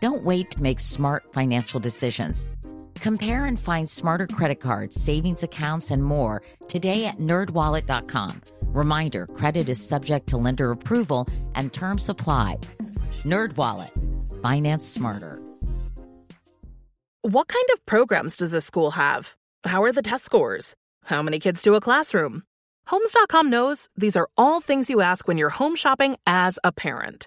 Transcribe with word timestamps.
Don't 0.00 0.24
wait 0.24 0.50
to 0.52 0.62
make 0.62 0.80
smart 0.80 1.32
financial 1.32 1.80
decisions. 1.80 2.46
Compare 2.96 3.44
and 3.44 3.58
find 3.58 3.88
smarter 3.88 4.26
credit 4.26 4.60
cards, 4.60 5.00
savings 5.00 5.42
accounts, 5.42 5.90
and 5.90 6.04
more 6.04 6.42
today 6.68 7.06
at 7.06 7.18
nerdwallet.com. 7.18 8.40
Reminder 8.68 9.26
credit 9.26 9.68
is 9.68 9.86
subject 9.86 10.28
to 10.28 10.36
lender 10.36 10.70
approval 10.70 11.26
and 11.54 11.72
terms 11.72 12.08
apply. 12.08 12.58
NerdWallet, 13.24 14.42
finance 14.42 14.86
smarter. 14.86 15.38
What 17.22 17.48
kind 17.48 17.66
of 17.72 17.84
programs 17.86 18.36
does 18.36 18.52
this 18.52 18.64
school 18.64 18.92
have? 18.92 19.34
How 19.64 19.82
are 19.82 19.92
the 19.92 20.02
test 20.02 20.24
scores? 20.24 20.76
How 21.04 21.22
many 21.22 21.40
kids 21.40 21.62
do 21.62 21.74
a 21.74 21.80
classroom? 21.80 22.44
Homes.com 22.86 23.50
knows 23.50 23.88
these 23.96 24.16
are 24.16 24.28
all 24.36 24.60
things 24.60 24.88
you 24.88 25.00
ask 25.00 25.26
when 25.26 25.38
you're 25.38 25.48
home 25.48 25.74
shopping 25.74 26.16
as 26.24 26.58
a 26.62 26.70
parent. 26.70 27.26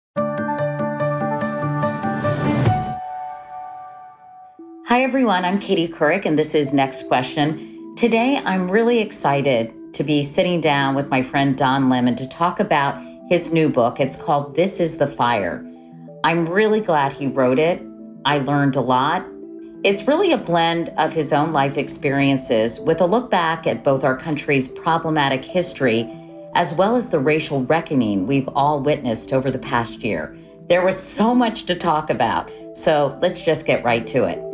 Hi, 4.91 5.03
everyone. 5.03 5.45
I'm 5.45 5.57
Katie 5.57 5.87
Couric, 5.87 6.25
and 6.25 6.37
this 6.37 6.53
is 6.53 6.73
Next 6.73 7.07
Question. 7.07 7.95
Today, 7.95 8.41
I'm 8.43 8.69
really 8.69 8.99
excited 8.99 9.73
to 9.93 10.03
be 10.03 10.21
sitting 10.21 10.59
down 10.59 10.95
with 10.95 11.09
my 11.09 11.23
friend 11.23 11.57
Don 11.57 11.87
Lemon 11.87 12.13
to 12.17 12.27
talk 12.27 12.59
about 12.59 13.01
his 13.29 13.53
new 13.53 13.69
book. 13.69 14.01
It's 14.01 14.21
called 14.21 14.53
This 14.53 14.81
is 14.81 14.97
the 14.97 15.07
Fire. 15.07 15.65
I'm 16.25 16.45
really 16.45 16.81
glad 16.81 17.13
he 17.13 17.27
wrote 17.27 17.57
it. 17.57 17.81
I 18.25 18.39
learned 18.39 18.75
a 18.75 18.81
lot. 18.81 19.25
It's 19.85 20.09
really 20.09 20.33
a 20.33 20.37
blend 20.37 20.89
of 20.97 21.13
his 21.13 21.31
own 21.31 21.53
life 21.53 21.77
experiences 21.77 22.81
with 22.81 22.99
a 22.99 23.05
look 23.05 23.31
back 23.31 23.65
at 23.65 23.85
both 23.85 24.03
our 24.03 24.17
country's 24.17 24.67
problematic 24.67 25.45
history 25.45 26.01
as 26.53 26.73
well 26.73 26.97
as 26.97 27.09
the 27.09 27.19
racial 27.19 27.63
reckoning 27.63 28.27
we've 28.27 28.49
all 28.49 28.81
witnessed 28.81 29.31
over 29.31 29.49
the 29.49 29.57
past 29.57 30.03
year. 30.03 30.35
There 30.67 30.83
was 30.83 31.01
so 31.01 31.33
much 31.33 31.65
to 31.67 31.75
talk 31.75 32.09
about, 32.09 32.51
so 32.73 33.17
let's 33.21 33.41
just 33.41 33.65
get 33.65 33.85
right 33.85 34.05
to 34.07 34.25
it. 34.25 34.50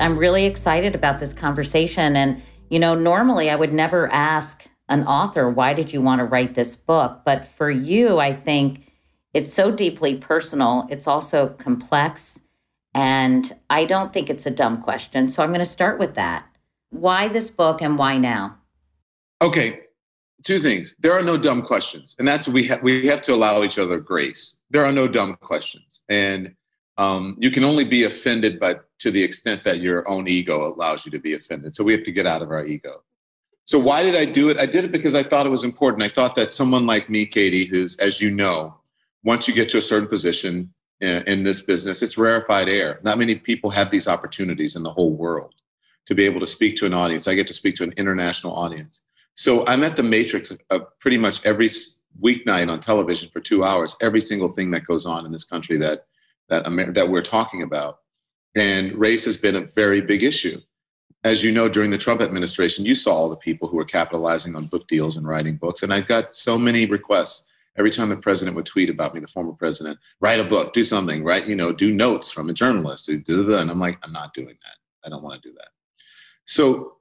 I'm 0.00 0.18
really 0.18 0.44
excited 0.44 0.94
about 0.94 1.20
this 1.20 1.32
conversation. 1.32 2.16
And, 2.16 2.42
you 2.68 2.80
know, 2.80 2.94
normally 2.94 3.48
I 3.48 3.54
would 3.54 3.72
never 3.72 4.10
ask 4.12 4.66
an 4.88 5.06
author, 5.06 5.48
why 5.48 5.72
did 5.72 5.92
you 5.92 6.02
want 6.02 6.18
to 6.18 6.24
write 6.24 6.54
this 6.54 6.74
book? 6.74 7.22
But 7.24 7.46
for 7.46 7.70
you, 7.70 8.18
I 8.18 8.32
think 8.32 8.92
it's 9.34 9.52
so 9.52 9.70
deeply 9.70 10.16
personal. 10.18 10.86
It's 10.90 11.06
also 11.06 11.50
complex. 11.50 12.42
And 12.92 13.52
I 13.70 13.84
don't 13.84 14.12
think 14.12 14.30
it's 14.30 14.46
a 14.46 14.50
dumb 14.50 14.82
question. 14.82 15.28
So 15.28 15.42
I'm 15.42 15.50
going 15.50 15.60
to 15.60 15.64
start 15.64 15.98
with 15.98 16.14
that. 16.16 16.44
Why 16.90 17.28
this 17.28 17.50
book 17.50 17.80
and 17.80 17.96
why 17.96 18.18
now? 18.18 18.56
Okay, 19.42 19.80
two 20.42 20.58
things. 20.58 20.94
There 21.00 21.12
are 21.12 21.22
no 21.22 21.36
dumb 21.36 21.62
questions. 21.62 22.14
And 22.18 22.26
that's 22.26 22.46
we 22.46 22.64
have 22.64 22.82
we 22.82 23.06
have 23.06 23.20
to 23.22 23.34
allow 23.34 23.62
each 23.62 23.78
other 23.78 23.98
grace. 23.98 24.56
There 24.70 24.84
are 24.84 24.92
no 24.92 25.08
dumb 25.08 25.36
questions. 25.40 26.02
And 26.08 26.54
um, 26.96 27.36
you 27.40 27.50
can 27.50 27.64
only 27.64 27.84
be 27.84 28.04
offended 28.04 28.60
by 28.60 28.76
to 29.04 29.10
the 29.10 29.22
extent 29.22 29.62
that 29.64 29.80
your 29.80 30.08
own 30.08 30.26
ego 30.26 30.66
allows 30.66 31.04
you 31.04 31.12
to 31.12 31.18
be 31.18 31.34
offended. 31.34 31.76
So 31.76 31.84
we 31.84 31.92
have 31.92 32.04
to 32.04 32.10
get 32.10 32.24
out 32.24 32.40
of 32.40 32.50
our 32.50 32.64
ego. 32.64 33.02
So 33.66 33.78
why 33.78 34.02
did 34.02 34.16
I 34.16 34.24
do 34.24 34.48
it? 34.48 34.58
I 34.58 34.64
did 34.64 34.82
it 34.82 34.92
because 34.92 35.14
I 35.14 35.22
thought 35.22 35.44
it 35.44 35.50
was 35.50 35.62
important. 35.62 36.02
I 36.02 36.08
thought 36.08 36.34
that 36.36 36.50
someone 36.50 36.86
like 36.86 37.10
me, 37.10 37.26
Katie, 37.26 37.66
who's, 37.66 37.98
as 37.98 38.22
you 38.22 38.30
know, 38.30 38.78
once 39.22 39.46
you 39.46 39.52
get 39.52 39.68
to 39.68 39.76
a 39.76 39.82
certain 39.82 40.08
position 40.08 40.72
in, 41.02 41.22
in 41.24 41.42
this 41.42 41.60
business, 41.60 42.00
it's 42.00 42.16
rarefied 42.16 42.70
air. 42.70 42.98
Not 43.04 43.18
many 43.18 43.34
people 43.34 43.68
have 43.72 43.90
these 43.90 44.08
opportunities 44.08 44.74
in 44.74 44.82
the 44.82 44.92
whole 44.92 45.12
world 45.12 45.52
to 46.06 46.14
be 46.14 46.24
able 46.24 46.40
to 46.40 46.46
speak 46.46 46.74
to 46.76 46.86
an 46.86 46.94
audience. 46.94 47.28
I 47.28 47.34
get 47.34 47.46
to 47.48 47.54
speak 47.54 47.74
to 47.76 47.84
an 47.84 47.92
international 47.98 48.54
audience. 48.54 49.02
So 49.34 49.66
I'm 49.66 49.84
at 49.84 49.96
the 49.96 50.02
matrix 50.02 50.50
of, 50.70 50.98
pretty 50.98 51.18
much 51.18 51.44
every 51.44 51.68
weeknight 52.22 52.72
on 52.72 52.80
television 52.80 53.28
for 53.28 53.40
two 53.40 53.64
hours, 53.64 53.96
every 54.00 54.22
single 54.22 54.52
thing 54.52 54.70
that 54.70 54.86
goes 54.86 55.04
on 55.04 55.26
in 55.26 55.32
this 55.32 55.44
country 55.44 55.76
that 55.76 56.06
that 56.48 56.66
Amer- 56.66 56.92
that 56.92 57.10
we're 57.10 57.22
talking 57.22 57.62
about. 57.62 57.98
And 58.54 58.94
race 58.94 59.24
has 59.24 59.36
been 59.36 59.56
a 59.56 59.62
very 59.62 60.00
big 60.00 60.22
issue. 60.22 60.60
As 61.24 61.42
you 61.42 61.52
know, 61.52 61.68
during 61.68 61.90
the 61.90 61.98
Trump 61.98 62.20
administration, 62.20 62.84
you 62.84 62.94
saw 62.94 63.14
all 63.14 63.30
the 63.30 63.36
people 63.36 63.66
who 63.66 63.76
were 63.76 63.84
capitalizing 63.84 64.54
on 64.54 64.66
book 64.66 64.86
deals 64.88 65.16
and 65.16 65.26
writing 65.26 65.56
books. 65.56 65.82
And 65.82 65.92
I 65.92 66.02
got 66.02 66.36
so 66.36 66.58
many 66.58 66.86
requests 66.86 67.46
every 67.76 67.90
time 67.90 68.10
the 68.10 68.16
president 68.16 68.54
would 68.56 68.66
tweet 68.66 68.90
about 68.90 69.14
me, 69.14 69.20
the 69.20 69.26
former 69.26 69.54
president, 69.54 69.98
write 70.20 70.38
a 70.38 70.44
book, 70.44 70.72
do 70.72 70.84
something, 70.84 71.24
right? 71.24 71.46
You 71.48 71.56
know, 71.56 71.72
do 71.72 71.92
notes 71.92 72.30
from 72.30 72.48
a 72.50 72.52
journalist. 72.52 73.08
And 73.08 73.24
I'm 73.28 73.80
like, 73.80 73.98
I'm 74.02 74.12
not 74.12 74.34
doing 74.34 74.48
that. 74.48 74.76
I 75.04 75.08
don't 75.08 75.22
want 75.22 75.42
to 75.42 75.48
do 75.48 75.54
that. 75.56 75.68
So 76.44 76.98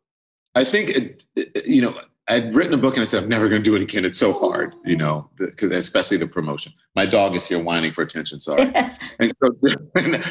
I 0.55 0.63
think, 0.63 1.21
you 1.65 1.81
know, 1.81 1.99
I'd 2.29 2.55
written 2.55 2.73
a 2.73 2.77
book 2.77 2.93
and 2.93 3.01
I 3.01 3.05
said, 3.05 3.23
I'm 3.23 3.29
never 3.29 3.49
going 3.49 3.61
to 3.61 3.69
do 3.69 3.75
it 3.75 3.81
again. 3.81 4.05
It's 4.05 4.17
so 4.17 4.31
hard, 4.31 4.75
you 4.85 4.95
know, 4.95 5.29
because 5.35 5.73
especially 5.73 6.17
the 6.17 6.27
promotion. 6.27 6.71
My 6.95 7.05
dog 7.05 7.35
is 7.35 7.45
here 7.45 7.61
whining 7.61 7.91
for 7.91 8.01
attention. 8.01 8.39
Sorry. 8.39 8.71
and 9.19 9.33
so 9.43 9.51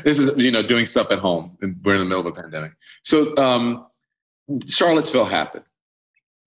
this 0.03 0.19
is, 0.19 0.35
you 0.43 0.51
know, 0.51 0.63
doing 0.63 0.87
stuff 0.87 1.11
at 1.11 1.19
home 1.19 1.57
and 1.61 1.79
we're 1.85 1.95
in 1.95 1.99
the 1.99 2.07
middle 2.07 2.27
of 2.27 2.27
a 2.27 2.41
pandemic. 2.41 2.73
So 3.05 3.37
um, 3.37 3.87
Charlottesville 4.67 5.27
happened. 5.27 5.65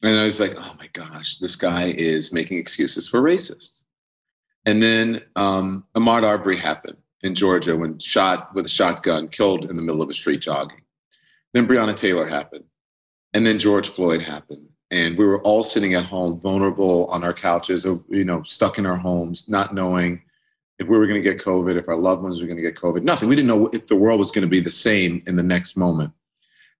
And 0.01 0.19
I 0.19 0.25
was 0.25 0.39
like, 0.39 0.55
oh 0.57 0.75
my 0.79 0.87
gosh, 0.93 1.37
this 1.37 1.55
guy 1.55 1.93
is 1.95 2.33
making 2.33 2.57
excuses 2.57 3.07
for 3.07 3.21
racists. 3.21 3.83
And 4.65 4.81
then 4.81 5.21
um, 5.35 5.85
Ahmaud 5.95 6.23
Arbery 6.23 6.57
happened 6.57 6.97
in 7.21 7.35
Georgia 7.35 7.77
when 7.77 7.99
shot 7.99 8.53
with 8.55 8.65
a 8.65 8.69
shotgun, 8.69 9.27
killed 9.27 9.69
in 9.69 9.75
the 9.75 9.81
middle 9.81 10.01
of 10.01 10.09
a 10.09 10.13
street 10.13 10.41
jogging. 10.41 10.81
Then 11.53 11.67
Breonna 11.67 11.95
Taylor 11.95 12.27
happened. 12.27 12.65
And 13.33 13.45
then 13.45 13.59
George 13.59 13.89
Floyd 13.89 14.21
happened 14.21 14.69
and 14.91 15.17
we 15.17 15.25
were 15.25 15.41
all 15.41 15.63
sitting 15.63 15.93
at 15.95 16.05
home 16.05 16.39
vulnerable 16.39 17.07
on 17.07 17.23
our 17.23 17.33
couches 17.33 17.85
or 17.85 18.03
you 18.09 18.25
know 18.25 18.43
stuck 18.43 18.77
in 18.77 18.85
our 18.85 18.97
homes 18.97 19.49
not 19.49 19.73
knowing 19.73 20.21
if 20.77 20.87
we 20.87 20.97
were 20.97 21.07
going 21.07 21.21
to 21.21 21.29
get 21.29 21.41
covid 21.41 21.75
if 21.75 21.87
our 21.87 21.95
loved 21.95 22.21
ones 22.21 22.39
were 22.39 22.47
going 22.47 22.57
to 22.57 22.63
get 22.63 22.75
covid 22.75 23.03
nothing. 23.03 23.29
We 23.29 23.35
didn't 23.35 23.47
know 23.47 23.67
if 23.73 23.87
the 23.87 23.95
world 23.95 24.19
was 24.19 24.31
going 24.31 24.43
to 24.43 24.47
be 24.47 24.59
the 24.59 24.71
same 24.71 25.23
in 25.27 25.35
the 25.35 25.43
next 25.43 25.77
moment. 25.77 26.11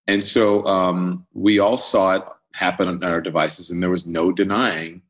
And 0.08 0.24
so 0.24 0.64
um, 0.66 1.26
we 1.34 1.60
all 1.60 1.78
saw 1.78 2.16
it 2.16 2.24
happen 2.54 2.88
on 2.88 3.04
our 3.04 3.22
devices 3.22 3.72
and 3.72 3.82
there 3.82 3.90
was 3.90 4.06
no 4.06 4.32
denying 4.32 5.02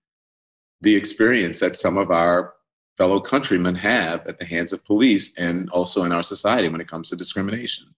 the 0.81 0.95
experience 0.95 1.59
that 1.59 1.75
some 1.75 1.97
of 1.97 2.11
our 2.11 2.53
fellow 2.97 3.19
countrymen 3.19 3.75
have 3.75 4.25
at 4.25 4.39
the 4.39 4.45
hands 4.45 4.71
of 4.71 4.85
police 4.85 5.37
and 5.37 5.69
also 5.71 6.03
in 6.03 6.11
our 6.11 6.23
society 6.23 6.69
when 6.69 6.81
it 6.81 6.87
comes 6.87 7.09
to 7.09 7.15
discrimination. 7.15 7.93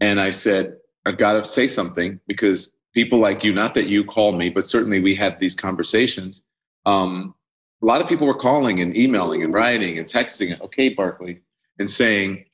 And 0.00 0.20
i 0.20 0.30
said 0.30 0.76
I've 1.06 1.18
got 1.18 1.34
to 1.34 1.44
say 1.44 1.68
something 1.68 2.18
because 2.26 2.75
people 2.96 3.18
like 3.18 3.44
you, 3.44 3.52
not 3.52 3.74
that 3.74 3.88
you 3.88 4.02
call 4.02 4.32
me, 4.32 4.48
but 4.48 4.66
certainly 4.66 5.00
we 5.00 5.14
had 5.14 5.38
these 5.38 5.54
conversations. 5.54 6.46
Um, 6.86 7.34
a 7.82 7.84
lot 7.84 8.00
of 8.00 8.08
people 8.08 8.26
were 8.26 8.32
calling 8.32 8.80
and 8.80 8.96
emailing 8.96 9.44
and 9.44 9.52
writing 9.52 9.98
and 9.98 10.08
texting, 10.08 10.58
okay, 10.62 10.88
Barkley, 10.88 11.42
and 11.78 11.90
saying, 11.90 12.46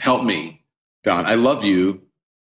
help 0.00 0.24
me, 0.24 0.64
Don. 1.04 1.24
I 1.24 1.36
love 1.36 1.64
you. 1.64 2.02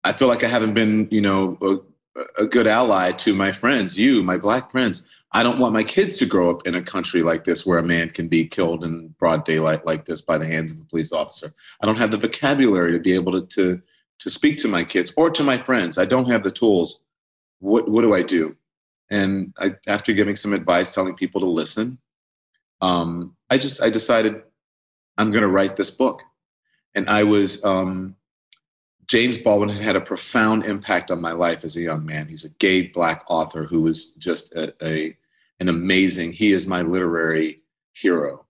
I 0.05 0.13
feel 0.13 0.29
like 0.29 0.45
I 0.45 0.47
haven't 0.47 0.75
been, 0.75 1.09
you 1.11 1.21
know, 1.21 1.59
a, 1.61 2.43
a 2.45 2.47
good 2.47 2.69
ally 2.69 3.11
to 3.11 3.35
my 3.35 3.51
friends, 3.51 3.99
you, 3.99 4.23
my 4.23 4.39
black 4.39 4.71
friends. 4.71 5.05
I 5.33 5.43
don't 5.43 5.59
want 5.59 5.75
my 5.75 5.83
kids 5.83 6.19
to 6.19 6.27
grow 6.27 6.51
up 6.51 6.69
in 6.69 6.77
a 6.77 6.83
country 6.83 7.25
like 7.25 7.43
this 7.43 7.67
where 7.67 7.81
a 7.81 7.83
man 7.83 8.11
can 8.11 8.29
be 8.29 8.47
killed 8.47 8.85
in 8.85 9.09
broad 9.19 9.45
daylight 9.45 9.85
like 9.85 10.05
this 10.05 10.21
by 10.21 10.39
the 10.39 10.47
hands 10.47 10.71
of 10.71 10.79
a 10.79 10.85
police 10.85 11.11
officer. 11.11 11.53
I 11.81 11.87
don't 11.87 11.99
have 11.99 12.13
the 12.13 12.17
vocabulary 12.19 12.93
to 12.93 13.01
be 13.01 13.15
able 13.15 13.33
to 13.33 13.45
to, 13.57 13.83
to 14.21 14.31
speak 14.31 14.59
to 14.59 14.69
my 14.69 14.85
kids 14.85 15.13
or 15.17 15.31
to 15.31 15.43
my 15.43 15.59
friends. 15.59 15.99
I 15.99 16.05
don't 16.05 16.31
have 16.31 16.45
the 16.45 16.51
tools. 16.51 17.01
What 17.59 17.89
what 17.89 18.03
do 18.03 18.15
I 18.15 18.23
do? 18.23 18.57
And 19.11 19.53
I, 19.59 19.73
after 19.87 20.13
giving 20.13 20.37
some 20.37 20.53
advice, 20.53 20.95
telling 20.95 21.15
people 21.15 21.41
to 21.43 21.47
listen, 21.47 21.99
um, 22.81 23.37
I 23.51 23.59
just 23.59 23.83
I 23.83 23.91
decided 23.91 24.43
I'm 25.19 25.31
going 25.31 25.43
to 25.43 25.49
write 25.49 25.77
this 25.77 25.91
book. 25.91 26.23
And 26.95 27.09
I 27.09 27.23
was 27.23 27.65
um, 27.65 28.17
James 29.07 29.39
Baldwin 29.39 29.71
had 29.71 29.97
a 29.97 30.01
profound 30.01 30.65
impact 30.65 31.11
on 31.11 31.21
my 31.21 31.33
life 31.33 31.65
as 31.65 31.77
a 31.77 31.83
young 31.83 32.05
man. 32.05 32.29
He's 32.29 32.45
a 32.45 32.51
gay 32.51 32.83
black 32.83 33.25
author 33.29 33.65
who 33.65 33.83
was 33.83 34.13
just 34.15 34.53
a, 34.55 34.75
a 34.83 35.17
an 35.61 35.69
amazing. 35.69 36.33
He 36.33 36.53
is 36.53 36.67
my 36.67 36.83
literary 36.83 37.63
hero, 37.93 38.47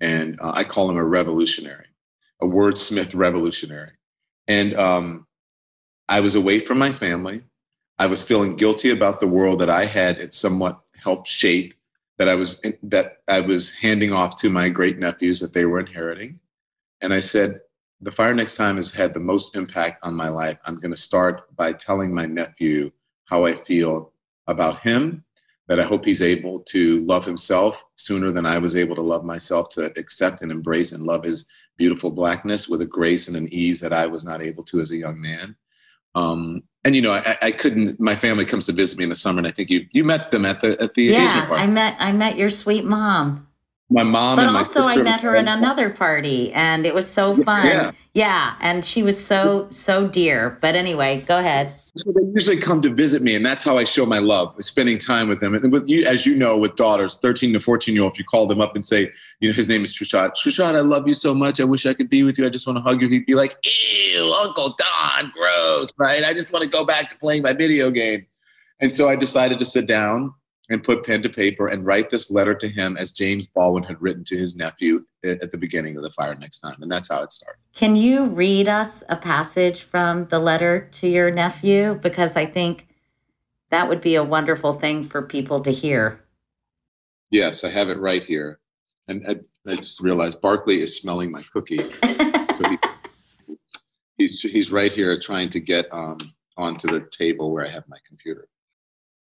and 0.00 0.38
uh, 0.40 0.52
I 0.54 0.64
call 0.64 0.90
him 0.90 0.96
a 0.96 1.04
revolutionary, 1.04 1.86
a 2.40 2.46
wordsmith 2.46 3.14
revolutionary. 3.14 3.92
And 4.48 4.74
um, 4.74 5.26
I 6.08 6.20
was 6.20 6.34
away 6.34 6.60
from 6.60 6.78
my 6.78 6.92
family. 6.92 7.42
I 7.98 8.06
was 8.06 8.24
feeling 8.24 8.56
guilty 8.56 8.90
about 8.90 9.20
the 9.20 9.26
world 9.26 9.60
that 9.60 9.70
I 9.70 9.84
had 9.84 10.20
it 10.20 10.34
somewhat 10.34 10.80
helped 10.96 11.28
shape 11.28 11.74
that 12.18 12.28
I 12.28 12.34
was 12.34 12.60
that 12.82 13.18
I 13.28 13.40
was 13.40 13.72
handing 13.72 14.12
off 14.12 14.36
to 14.40 14.50
my 14.50 14.68
great 14.68 14.98
nephews 14.98 15.40
that 15.40 15.52
they 15.52 15.64
were 15.64 15.80
inheriting. 15.80 16.40
And 17.00 17.12
I 17.12 17.20
said, 17.20 17.60
the 18.00 18.12
fire 18.12 18.34
next 18.34 18.56
time 18.56 18.76
has 18.76 18.92
had 18.92 19.14
the 19.14 19.20
most 19.20 19.56
impact 19.56 20.04
on 20.04 20.14
my 20.14 20.28
life. 20.28 20.58
I'm 20.64 20.80
going 20.80 20.90
to 20.90 20.96
start 20.96 21.54
by 21.56 21.72
telling 21.72 22.14
my 22.14 22.26
nephew 22.26 22.90
how 23.26 23.44
I 23.44 23.54
feel 23.54 24.12
about 24.46 24.82
him, 24.82 25.24
that 25.68 25.80
I 25.80 25.84
hope 25.84 26.04
he's 26.04 26.22
able 26.22 26.60
to 26.60 26.98
love 27.00 27.24
himself 27.24 27.82
sooner 27.96 28.30
than 28.30 28.46
I 28.46 28.58
was 28.58 28.76
able 28.76 28.94
to 28.96 29.02
love 29.02 29.24
myself, 29.24 29.68
to 29.70 29.92
accept 29.98 30.42
and 30.42 30.50
embrace 30.50 30.92
and 30.92 31.04
love 31.04 31.24
his 31.24 31.46
beautiful 31.76 32.10
blackness 32.10 32.68
with 32.68 32.80
a 32.80 32.86
grace 32.86 33.28
and 33.28 33.36
an 33.36 33.52
ease 33.52 33.80
that 33.80 33.92
I 33.92 34.06
was 34.06 34.24
not 34.24 34.42
able 34.42 34.64
to 34.64 34.80
as 34.80 34.90
a 34.90 34.96
young 34.96 35.20
man. 35.20 35.56
Um, 36.14 36.62
and 36.84 36.96
you 36.96 37.02
know, 37.02 37.12
I, 37.12 37.38
I, 37.40 37.52
couldn't. 37.52 37.98
My 38.00 38.14
family 38.14 38.44
comes 38.44 38.66
to 38.66 38.72
visit 38.72 38.98
me 38.98 39.04
in 39.04 39.10
the 39.10 39.16
summer, 39.16 39.38
and 39.38 39.46
I 39.46 39.52
think 39.52 39.70
you 39.70 39.86
you 39.92 40.04
met 40.04 40.30
them 40.30 40.44
at 40.44 40.60
the 40.60 40.80
at 40.82 40.94
the 40.94 41.04
yeah. 41.04 41.48
I 41.50 41.66
met 41.66 41.96
I 41.98 42.12
met 42.12 42.36
your 42.36 42.50
sweet 42.50 42.84
mom 42.84 43.46
my 43.92 44.02
mom 44.02 44.36
but 44.36 44.48
also 44.48 44.82
i 44.82 44.96
met 44.96 45.20
her 45.20 45.36
at 45.36 45.46
another 45.46 45.90
party 45.90 46.52
and 46.52 46.86
it 46.86 46.94
was 46.94 47.08
so 47.08 47.34
fun 47.44 47.66
yeah. 47.66 47.92
yeah 48.14 48.54
and 48.60 48.84
she 48.84 49.02
was 49.02 49.22
so 49.22 49.66
so 49.70 50.08
dear 50.08 50.58
but 50.60 50.74
anyway 50.74 51.20
go 51.28 51.38
ahead 51.38 51.72
so 51.96 52.10
they 52.10 52.22
usually 52.34 52.56
come 52.56 52.80
to 52.80 52.88
visit 52.88 53.20
me 53.20 53.34
and 53.34 53.44
that's 53.44 53.62
how 53.62 53.76
i 53.76 53.84
show 53.84 54.06
my 54.06 54.18
love 54.18 54.54
spending 54.60 54.98
time 54.98 55.28
with 55.28 55.40
them. 55.40 55.54
And 55.54 55.70
with 55.70 55.88
you 55.88 56.04
as 56.06 56.24
you 56.24 56.34
know 56.34 56.56
with 56.56 56.74
daughters 56.76 57.18
13 57.18 57.52
to 57.52 57.60
14 57.60 57.94
year 57.94 58.04
old 58.04 58.12
if 58.12 58.18
you 58.18 58.24
call 58.24 58.46
them 58.46 58.60
up 58.60 58.74
and 58.76 58.86
say 58.86 59.10
you 59.40 59.48
know 59.48 59.54
his 59.54 59.68
name 59.68 59.84
is 59.84 59.94
Trishad 59.94 60.30
Trishad 60.30 60.74
I 60.74 60.80
love 60.80 61.06
you 61.06 61.14
so 61.14 61.34
much. 61.34 61.60
I 61.60 61.64
wish 61.64 61.84
I 61.86 61.94
could 61.94 62.08
be 62.08 62.22
with 62.22 62.38
you. 62.38 62.46
I 62.46 62.48
just 62.48 62.66
want 62.66 62.78
to 62.78 62.82
hug 62.82 63.02
you. 63.02 63.08
He'd 63.08 63.26
be 63.26 63.34
like 63.34 63.56
ew 63.64 64.36
Uncle 64.42 64.76
Don 64.78 65.32
gross 65.34 65.92
right? 65.98 66.24
I 66.24 66.32
just 66.32 66.52
want 66.52 66.64
to 66.64 66.70
go 66.70 66.84
back 66.84 67.10
to 67.10 67.18
playing 67.18 67.42
my 67.42 67.52
video 67.52 67.90
game. 67.90 68.26
And 68.80 68.92
so 68.92 69.08
I 69.08 69.16
decided 69.16 69.58
to 69.58 69.64
sit 69.64 69.86
down 69.86 70.34
and 70.70 70.82
put 70.82 71.04
pen 71.04 71.22
to 71.22 71.28
paper 71.28 71.66
and 71.66 71.84
write 71.84 72.10
this 72.10 72.30
letter 72.30 72.54
to 72.54 72.68
him 72.68 72.96
as 72.96 73.12
James 73.12 73.46
Baldwin 73.46 73.82
had 73.82 74.00
written 74.00 74.24
to 74.24 74.36
his 74.36 74.56
nephew 74.56 75.04
at 75.24 75.50
the 75.50 75.58
beginning 75.58 75.96
of 75.96 76.02
the 76.02 76.10
fire 76.10 76.34
next 76.34 76.60
time. 76.60 76.80
And 76.80 76.90
that's 76.90 77.08
how 77.08 77.22
it 77.22 77.32
started. 77.32 77.58
Can 77.74 77.96
you 77.96 78.26
read 78.26 78.68
us 78.68 79.02
a 79.08 79.16
passage 79.16 79.82
from 79.82 80.26
the 80.26 80.38
letter 80.38 80.88
to 80.92 81.08
your 81.08 81.30
nephew? 81.30 81.98
Because 82.00 82.36
I 82.36 82.46
think 82.46 82.86
that 83.70 83.88
would 83.88 84.00
be 84.00 84.14
a 84.14 84.22
wonderful 84.22 84.74
thing 84.74 85.02
for 85.02 85.22
people 85.22 85.60
to 85.60 85.70
hear. 85.70 86.24
Yes, 87.30 87.64
I 87.64 87.70
have 87.70 87.88
it 87.88 87.98
right 87.98 88.22
here. 88.22 88.60
And 89.08 89.24
I, 89.26 89.36
I 89.70 89.76
just 89.76 90.00
realized 90.00 90.40
Barkley 90.40 90.80
is 90.80 91.00
smelling 91.00 91.32
my 91.32 91.42
cookie. 91.52 91.78
so 91.82 92.68
he, 92.68 92.78
he's, 94.16 94.40
he's 94.40 94.70
right 94.70 94.92
here 94.92 95.18
trying 95.18 95.48
to 95.50 95.60
get 95.60 95.86
um, 95.90 96.18
onto 96.56 96.86
the 96.86 97.08
table 97.10 97.50
where 97.50 97.66
I 97.66 97.70
have 97.70 97.88
my 97.88 97.96
computer. 98.06 98.46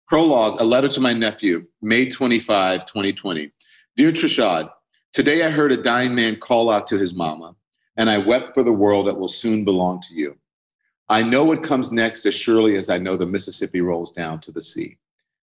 Prologue, 0.06 0.60
a 0.60 0.64
letter 0.64 0.86
to 0.86 1.00
my 1.00 1.12
nephew, 1.12 1.66
May 1.82 2.08
25, 2.08 2.86
2020. 2.86 3.50
Dear 3.96 4.12
Trishad, 4.12 4.70
today 5.12 5.44
I 5.44 5.50
heard 5.50 5.72
a 5.72 5.82
dying 5.82 6.14
man 6.14 6.36
call 6.36 6.70
out 6.70 6.86
to 6.86 6.96
his 6.96 7.12
mama, 7.12 7.56
and 7.96 8.08
I 8.08 8.18
wept 8.18 8.54
for 8.54 8.62
the 8.62 8.72
world 8.72 9.08
that 9.08 9.18
will 9.18 9.26
soon 9.26 9.64
belong 9.64 10.00
to 10.02 10.14
you. 10.14 10.36
I 11.08 11.24
know 11.24 11.44
what 11.44 11.64
comes 11.64 11.90
next 11.90 12.24
as 12.24 12.34
surely 12.34 12.76
as 12.76 12.88
I 12.88 12.98
know 12.98 13.16
the 13.16 13.26
Mississippi 13.26 13.80
rolls 13.80 14.12
down 14.12 14.38
to 14.42 14.52
the 14.52 14.62
sea. 14.62 14.96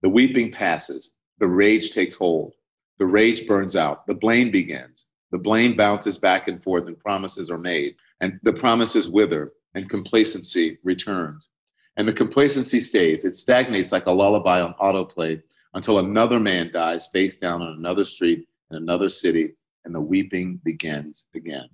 The 0.03 0.09
weeping 0.09 0.53
passes, 0.53 1.17
the 1.39 1.49
rage 1.49 1.91
takes 1.91 2.15
hold, 2.15 2.55
the 3.01 3.07
rage 3.07 3.49
burns 3.49 3.75
out, 3.75 4.07
the 4.07 4.15
blame 4.15 4.53
begins. 4.53 5.07
The 5.33 5.39
blame 5.39 5.77
bounces 5.77 6.17
back 6.17 6.47
and 6.47 6.63
forth, 6.63 6.87
and 6.87 6.97
promises 6.97 7.51
are 7.51 7.59
made, 7.59 7.97
and 8.21 8.39
the 8.45 8.53
promises 8.53 9.09
wither, 9.09 9.53
and 9.75 9.91
complacency 9.91 10.79
returns. 10.85 11.51
And 11.97 12.09
the 12.09 12.13
complacency 12.13 12.81
stays. 12.81 13.25
It 13.25 13.37
stagnates 13.37 13.93
like 13.93 14.07
a 14.07 14.13
lullaby 14.13 14.61
on 14.61 14.75
autoplay 14.75 15.43
until 15.75 15.99
another 15.99 16.41
man 16.41 16.71
dies 16.73 17.07
face 17.07 17.37
down 17.37 17.63
on 17.63 17.75
another 17.75 18.05
street 18.05 18.49
in 18.71 18.77
another 18.77 19.09
city, 19.09 19.55
and 19.85 19.95
the 19.95 20.01
weeping 20.01 20.61
begins 20.65 21.27
again. 21.35 21.69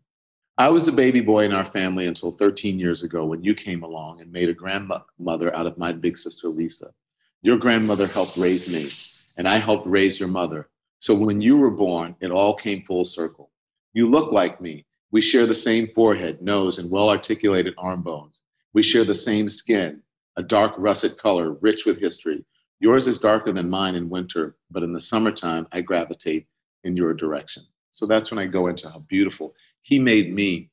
I 0.58 0.68
was 0.68 0.88
a 0.88 0.92
baby 0.92 1.20
boy 1.20 1.44
in 1.44 1.52
our 1.52 1.64
family 1.64 2.06
until 2.06 2.32
13 2.32 2.78
years 2.78 3.02
ago 3.02 3.24
when 3.24 3.42
you 3.42 3.54
came 3.54 3.82
along 3.82 4.20
and 4.20 4.30
made 4.30 4.50
a 4.50 4.54
grandmother 4.54 5.56
out 5.56 5.66
of 5.66 5.78
my 5.78 5.92
big 5.92 6.18
sister 6.18 6.48
Lisa. 6.48 6.92
Your 7.40 7.56
grandmother 7.56 8.06
helped 8.06 8.36
raise 8.36 8.70
me, 8.70 8.90
and 9.38 9.48
I 9.48 9.56
helped 9.56 9.86
raise 9.86 10.20
your 10.20 10.28
mother. 10.28 10.68
So 10.98 11.14
when 11.14 11.40
you 11.40 11.56
were 11.56 11.70
born, 11.70 12.14
it 12.20 12.30
all 12.30 12.54
came 12.54 12.82
full 12.82 13.06
circle. 13.06 13.50
You 13.94 14.06
look 14.06 14.32
like 14.32 14.60
me. 14.60 14.84
We 15.10 15.22
share 15.22 15.46
the 15.46 15.54
same 15.54 15.88
forehead, 15.94 16.42
nose, 16.42 16.78
and 16.78 16.90
well 16.90 17.08
articulated 17.08 17.74
arm 17.78 18.02
bones. 18.02 18.42
We 18.74 18.82
share 18.82 19.04
the 19.04 19.14
same 19.14 19.48
skin 19.48 20.02
a 20.36 20.42
dark 20.42 20.74
russet 20.78 21.18
color, 21.18 21.52
rich 21.54 21.86
with 21.86 21.98
history. 21.98 22.44
Yours 22.78 23.06
is 23.06 23.18
darker 23.18 23.52
than 23.52 23.68
mine 23.68 23.94
in 23.94 24.08
winter, 24.08 24.56
but 24.70 24.82
in 24.82 24.92
the 24.92 25.00
summertime, 25.00 25.66
I 25.72 25.82
gravitate 25.82 26.46
in 26.84 26.96
your 26.96 27.12
direction. 27.14 27.64
So 27.90 28.06
that's 28.06 28.30
when 28.30 28.38
I 28.38 28.46
go 28.46 28.66
into 28.66 28.88
how 28.88 29.00
beautiful 29.00 29.54
he 29.82 29.98
made 29.98 30.32
me. 30.32 30.70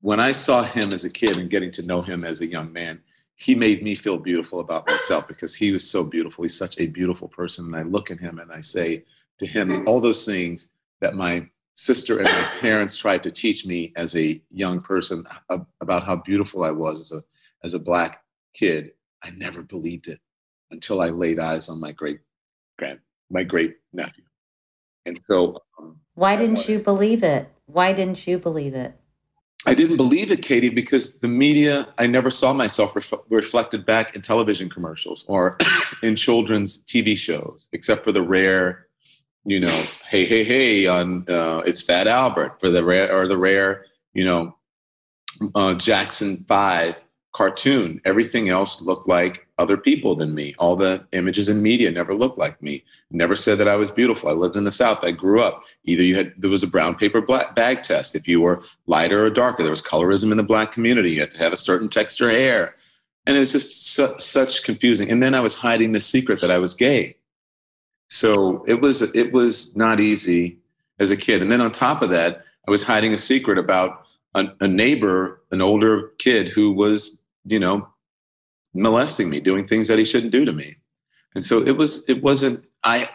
When 0.00 0.20
I 0.20 0.32
saw 0.32 0.62
him 0.62 0.92
as 0.92 1.04
a 1.04 1.10
kid 1.10 1.38
and 1.38 1.48
getting 1.48 1.70
to 1.72 1.86
know 1.86 2.02
him 2.02 2.24
as 2.24 2.40
a 2.40 2.46
young 2.46 2.72
man, 2.72 3.00
he 3.36 3.54
made 3.54 3.82
me 3.82 3.94
feel 3.94 4.18
beautiful 4.18 4.60
about 4.60 4.86
myself 4.86 5.26
because 5.26 5.54
he 5.54 5.72
was 5.72 5.88
so 5.88 6.04
beautiful. 6.04 6.42
He's 6.42 6.56
such 6.56 6.78
a 6.78 6.86
beautiful 6.86 7.28
person. 7.28 7.66
And 7.66 7.76
I 7.76 7.82
look 7.82 8.10
at 8.10 8.20
him 8.20 8.38
and 8.38 8.52
I 8.52 8.60
say 8.60 9.04
to 9.38 9.46
him 9.46 9.88
all 9.88 10.00
those 10.00 10.24
things 10.24 10.68
that 11.00 11.14
my 11.14 11.48
sister 11.74 12.18
and 12.18 12.26
my 12.26 12.44
parents 12.60 12.96
tried 12.96 13.22
to 13.24 13.30
teach 13.30 13.66
me 13.66 13.92
as 13.96 14.14
a 14.14 14.40
young 14.50 14.80
person 14.80 15.24
about 15.80 16.04
how 16.04 16.16
beautiful 16.16 16.62
I 16.62 16.70
was 16.70 17.00
as 17.00 17.12
a 17.18 17.24
as 17.64 17.74
a 17.74 17.78
black 17.78 18.23
kid, 18.54 18.92
I 19.22 19.30
never 19.30 19.62
believed 19.62 20.08
it 20.08 20.20
until 20.70 21.00
I 21.00 21.08
laid 21.08 21.38
eyes 21.38 21.68
on 21.68 21.80
my 21.80 21.92
great 21.92 22.20
grand, 22.78 23.00
my 23.30 23.42
great 23.42 23.76
nephew. 23.92 24.24
And 25.06 25.16
so, 25.18 25.62
um, 25.78 26.00
why 26.14 26.36
didn't 26.36 26.68
you 26.68 26.78
believe 26.78 27.22
it? 27.22 27.48
Why 27.66 27.92
didn't 27.92 28.26
you 28.26 28.38
believe 28.38 28.74
it? 28.74 28.98
I 29.66 29.74
didn't 29.74 29.96
believe 29.96 30.30
it, 30.30 30.42
Katie, 30.42 30.68
because 30.68 31.18
the 31.20 31.28
media, 31.28 31.88
I 31.96 32.06
never 32.06 32.30
saw 32.30 32.52
myself 32.52 32.94
ref- 32.94 33.12
reflected 33.30 33.84
back 33.86 34.14
in 34.14 34.20
television 34.20 34.68
commercials 34.68 35.24
or 35.26 35.58
in 36.02 36.16
children's 36.16 36.84
TV 36.84 37.16
shows, 37.16 37.68
except 37.72 38.04
for 38.04 38.12
the 38.12 38.22
rare, 38.22 38.86
you 39.44 39.60
know, 39.60 39.82
hey, 40.08 40.24
hey, 40.24 40.44
hey, 40.44 40.86
on 40.86 41.24
uh, 41.28 41.62
it's 41.66 41.80
Fat 41.80 42.06
Albert 42.06 42.60
for 42.60 42.68
the 42.68 42.84
rare 42.84 43.14
or 43.14 43.26
the 43.26 43.38
rare, 43.38 43.86
you 44.12 44.24
know, 44.24 44.56
uh, 45.54 45.74
Jackson 45.74 46.44
Five 46.46 47.03
cartoon. 47.34 48.00
Everything 48.04 48.48
else 48.48 48.80
looked 48.80 49.08
like 49.08 49.46
other 49.58 49.76
people 49.76 50.14
than 50.14 50.34
me. 50.34 50.54
All 50.58 50.76
the 50.76 51.04
images 51.12 51.48
in 51.48 51.62
media 51.62 51.90
never 51.90 52.14
looked 52.14 52.38
like 52.38 52.62
me. 52.62 52.84
Never 53.10 53.36
said 53.36 53.58
that 53.58 53.68
I 53.68 53.76
was 53.76 53.90
beautiful. 53.90 54.30
I 54.30 54.32
lived 54.32 54.56
in 54.56 54.64
the 54.64 54.70
South. 54.70 55.04
I 55.04 55.10
grew 55.10 55.40
up. 55.40 55.62
Either 55.84 56.02
you 56.02 56.14
had 56.14 56.32
there 56.38 56.50
was 56.50 56.62
a 56.62 56.68
brown 56.68 56.94
paper 56.94 57.20
bag 57.20 57.82
test. 57.82 58.14
If 58.14 58.26
you 58.26 58.40
were 58.40 58.62
lighter 58.86 59.24
or 59.24 59.30
darker, 59.30 59.62
there 59.62 59.70
was 59.70 59.82
colorism 59.82 60.30
in 60.30 60.36
the 60.36 60.42
black 60.42 60.72
community. 60.72 61.10
You 61.10 61.20
had 61.20 61.30
to 61.32 61.38
have 61.38 61.52
a 61.52 61.56
certain 61.56 61.88
texture 61.88 62.30
hair, 62.30 62.74
and 63.26 63.36
it 63.36 63.40
was 63.40 63.52
just 63.52 63.94
su- 63.94 64.18
such 64.18 64.62
confusing. 64.62 65.10
And 65.10 65.22
then 65.22 65.34
I 65.34 65.40
was 65.40 65.54
hiding 65.54 65.92
the 65.92 66.00
secret 66.00 66.40
that 66.40 66.50
I 66.50 66.58
was 66.58 66.74
gay. 66.74 67.16
So 68.08 68.64
it 68.66 68.80
was 68.80 69.02
it 69.02 69.32
was 69.32 69.76
not 69.76 70.00
easy 70.00 70.58
as 71.00 71.10
a 71.10 71.16
kid. 71.16 71.42
And 71.42 71.50
then 71.50 71.60
on 71.60 71.72
top 71.72 72.02
of 72.02 72.10
that, 72.10 72.44
I 72.66 72.70
was 72.70 72.84
hiding 72.84 73.12
a 73.12 73.18
secret 73.18 73.58
about 73.58 74.06
a, 74.34 74.46
a 74.60 74.68
neighbor, 74.68 75.42
an 75.50 75.60
older 75.60 76.12
kid 76.18 76.48
who 76.48 76.72
was 76.72 77.20
you 77.44 77.58
know, 77.58 77.88
molesting 78.74 79.30
me, 79.30 79.40
doing 79.40 79.66
things 79.66 79.88
that 79.88 79.98
he 79.98 80.04
shouldn't 80.04 80.32
do 80.32 80.44
to 80.44 80.52
me. 80.52 80.76
And 81.34 81.44
so 81.44 81.62
it 81.62 81.76
was, 81.76 82.04
it 82.08 82.22
wasn't, 82.22 82.66
I, 82.84 83.08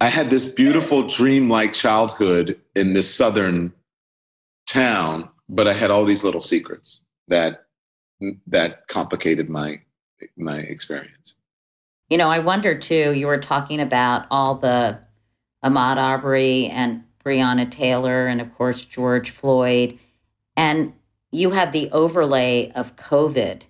I 0.00 0.06
had 0.06 0.30
this 0.30 0.46
beautiful 0.46 1.06
dream-like 1.06 1.72
childhood 1.72 2.60
in 2.74 2.94
this 2.94 3.14
southern 3.14 3.72
town 4.66 5.28
but 5.50 5.66
I 5.66 5.72
had 5.72 5.90
all 5.90 6.04
these 6.04 6.24
little 6.24 6.40
secrets 6.40 7.02
that 7.28 7.66
that 8.46 8.86
complicated 8.86 9.48
my 9.48 9.80
my 10.36 10.58
experience. 10.58 11.34
You 12.08 12.18
know, 12.18 12.30
I 12.30 12.38
wonder 12.38 12.78
too. 12.78 13.12
You 13.12 13.26
were 13.26 13.38
talking 13.38 13.80
about 13.80 14.26
all 14.30 14.54
the 14.54 14.98
Ahmaud 15.64 15.96
Arbery 15.96 16.66
and 16.66 17.04
Breonna 17.24 17.70
Taylor, 17.70 18.26
and 18.26 18.40
of 18.40 18.54
course 18.54 18.84
George 18.84 19.30
Floyd, 19.30 19.98
and 20.56 20.92
you 21.32 21.50
had 21.50 21.72
the 21.72 21.90
overlay 21.92 22.70
of 22.72 22.96
COVID 22.96 23.62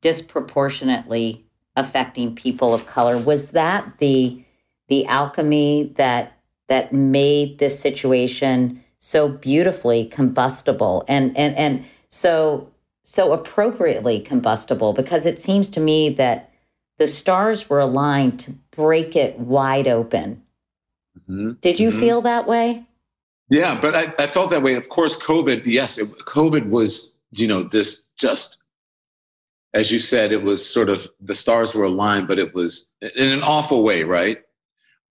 disproportionately 0.00 1.44
affecting 1.76 2.34
people 2.34 2.74
of 2.74 2.86
color. 2.86 3.18
Was 3.18 3.50
that 3.50 3.98
the 3.98 4.42
the 4.88 5.06
alchemy 5.06 5.92
that 5.96 6.32
that 6.68 6.92
made 6.92 7.58
this 7.58 7.78
situation 7.78 8.82
so 8.98 9.28
beautifully 9.28 10.06
combustible 10.06 11.04
and 11.08 11.36
and 11.36 11.56
and 11.56 11.84
so 12.10 12.70
so 13.04 13.32
appropriately 13.32 14.20
combustible 14.20 14.92
because 14.92 15.26
it 15.26 15.40
seems 15.40 15.70
to 15.70 15.80
me 15.80 16.10
that 16.10 16.52
the 16.98 17.06
stars 17.06 17.68
were 17.68 17.80
aligned 17.80 18.38
to 18.38 18.52
break 18.70 19.16
it 19.16 19.38
wide 19.38 19.88
open. 19.88 20.42
Mm-hmm. 21.18 21.52
Did 21.60 21.80
you 21.80 21.90
mm-hmm. 21.90 21.98
feel 21.98 22.20
that 22.20 22.46
way? 22.46 22.86
Yeah, 23.50 23.78
but 23.80 23.96
I, 23.96 24.14
I, 24.22 24.28
felt 24.28 24.50
that 24.50 24.62
way. 24.62 24.74
Of 24.76 24.88
course, 24.88 25.16
COVID, 25.20 25.62
yes, 25.66 25.98
it, 25.98 26.08
COVID 26.20 26.70
was, 26.70 27.18
you 27.32 27.48
know, 27.48 27.64
this 27.64 28.08
just, 28.16 28.62
as 29.74 29.90
you 29.90 29.98
said, 29.98 30.30
it 30.30 30.44
was 30.44 30.64
sort 30.64 30.88
of 30.88 31.08
the 31.20 31.34
stars 31.34 31.74
were 31.74 31.84
aligned, 31.84 32.28
but 32.28 32.38
it 32.38 32.54
was 32.54 32.92
in 33.02 33.32
an 33.32 33.42
awful 33.42 33.82
way, 33.82 34.04
right? 34.04 34.42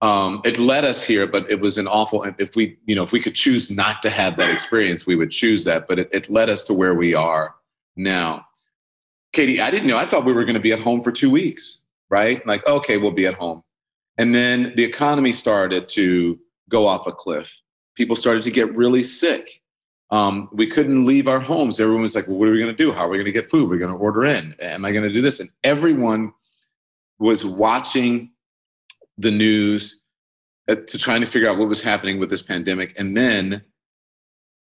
Um, 0.00 0.40
it 0.46 0.58
led 0.58 0.86
us 0.86 1.02
here, 1.02 1.26
but 1.26 1.50
it 1.50 1.60
was 1.60 1.76
an 1.76 1.86
awful. 1.86 2.24
If 2.38 2.56
we, 2.56 2.78
you 2.86 2.94
know, 2.94 3.02
if 3.02 3.12
we 3.12 3.20
could 3.20 3.34
choose 3.34 3.70
not 3.70 4.00
to 4.02 4.10
have 4.10 4.36
that 4.38 4.50
experience, 4.50 5.06
we 5.06 5.16
would 5.16 5.30
choose 5.30 5.64
that. 5.64 5.86
But 5.86 5.98
it, 5.98 6.08
it 6.14 6.30
led 6.30 6.48
us 6.48 6.64
to 6.64 6.74
where 6.74 6.94
we 6.94 7.14
are 7.14 7.54
now. 7.96 8.46
Katie, 9.34 9.60
I 9.60 9.70
didn't 9.70 9.86
know. 9.86 9.98
I 9.98 10.06
thought 10.06 10.24
we 10.24 10.32
were 10.32 10.44
going 10.44 10.54
to 10.54 10.60
be 10.60 10.72
at 10.72 10.80
home 10.80 11.02
for 11.02 11.12
two 11.12 11.30
weeks, 11.30 11.82
right? 12.08 12.44
Like, 12.46 12.66
okay, 12.66 12.96
we'll 12.96 13.10
be 13.10 13.26
at 13.26 13.34
home. 13.34 13.62
And 14.16 14.34
then 14.34 14.72
the 14.76 14.84
economy 14.84 15.32
started 15.32 15.88
to 15.90 16.38
go 16.70 16.86
off 16.86 17.06
a 17.06 17.12
cliff. 17.12 17.60
People 17.96 18.16
started 18.16 18.42
to 18.44 18.50
get 18.50 18.74
really 18.74 19.02
sick. 19.02 19.62
Um, 20.10 20.48
we 20.52 20.66
couldn't 20.66 21.06
leave 21.06 21.28
our 21.28 21.40
homes. 21.40 21.78
Everyone 21.78 22.02
was 22.02 22.14
like, 22.14 22.26
well, 22.26 22.36
what 22.36 22.48
are 22.48 22.52
we 22.52 22.60
going 22.60 22.74
to 22.74 22.82
do? 22.82 22.92
How 22.92 23.06
are 23.06 23.08
we 23.08 23.16
going 23.16 23.26
to 23.26 23.32
get 23.32 23.50
food? 23.50 23.68
We're 23.68 23.78
going 23.78 23.92
to 23.92 23.96
order 23.96 24.24
in. 24.24 24.54
Am 24.60 24.84
I 24.84 24.92
going 24.92 25.04
to 25.04 25.12
do 25.12 25.20
this? 25.20 25.38
And 25.38 25.50
everyone 25.62 26.32
was 27.18 27.44
watching 27.44 28.32
the 29.18 29.30
news 29.30 30.00
uh, 30.68 30.74
to 30.74 30.98
trying 30.98 31.20
to 31.20 31.26
figure 31.26 31.48
out 31.48 31.58
what 31.58 31.68
was 31.68 31.80
happening 31.80 32.18
with 32.18 32.30
this 32.30 32.42
pandemic. 32.42 32.98
And 32.98 33.16
then 33.16 33.64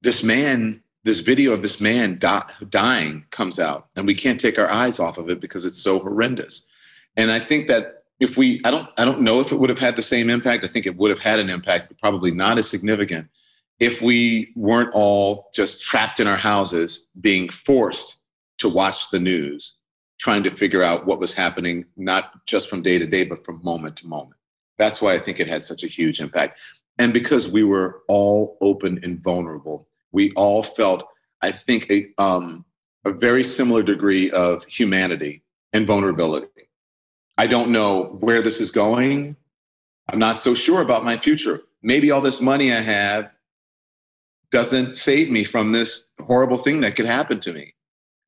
this 0.04 0.22
man 0.24 0.82
this 1.04 1.20
video 1.20 1.52
of 1.52 1.62
this 1.62 1.82
man 1.82 2.18
dying 2.70 3.26
comes 3.30 3.60
out 3.60 3.88
and 3.96 4.06
we 4.06 4.16
can't 4.16 4.40
take 4.40 4.58
our 4.58 4.70
eyes 4.70 5.00
off 5.00 5.18
of 5.18 5.30
it 5.30 5.42
because 5.42 5.66
it's 5.66 5.82
so 5.82 6.00
horrendous 6.00 6.66
and 7.18 7.32
i 7.32 7.40
think 7.40 7.68
that 7.68 8.03
if 8.20 8.38
we 8.38 8.62
i 8.66 8.72
don't 8.72 8.90
i 8.98 9.06
don't 9.06 9.22
know 9.22 9.40
if 9.40 9.52
it 9.52 9.56
would 9.56 9.70
have 9.70 9.80
had 9.80 9.96
the 9.96 10.02
same 10.02 10.30
impact. 10.30 10.64
I 10.64 10.68
think 10.68 10.86
it 10.86 10.98
would 10.98 11.10
have 11.10 11.20
had 11.20 11.40
an 11.40 11.50
impact 11.50 11.90
but 11.90 12.00
probably 12.00 12.32
not 12.32 12.58
as 12.58 12.70
significant 12.70 13.28
if 13.80 14.02
we 14.02 14.52
weren't 14.56 14.94
all 14.94 15.50
just 15.54 15.82
trapped 15.82 16.20
in 16.20 16.28
our 16.28 16.38
houses 16.38 17.08
being 17.20 17.50
forced 17.50 18.18
to 18.60 18.70
watch 18.70 19.10
the 19.10 19.20
news 19.20 19.76
trying 20.20 20.44
to 20.44 20.52
figure 20.52 20.84
out 20.84 21.06
what 21.06 21.20
was 21.20 21.34
happening 21.34 21.86
not 21.98 22.46
just 22.46 22.70
from 22.70 22.82
day 22.82 22.98
to 22.98 23.08
day 23.08 23.24
but 23.24 23.44
from 23.46 23.62
moment 23.64 23.98
to 23.98 24.08
moment. 24.08 24.40
That's 24.78 25.02
why 25.02 25.14
i 25.14 25.20
think 25.20 25.40
it 25.40 25.48
had 25.48 25.64
such 25.64 25.84
a 25.84 25.88
huge 25.88 26.20
impact. 26.20 26.60
And 27.00 27.12
because 27.12 27.52
we 27.52 27.64
were 27.64 28.04
all 28.08 28.58
open 28.62 29.00
and 29.04 29.22
vulnerable 29.24 29.88
we 30.14 30.32
all 30.34 30.64
felt, 30.64 31.04
I 31.42 31.52
think, 31.52 31.92
a, 31.92 32.08
um, 32.18 32.64
a 33.04 33.12
very 33.12 33.44
similar 33.44 33.84
degree 33.84 34.32
of 34.32 34.64
humanity 34.66 35.44
and 35.74 35.86
vulnerability. 35.86 36.63
I 37.38 37.48
don't 37.48 37.72
know 37.72 38.18
where 38.20 38.42
this 38.42 38.62
is 38.62 38.72
going. 38.72 39.36
I'm 40.10 40.20
not 40.20 40.40
so 40.40 40.54
sure 40.54 40.82
about 40.82 41.04
my 41.04 41.18
future. 41.18 41.62
Maybe 41.82 42.12
all 42.12 42.22
this 42.22 42.42
money 42.42 42.72
I 42.72 42.82
have 42.82 43.32
doesn't 44.52 44.96
save 44.96 45.32
me 45.32 45.44
from 45.44 45.72
this 45.72 46.12
horrible 46.22 46.58
thing 46.58 46.82
that 46.82 46.96
could 46.96 47.08
happen 47.08 47.40
to 47.42 47.52
me. 47.52 47.74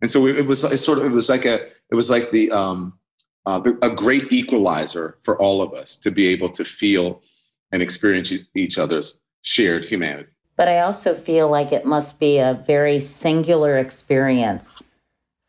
And 0.02 0.10
so 0.10 0.28
it 0.28 0.46
was 0.46 0.64
it 0.64 0.78
sort 0.80 0.98
of 0.98 1.06
it 1.06 1.10
was 1.10 1.30
like 1.30 1.46
a 1.46 1.66
it 1.92 1.96
was 1.96 2.10
like 2.10 2.32
the 2.32 2.52
um, 2.52 2.94
uh, 3.46 3.62
a 3.82 3.90
great 3.92 4.32
equalizer 4.34 5.18
for 5.24 5.40
all 5.42 5.62
of 5.62 5.74
us 5.74 5.96
to 5.98 6.12
be 6.12 6.28
able 6.28 6.50
to 6.50 6.66
feel 6.66 7.22
and 7.72 7.82
experience 7.82 8.34
each 8.56 8.78
other's 8.78 9.22
shared 9.42 9.86
humanity. 9.86 10.32
But 10.58 10.68
I 10.68 10.80
also 10.80 11.14
feel 11.14 11.50
like 11.50 11.72
it 11.72 11.86
must 11.86 12.20
be 12.20 12.40
a 12.40 12.54
very 12.66 13.00
singular 13.00 13.78
experience 13.78 14.84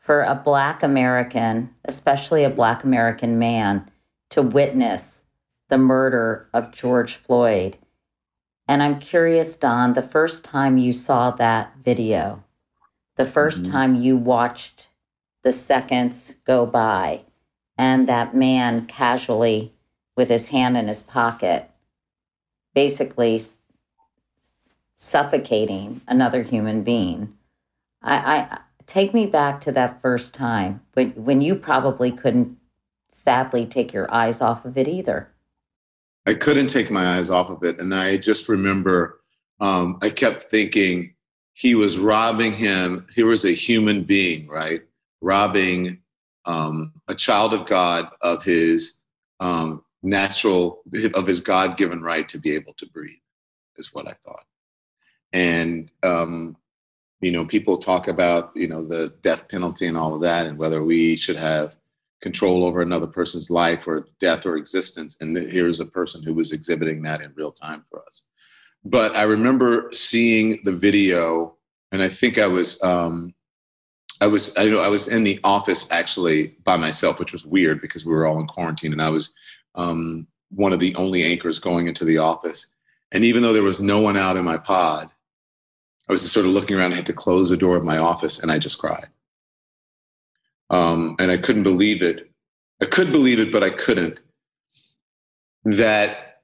for 0.07 0.23
a 0.23 0.37
Black 0.37 0.85
American, 0.85 1.69
especially 1.85 2.45
a 2.45 2.49
Black 2.49 2.85
American 2.85 3.41
man, 3.41 3.91
to 4.31 4.41
witness 4.41 5.25
the 5.69 5.79
murder 5.79 6.49
of 6.55 6.71
George 6.71 7.17
Floyd. 7.17 7.77
And 8.69 8.85
I'm 8.85 9.01
curious, 9.01 9.57
Don, 9.57 9.95
the 9.95 10.03
first 10.03 10.45
time 10.45 10.79
you 10.79 10.93
saw 10.93 11.33
that 11.33 11.73
video, 11.85 12.45
the 13.17 13.25
1st 13.25 13.63
mm-hmm. 13.63 13.73
time 13.73 13.95
you 13.97 14.17
watched 14.17 14.87
the 15.43 15.53
seconds 15.53 16.37
go 16.45 16.67
by, 16.67 17.23
and 17.77 18.09
that 18.09 18.33
man 18.33 18.87
casually, 18.87 19.73
with 20.17 20.29
his 20.29 20.49
hand 20.49 20.77
in 20.77 20.87
his 20.87 21.03
pocket, 21.03 21.69
basically 22.77 23.43
suffocating 24.97 26.01
another 26.07 26.43
human 26.43 26.85
being. 26.85 27.37
I, 28.03 28.17
I 28.17 28.59
take 28.87 29.13
me 29.13 29.27
back 29.27 29.61
to 29.63 29.73
that 29.73 30.01
first 30.03 30.35
time 30.35 30.81
when 30.95 31.11
when 31.13 31.41
you 31.41 31.55
probably 31.55 32.13
couldn't 32.13 32.57
sadly 33.11 33.67
take 33.67 33.93
your 33.93 34.13
eyes 34.13 34.41
off 34.41 34.65
of 34.65 34.77
it 34.77 34.89
either. 34.89 35.33
I 36.27 36.35
couldn't 36.35 36.69
take 36.69 36.91
my 36.91 37.17
eyes 37.17 37.31
off 37.31 37.51
of 37.51 37.63
it, 37.63 37.79
and 37.79 37.95
I 37.95 38.17
just 38.17 38.49
remember 38.49 39.21
um, 39.61 39.99
I 40.03 40.11
kept 40.11 40.45
thinking 40.45 41.15
he 41.53 41.75
was 41.75 41.99
robbing 41.99 42.53
him. 42.53 43.07
He 43.15 43.23
was 43.23 43.45
a 43.45 43.53
human 43.53 44.05
being, 44.05 44.49
right? 44.49 44.83
Robbing 45.21 46.01
um, 46.45 46.93
a 47.09 47.15
child 47.15 47.55
of 47.55 47.67
God 47.67 48.09
of 48.21 48.43
his 48.43 49.01
um, 49.41 49.83
natural, 50.03 50.83
of 51.15 51.27
his 51.27 51.41
God 51.41 51.77
given 51.77 52.03
right 52.03 52.29
to 52.29 52.39
be 52.39 52.55
able 52.55 52.75
to 52.75 52.87
breathe, 52.87 53.19
is 53.77 53.95
what 53.95 54.07
I 54.07 54.15
thought 54.25 54.45
and 55.33 55.91
um, 56.03 56.57
you 57.21 57.33
know 57.33 57.47
people 57.47 57.79
talk 57.79 58.09
about 58.09 58.53
you 58.55 58.69
know 58.69 58.85
the 58.85 59.13
death 59.23 59.49
penalty 59.49 59.87
and 59.87 59.97
all 59.97 60.15
of 60.15 60.21
that 60.21 60.47
and 60.47 60.59
whether 60.59 60.83
we 60.83 61.17
should 61.17 61.37
have 61.37 61.77
control 62.21 62.65
over 62.65 62.81
another 62.81 63.07
person's 63.07 63.51
life 63.51 63.87
or 63.87 64.09
death 64.21 64.47
or 64.47 64.57
existence. 64.57 65.19
And 65.21 65.37
here's 65.37 65.81
a 65.81 65.87
person 65.87 66.23
who 66.23 66.33
was 66.33 66.51
exhibiting 66.51 67.03
that 67.03 67.21
in 67.21 67.33
real 67.37 67.53
time 67.53 67.85
for 67.89 68.03
us. 68.07 68.23
But 68.85 69.17
i 69.17 69.23
remember 69.23 69.91
seeing 69.93 70.61
the 70.65 70.73
video 70.73 71.57
and 71.93 72.03
i 72.03 72.09
think 72.09 72.39
i 72.39 72.47
was 72.47 72.83
um, 72.83 73.35
i 74.21 74.27
was 74.27 74.57
i 74.57 74.65
know 74.65 74.83
i 74.83 74.89
was 74.89 75.09
in 75.09 75.25
the 75.25 75.41
office 75.45 75.91
actually 75.91 76.57
by 76.65 76.77
myself 76.77 77.19
which 77.19 77.33
was 77.33 77.45
weird 77.45 77.81
because 77.81 78.07
we 78.07 78.13
were 78.13 78.27
all 78.27 78.41
in 78.41 78.47
quarantine 78.47 78.93
and 78.93 79.03
i 79.03 79.11
was 79.11 79.35
um, 79.75 80.27
one 80.51 80.73
of 80.73 80.81
the 80.81 80.95
only 80.97 81.25
anchors 81.25 81.59
going 81.59 81.87
into 81.87 82.05
the 82.05 82.19
office. 82.19 82.75
And 83.13 83.25
even 83.25 83.43
though 83.43 83.53
there 83.53 83.63
was 83.63 83.81
no 83.81 84.01
one 84.01 84.17
out 84.17 84.37
in 84.37 84.45
my 84.45 84.59
pod 84.59 85.11
I 86.09 86.13
was 86.13 86.23
just 86.23 86.35
sort 86.35 86.47
of 86.47 86.53
looking 86.53 86.77
around. 86.77 86.93
I 86.93 86.97
had 86.97 87.07
to 87.07 87.13
close 87.13 87.51
the 87.51 87.57
door 87.57 87.77
of 87.77 87.85
my 87.85 87.99
office 87.99 88.39
and 88.39 88.51
I 88.51 88.59
just 88.59 88.79
cried. 88.79 89.09
Um, 90.71 91.17
and 91.19 91.31
I 91.31 91.37
couldn't 91.37 91.63
believe 91.63 92.03
it. 92.03 92.31
I 92.81 92.87
could 92.87 93.13
believe 93.13 93.41
it, 93.41 93.51
but 93.51 93.63
I 93.63 93.71
couldn't. 93.71 94.21
That 95.65 96.41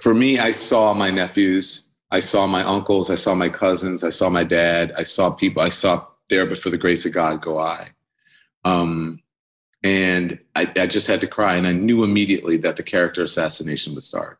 for 0.00 0.14
me, 0.14 0.38
I 0.38 0.52
saw 0.52 0.94
my 0.94 1.10
nephews, 1.10 1.88
I 2.10 2.20
saw 2.20 2.46
my 2.46 2.62
uncles, 2.62 3.10
I 3.10 3.16
saw 3.16 3.34
my 3.34 3.48
cousins, 3.48 4.02
I 4.02 4.10
saw 4.10 4.28
my 4.30 4.44
dad, 4.44 4.92
I 4.96 5.02
saw 5.02 5.30
people, 5.30 5.62
I 5.62 5.68
saw 5.68 6.06
there, 6.28 6.46
but 6.46 6.58
for 6.58 6.70
the 6.70 6.78
grace 6.78 7.04
of 7.04 7.12
God, 7.12 7.42
go 7.42 7.58
I. 7.58 7.88
Um, 8.64 9.20
and 9.82 10.40
I, 10.56 10.72
I 10.76 10.86
just 10.86 11.06
had 11.06 11.20
to 11.20 11.26
cry. 11.26 11.56
And 11.56 11.66
I 11.66 11.72
knew 11.72 12.02
immediately 12.02 12.56
that 12.58 12.76
the 12.76 12.82
character 12.82 13.22
assassination 13.22 13.94
would 13.94 14.02
start. 14.02 14.38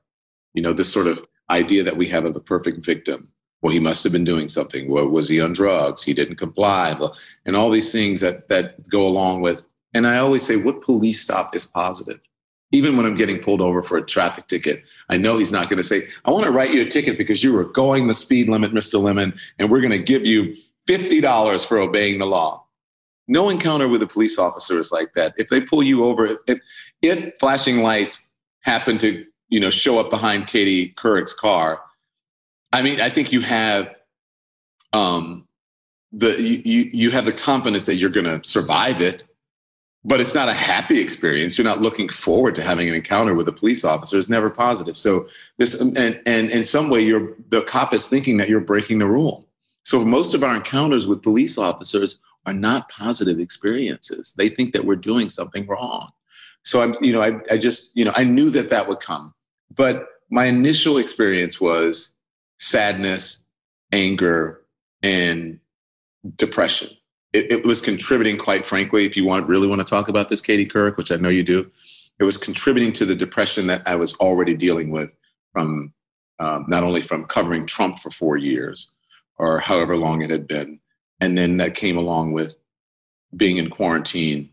You 0.54 0.62
know, 0.62 0.72
this 0.72 0.90
sort 0.90 1.06
of 1.06 1.26
idea 1.50 1.82
that 1.82 1.96
we 1.96 2.06
have 2.08 2.24
of 2.24 2.34
the 2.34 2.40
perfect 2.40 2.84
victim 2.84 3.34
well, 3.64 3.72
he 3.72 3.80
must 3.80 4.04
have 4.04 4.12
been 4.12 4.24
doing 4.24 4.48
something. 4.48 4.90
Well, 4.90 5.08
was 5.08 5.26
he 5.26 5.40
on 5.40 5.54
drugs? 5.54 6.02
He 6.02 6.12
didn't 6.12 6.36
comply, 6.36 6.94
and 7.46 7.56
all 7.56 7.70
these 7.70 7.90
things 7.90 8.20
that 8.20 8.46
that 8.48 8.86
go 8.90 9.06
along 9.06 9.40
with. 9.40 9.62
And 9.94 10.06
I 10.06 10.18
always 10.18 10.44
say, 10.44 10.56
what 10.56 10.82
police 10.82 11.22
stop 11.22 11.56
is 11.56 11.64
positive? 11.64 12.20
Even 12.72 12.94
when 12.94 13.06
I'm 13.06 13.14
getting 13.14 13.38
pulled 13.38 13.62
over 13.62 13.82
for 13.82 13.96
a 13.96 14.04
traffic 14.04 14.48
ticket, 14.48 14.84
I 15.08 15.16
know 15.16 15.38
he's 15.38 15.52
not 15.52 15.70
going 15.70 15.78
to 15.78 15.82
say, 15.82 16.02
"I 16.26 16.30
want 16.30 16.44
to 16.44 16.50
write 16.50 16.74
you 16.74 16.82
a 16.82 16.90
ticket 16.90 17.16
because 17.16 17.42
you 17.42 17.54
were 17.54 17.64
going 17.64 18.06
the 18.06 18.12
speed 18.12 18.50
limit, 18.50 18.72
Mr. 18.72 19.00
Lemon, 19.00 19.32
and 19.58 19.70
we're 19.70 19.80
going 19.80 19.92
to 19.92 19.98
give 19.98 20.26
you 20.26 20.54
fifty 20.86 21.22
dollars 21.22 21.64
for 21.64 21.78
obeying 21.78 22.18
the 22.18 22.26
law." 22.26 22.66
No 23.28 23.48
encounter 23.48 23.88
with 23.88 24.02
a 24.02 24.06
police 24.06 24.38
officer 24.38 24.78
is 24.78 24.92
like 24.92 25.14
that. 25.14 25.32
If 25.38 25.48
they 25.48 25.62
pull 25.62 25.82
you 25.82 26.04
over, 26.04 26.38
if, 26.46 26.60
if 27.00 27.34
flashing 27.36 27.78
lights 27.78 28.28
happen 28.60 28.98
to 28.98 29.24
you 29.48 29.60
know 29.60 29.70
show 29.70 29.98
up 29.98 30.10
behind 30.10 30.46
Katie 30.46 30.88
Couric's 30.88 31.34
car 31.34 31.80
I 32.74 32.82
mean, 32.82 33.00
I 33.00 33.08
think 33.08 33.30
you 33.30 33.40
have 33.42 33.94
um, 34.92 35.46
the 36.10 36.40
you 36.42 36.90
you 36.92 37.10
have 37.12 37.24
the 37.24 37.32
confidence 37.32 37.86
that 37.86 37.96
you're 37.96 38.10
going 38.10 38.26
to 38.26 38.42
survive 38.42 39.00
it, 39.00 39.22
but 40.04 40.20
it's 40.20 40.34
not 40.34 40.48
a 40.48 40.52
happy 40.52 41.00
experience. 41.00 41.56
You're 41.56 41.66
not 41.66 41.80
looking 41.80 42.08
forward 42.08 42.56
to 42.56 42.64
having 42.64 42.88
an 42.88 42.96
encounter 42.96 43.32
with 43.32 43.46
a 43.46 43.52
police 43.52 43.84
officer. 43.84 44.18
It's 44.18 44.28
never 44.28 44.50
positive. 44.50 44.96
So 44.96 45.28
this 45.56 45.80
and 45.80 45.96
and 45.96 46.50
in 46.50 46.64
some 46.64 46.90
way, 46.90 47.02
you're 47.02 47.34
the 47.48 47.62
cop 47.62 47.94
is 47.94 48.08
thinking 48.08 48.38
that 48.38 48.48
you're 48.48 48.58
breaking 48.58 48.98
the 48.98 49.06
rule. 49.06 49.48
So 49.84 50.04
most 50.04 50.34
of 50.34 50.42
our 50.42 50.56
encounters 50.56 51.06
with 51.06 51.22
police 51.22 51.56
officers 51.56 52.18
are 52.44 52.54
not 52.54 52.88
positive 52.88 53.38
experiences. 53.38 54.34
They 54.36 54.48
think 54.48 54.72
that 54.72 54.84
we're 54.84 54.96
doing 54.96 55.28
something 55.28 55.64
wrong. 55.68 56.10
So 56.64 56.83
I'm, 56.83 56.97
you 57.00 57.12
know, 57.12 57.23
I, 57.23 57.40
I 57.50 57.56
just, 57.56 57.97
you 57.97 58.04
know, 58.04 58.12
I 58.16 58.25
knew 58.25 58.50
that 58.50 58.71
that 58.71 58.88
would 58.88 59.00
come. 59.00 59.35
But 59.75 60.06
my 60.30 60.47
initial 60.47 60.99
experience 60.99 61.61
was 61.61 62.14
sadness, 62.59 63.44
anger, 63.92 64.62
and 65.02 65.61
depression. 66.37 66.90
It, 67.33 67.50
it, 67.50 67.66
was 67.66 67.80
contributing, 67.80 68.38
quite 68.38 68.64
frankly, 68.64 69.04
if 69.04 69.16
you 69.16 69.25
want 69.25 69.49
really 69.49 69.66
want 69.66 69.80
to 69.80 69.87
talk 69.87 70.09
about 70.09 70.30
this, 70.30 70.40
Katie 70.40 70.66
Couric, 70.66 70.97
which 70.97 71.11
I 71.11 71.16
know 71.16 71.28
you 71.28 71.42
do, 71.42 71.71
it 72.18 72.25
was 72.25 72.37
contributing 72.37 72.92
to 72.94 73.04
the 73.04 73.14
depression 73.14 73.66
that 73.66 73.83
I 73.87 73.97
was 73.97 74.14
already 74.14 74.54
dealing 74.54 74.90
with 74.90 75.14
from 75.52 75.92
um, 76.38 76.64
not 76.68 76.83
only 76.83 77.00
from 77.00 77.25
covering 77.25 77.66
Trump 77.66 77.99
for 77.99 78.11
four 78.11 78.37
years 78.37 78.92
or 79.37 79.59
however 79.59 79.97
long 79.97 80.23
it 80.23 80.30
had 80.30 80.47
been, 80.47 80.80
and 81.21 81.37
then 81.37 81.56
that 81.59 81.75
came 81.75 81.97
along 81.97 82.33
with 82.33 82.56
being 83.37 83.56
in 83.56 83.68
quarantine, 83.68 84.50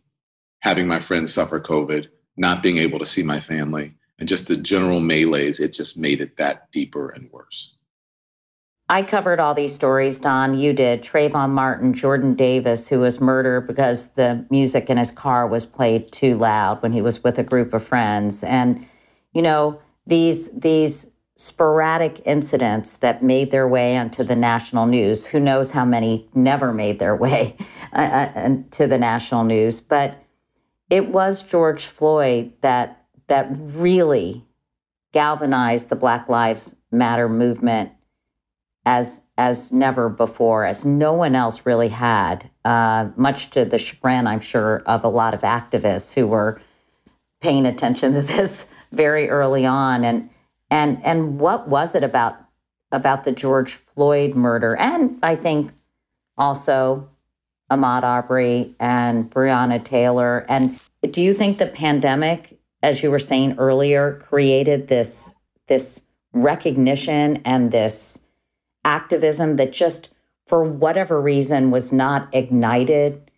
having 0.61 0.87
my 0.87 0.99
friends 0.99 1.33
suffer 1.33 1.59
COVID, 1.59 2.07
not 2.37 2.63
being 2.63 2.77
able 2.77 2.99
to 2.99 3.05
see 3.05 3.23
my 3.23 3.39
family, 3.39 3.95
and 4.17 4.27
just 4.27 4.47
the 4.47 4.57
general 4.57 4.99
melees. 4.99 5.59
It 5.59 5.73
just 5.73 5.97
made 5.97 6.21
it 6.21 6.37
that 6.37 6.71
deeper 6.71 7.09
and 7.09 7.29
worse. 7.31 7.75
I 8.91 9.03
covered 9.03 9.39
all 9.39 9.53
these 9.53 9.73
stories, 9.73 10.19
Don. 10.19 10.53
You 10.53 10.73
did. 10.73 11.01
Trayvon 11.01 11.51
Martin, 11.51 11.93
Jordan 11.93 12.35
Davis, 12.35 12.89
who 12.89 12.99
was 12.99 13.21
murdered 13.21 13.65
because 13.65 14.07
the 14.15 14.45
music 14.49 14.89
in 14.89 14.97
his 14.97 15.11
car 15.11 15.47
was 15.47 15.65
played 15.65 16.11
too 16.11 16.35
loud 16.35 16.83
when 16.83 16.91
he 16.91 17.01
was 17.01 17.23
with 17.23 17.39
a 17.39 17.43
group 17.43 17.73
of 17.73 17.85
friends. 17.85 18.43
And, 18.43 18.85
you 19.33 19.41
know, 19.41 19.79
these 20.05 20.51
these 20.51 21.07
sporadic 21.37 22.21
incidents 22.25 22.95
that 22.97 23.23
made 23.23 23.49
their 23.49 23.67
way 23.67 23.97
onto 23.97 24.23
the 24.23 24.35
national 24.35 24.85
news. 24.85 25.25
Who 25.27 25.39
knows 25.39 25.71
how 25.71 25.85
many 25.85 26.27
never 26.35 26.71
made 26.71 26.99
their 26.99 27.15
way 27.15 27.55
uh, 27.93 28.29
uh, 28.35 28.55
to 28.71 28.87
the 28.87 28.97
national 28.97 29.45
news? 29.45 29.79
But 29.79 30.20
it 30.91 31.07
was 31.07 31.41
George 31.41 31.87
Floyd 31.87 32.53
that 32.61 33.05
that 33.27 33.47
really 33.49 34.45
galvanized 35.13 35.89
the 35.89 35.95
Black 35.95 36.29
Lives 36.29 36.75
Matter 36.91 37.29
movement 37.29 37.93
as 38.85 39.21
as 39.37 39.71
never 39.71 40.09
before, 40.09 40.65
as 40.65 40.83
no 40.83 41.13
one 41.13 41.33
else 41.33 41.65
really 41.65 41.87
had. 41.87 42.51
Uh, 42.65 43.09
much 43.15 43.49
to 43.51 43.63
the 43.63 43.77
chagrin, 43.77 44.27
I'm 44.27 44.41
sure, 44.41 44.83
of 44.85 45.03
a 45.03 45.07
lot 45.07 45.33
of 45.33 45.41
activists 45.41 46.13
who 46.13 46.27
were 46.27 46.61
paying 47.39 47.65
attention 47.65 48.11
to 48.13 48.21
this 48.21 48.67
very 48.91 49.29
early 49.29 49.65
on. 49.65 50.03
And 50.03 50.29
and 50.69 51.03
and 51.05 51.39
what 51.39 51.69
was 51.69 51.95
it 51.95 52.03
about 52.03 52.35
about 52.91 53.23
the 53.23 53.31
George 53.31 53.75
Floyd 53.75 54.35
murder? 54.35 54.75
And 54.75 55.19
I 55.23 55.37
think 55.37 55.71
also 56.37 57.09
Ahmaud 57.71 58.03
Arbery 58.03 58.75
and 58.79 59.29
Breonna 59.31 59.83
Taylor. 59.83 60.45
And 60.49 60.79
do 61.09 61.21
you 61.21 61.33
think 61.33 61.57
the 61.57 61.65
pandemic, 61.65 62.59
as 62.83 63.01
you 63.01 63.09
were 63.09 63.19
saying 63.19 63.55
earlier, 63.57 64.19
created 64.21 64.87
this 64.87 65.31
this 65.67 66.01
recognition 66.33 67.41
and 67.45 67.71
this 67.71 68.21
activism 68.83 69.55
that 69.55 69.71
just 69.71 70.09
for 70.45 70.63
whatever 70.63 71.21
reason 71.21 71.71
was 71.71 71.93
not 71.93 72.27
ignited 72.33 73.31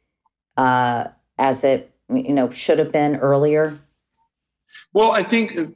uh, 0.57 1.05
as 1.37 1.63
it 1.63 1.91
you 2.09 2.33
know 2.33 2.49
should 2.49 2.79
have 2.79 2.91
been 2.91 3.17
earlier? 3.17 3.79
Well, 4.93 5.11
I 5.11 5.23
think 5.23 5.75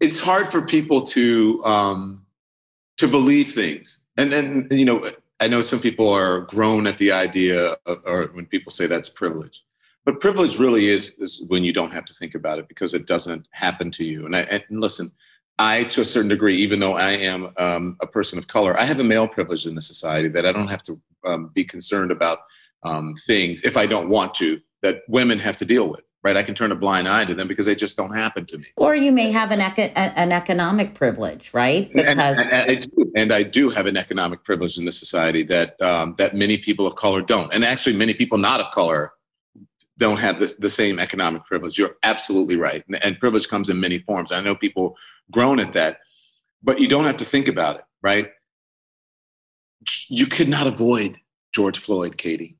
it's 0.00 0.18
hard 0.18 0.48
for 0.48 0.60
people 0.62 1.02
to 1.02 1.62
um, 1.64 2.26
to 2.96 3.06
believe 3.06 3.52
things, 3.52 4.00
and 4.16 4.32
then 4.32 4.68
you 4.70 4.84
know 4.84 5.08
I 5.40 5.48
know 5.48 5.60
some 5.60 5.80
people 5.80 6.08
are 6.08 6.42
grown 6.42 6.86
at 6.86 6.98
the 6.98 7.12
idea 7.12 7.76
of, 7.86 8.02
or 8.06 8.26
when 8.32 8.46
people 8.46 8.70
say 8.70 8.86
that's 8.86 9.08
privilege. 9.08 9.62
But 10.04 10.20
privilege 10.20 10.58
really 10.58 10.88
is, 10.88 11.14
is 11.18 11.42
when 11.48 11.64
you 11.64 11.72
don't 11.72 11.92
have 11.92 12.04
to 12.06 12.14
think 12.14 12.34
about 12.34 12.58
it 12.58 12.68
because 12.68 12.94
it 12.94 13.06
doesn't 13.06 13.48
happen 13.50 13.90
to 13.92 14.04
you. 14.04 14.26
And, 14.26 14.36
I, 14.36 14.40
and 14.40 14.62
listen, 14.70 15.12
I, 15.58 15.84
to 15.84 16.02
a 16.02 16.04
certain 16.04 16.28
degree, 16.28 16.56
even 16.56 16.78
though 16.78 16.92
I 16.94 17.12
am 17.12 17.50
um, 17.56 17.96
a 18.02 18.06
person 18.06 18.38
of 18.38 18.46
color, 18.46 18.78
I 18.78 18.84
have 18.84 19.00
a 19.00 19.04
male 19.04 19.28
privilege 19.28 19.66
in 19.66 19.74
the 19.74 19.80
society 19.80 20.28
that 20.28 20.44
I 20.44 20.52
don't 20.52 20.68
have 20.68 20.82
to 20.84 21.00
um, 21.24 21.50
be 21.54 21.64
concerned 21.64 22.10
about 22.10 22.40
um, 22.82 23.14
things 23.26 23.62
if 23.62 23.76
I 23.76 23.86
don't 23.86 24.10
want 24.10 24.34
to 24.34 24.60
that 24.82 25.02
women 25.08 25.38
have 25.38 25.56
to 25.56 25.64
deal 25.64 25.88
with. 25.88 26.04
Right, 26.24 26.38
I 26.38 26.42
can 26.42 26.54
turn 26.54 26.72
a 26.72 26.74
blind 26.74 27.06
eye 27.06 27.26
to 27.26 27.34
them 27.34 27.48
because 27.48 27.66
they 27.66 27.74
just 27.74 27.98
don't 27.98 28.14
happen 28.14 28.46
to 28.46 28.56
me. 28.56 28.64
Or 28.76 28.94
you 28.94 29.12
may 29.12 29.30
have 29.30 29.50
an 29.50 29.60
eco- 29.60 29.92
an 29.94 30.32
economic 30.32 30.94
privilege, 30.94 31.52
right? 31.52 31.92
Because 31.92 32.38
and, 32.38 32.50
and, 32.50 32.70
I 32.70 32.74
do, 32.76 33.12
and, 33.14 33.32
I 33.32 33.42
do, 33.42 33.68
have 33.68 33.84
an 33.84 33.98
economic 33.98 34.42
privilege 34.42 34.78
in 34.78 34.86
this 34.86 34.98
society 34.98 35.42
that 35.42 35.80
um, 35.82 36.14
that 36.16 36.34
many 36.34 36.56
people 36.56 36.86
of 36.86 36.96
color 36.96 37.20
don't, 37.20 37.52
and 37.52 37.62
actually 37.62 37.94
many 37.94 38.14
people 38.14 38.38
not 38.38 38.58
of 38.58 38.70
color 38.70 39.12
don't 39.98 40.18
have 40.18 40.40
the, 40.40 40.54
the 40.58 40.70
same 40.70 40.98
economic 40.98 41.44
privilege. 41.44 41.78
You're 41.78 41.96
absolutely 42.02 42.56
right. 42.56 42.82
And, 42.86 43.04
and 43.04 43.20
privilege 43.20 43.48
comes 43.48 43.68
in 43.68 43.78
many 43.78 43.98
forms. 43.98 44.32
I 44.32 44.40
know 44.40 44.54
people 44.54 44.96
groan 45.30 45.60
at 45.60 45.74
that, 45.74 46.00
but 46.62 46.80
you 46.80 46.88
don't 46.88 47.04
have 47.04 47.18
to 47.18 47.24
think 47.24 47.48
about 47.48 47.76
it, 47.76 47.84
right? 48.02 48.30
You 50.08 50.26
could 50.26 50.48
not 50.48 50.66
avoid 50.66 51.18
George 51.54 51.78
Floyd, 51.78 52.16
Katie. 52.16 52.56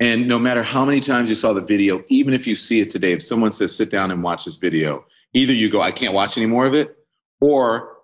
And 0.00 0.26
no 0.26 0.38
matter 0.38 0.62
how 0.62 0.84
many 0.84 1.00
times 1.00 1.28
you 1.28 1.34
saw 1.34 1.52
the 1.52 1.62
video, 1.62 2.02
even 2.08 2.32
if 2.32 2.46
you 2.46 2.54
see 2.54 2.80
it 2.80 2.88
today, 2.88 3.12
if 3.12 3.22
someone 3.22 3.52
says, 3.52 3.76
sit 3.76 3.90
down 3.90 4.10
and 4.10 4.22
watch 4.22 4.46
this 4.46 4.56
video, 4.56 5.04
either 5.34 5.52
you 5.52 5.70
go, 5.70 5.82
I 5.82 5.92
can't 5.92 6.14
watch 6.14 6.38
any 6.38 6.46
more 6.46 6.64
of 6.64 6.74
it, 6.74 6.96
or 7.40 7.98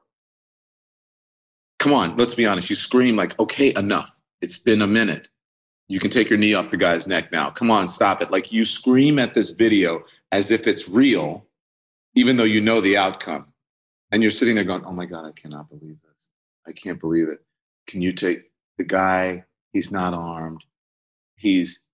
come 1.78 1.94
on, 1.94 2.16
let's 2.16 2.34
be 2.34 2.46
honest, 2.46 2.68
you 2.68 2.76
scream 2.76 3.16
like, 3.16 3.38
okay, 3.40 3.72
enough. 3.76 4.12
It's 4.42 4.58
been 4.58 4.82
a 4.82 4.86
minute. 4.86 5.30
You 5.88 5.98
can 5.98 6.10
take 6.10 6.28
your 6.28 6.38
knee 6.38 6.52
off 6.52 6.68
the 6.68 6.76
guy's 6.76 7.06
neck 7.06 7.32
now. 7.32 7.48
Come 7.48 7.70
on, 7.70 7.88
stop 7.88 8.20
it. 8.20 8.30
Like 8.30 8.52
you 8.52 8.64
scream 8.64 9.18
at 9.18 9.34
this 9.34 9.50
video 9.50 10.04
as 10.32 10.50
if 10.50 10.66
it's 10.66 10.88
real, 10.88 11.46
even 12.14 12.36
though 12.36 12.44
you 12.44 12.60
know 12.60 12.80
the 12.80 12.96
outcome. 12.96 13.46
And 14.12 14.20
you're 14.22 14.30
sitting 14.30 14.56
there 14.56 14.64
going, 14.64 14.84
oh 14.84 14.92
my 14.92 15.06
God, 15.06 15.24
I 15.24 15.32
cannot 15.32 15.68
believe 15.68 15.96
this. 16.02 16.28
I 16.66 16.72
can't 16.72 17.00
believe 17.00 17.28
it. 17.28 17.38
Can 17.86 18.02
you 18.02 18.12
take 18.12 18.50
the 18.78 18.84
guy? 18.84 19.44
He's 19.72 19.90
not 19.90 20.12
armed. 20.12 20.64
He's, 21.36 21.85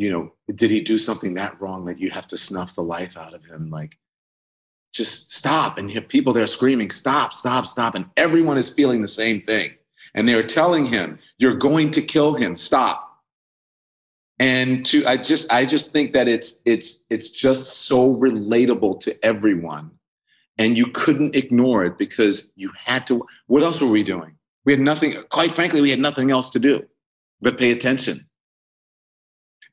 you 0.00 0.10
know, 0.10 0.32
did 0.54 0.70
he 0.70 0.80
do 0.80 0.98
something 0.98 1.34
that 1.34 1.60
wrong 1.60 1.84
that 1.84 1.98
you 1.98 2.10
have 2.10 2.26
to 2.28 2.38
snuff 2.38 2.74
the 2.74 2.82
life 2.82 3.16
out 3.16 3.34
of 3.34 3.44
him? 3.44 3.70
Like, 3.70 3.98
just 4.92 5.30
stop. 5.30 5.78
And 5.78 5.88
you 5.88 5.96
have 5.96 6.08
people 6.08 6.32
there 6.32 6.46
screaming, 6.46 6.90
stop, 6.90 7.34
stop, 7.34 7.66
stop. 7.66 7.94
And 7.94 8.06
everyone 8.16 8.56
is 8.56 8.68
feeling 8.68 9.02
the 9.02 9.08
same 9.08 9.42
thing. 9.42 9.74
And 10.14 10.28
they're 10.28 10.42
telling 10.42 10.86
him, 10.86 11.18
you're 11.38 11.54
going 11.54 11.90
to 11.92 12.02
kill 12.02 12.34
him, 12.34 12.56
stop 12.56 13.10
and 14.40 14.86
to 14.86 15.06
i 15.06 15.16
just 15.16 15.52
i 15.52 15.64
just 15.64 15.92
think 15.92 16.12
that 16.14 16.26
it's 16.26 16.60
it's 16.64 17.04
it's 17.10 17.30
just 17.30 17.82
so 17.82 18.16
relatable 18.16 18.98
to 18.98 19.24
everyone 19.24 19.90
and 20.58 20.76
you 20.76 20.86
couldn't 20.86 21.36
ignore 21.36 21.84
it 21.84 21.96
because 21.98 22.50
you 22.56 22.72
had 22.74 23.06
to 23.06 23.24
what 23.46 23.62
else 23.62 23.80
were 23.80 23.88
we 23.88 24.02
doing 24.02 24.34
we 24.64 24.72
had 24.72 24.80
nothing 24.80 25.14
quite 25.28 25.52
frankly 25.52 25.80
we 25.80 25.90
had 25.90 26.00
nothing 26.00 26.30
else 26.30 26.50
to 26.50 26.58
do 26.58 26.82
but 27.40 27.58
pay 27.58 27.70
attention 27.70 28.26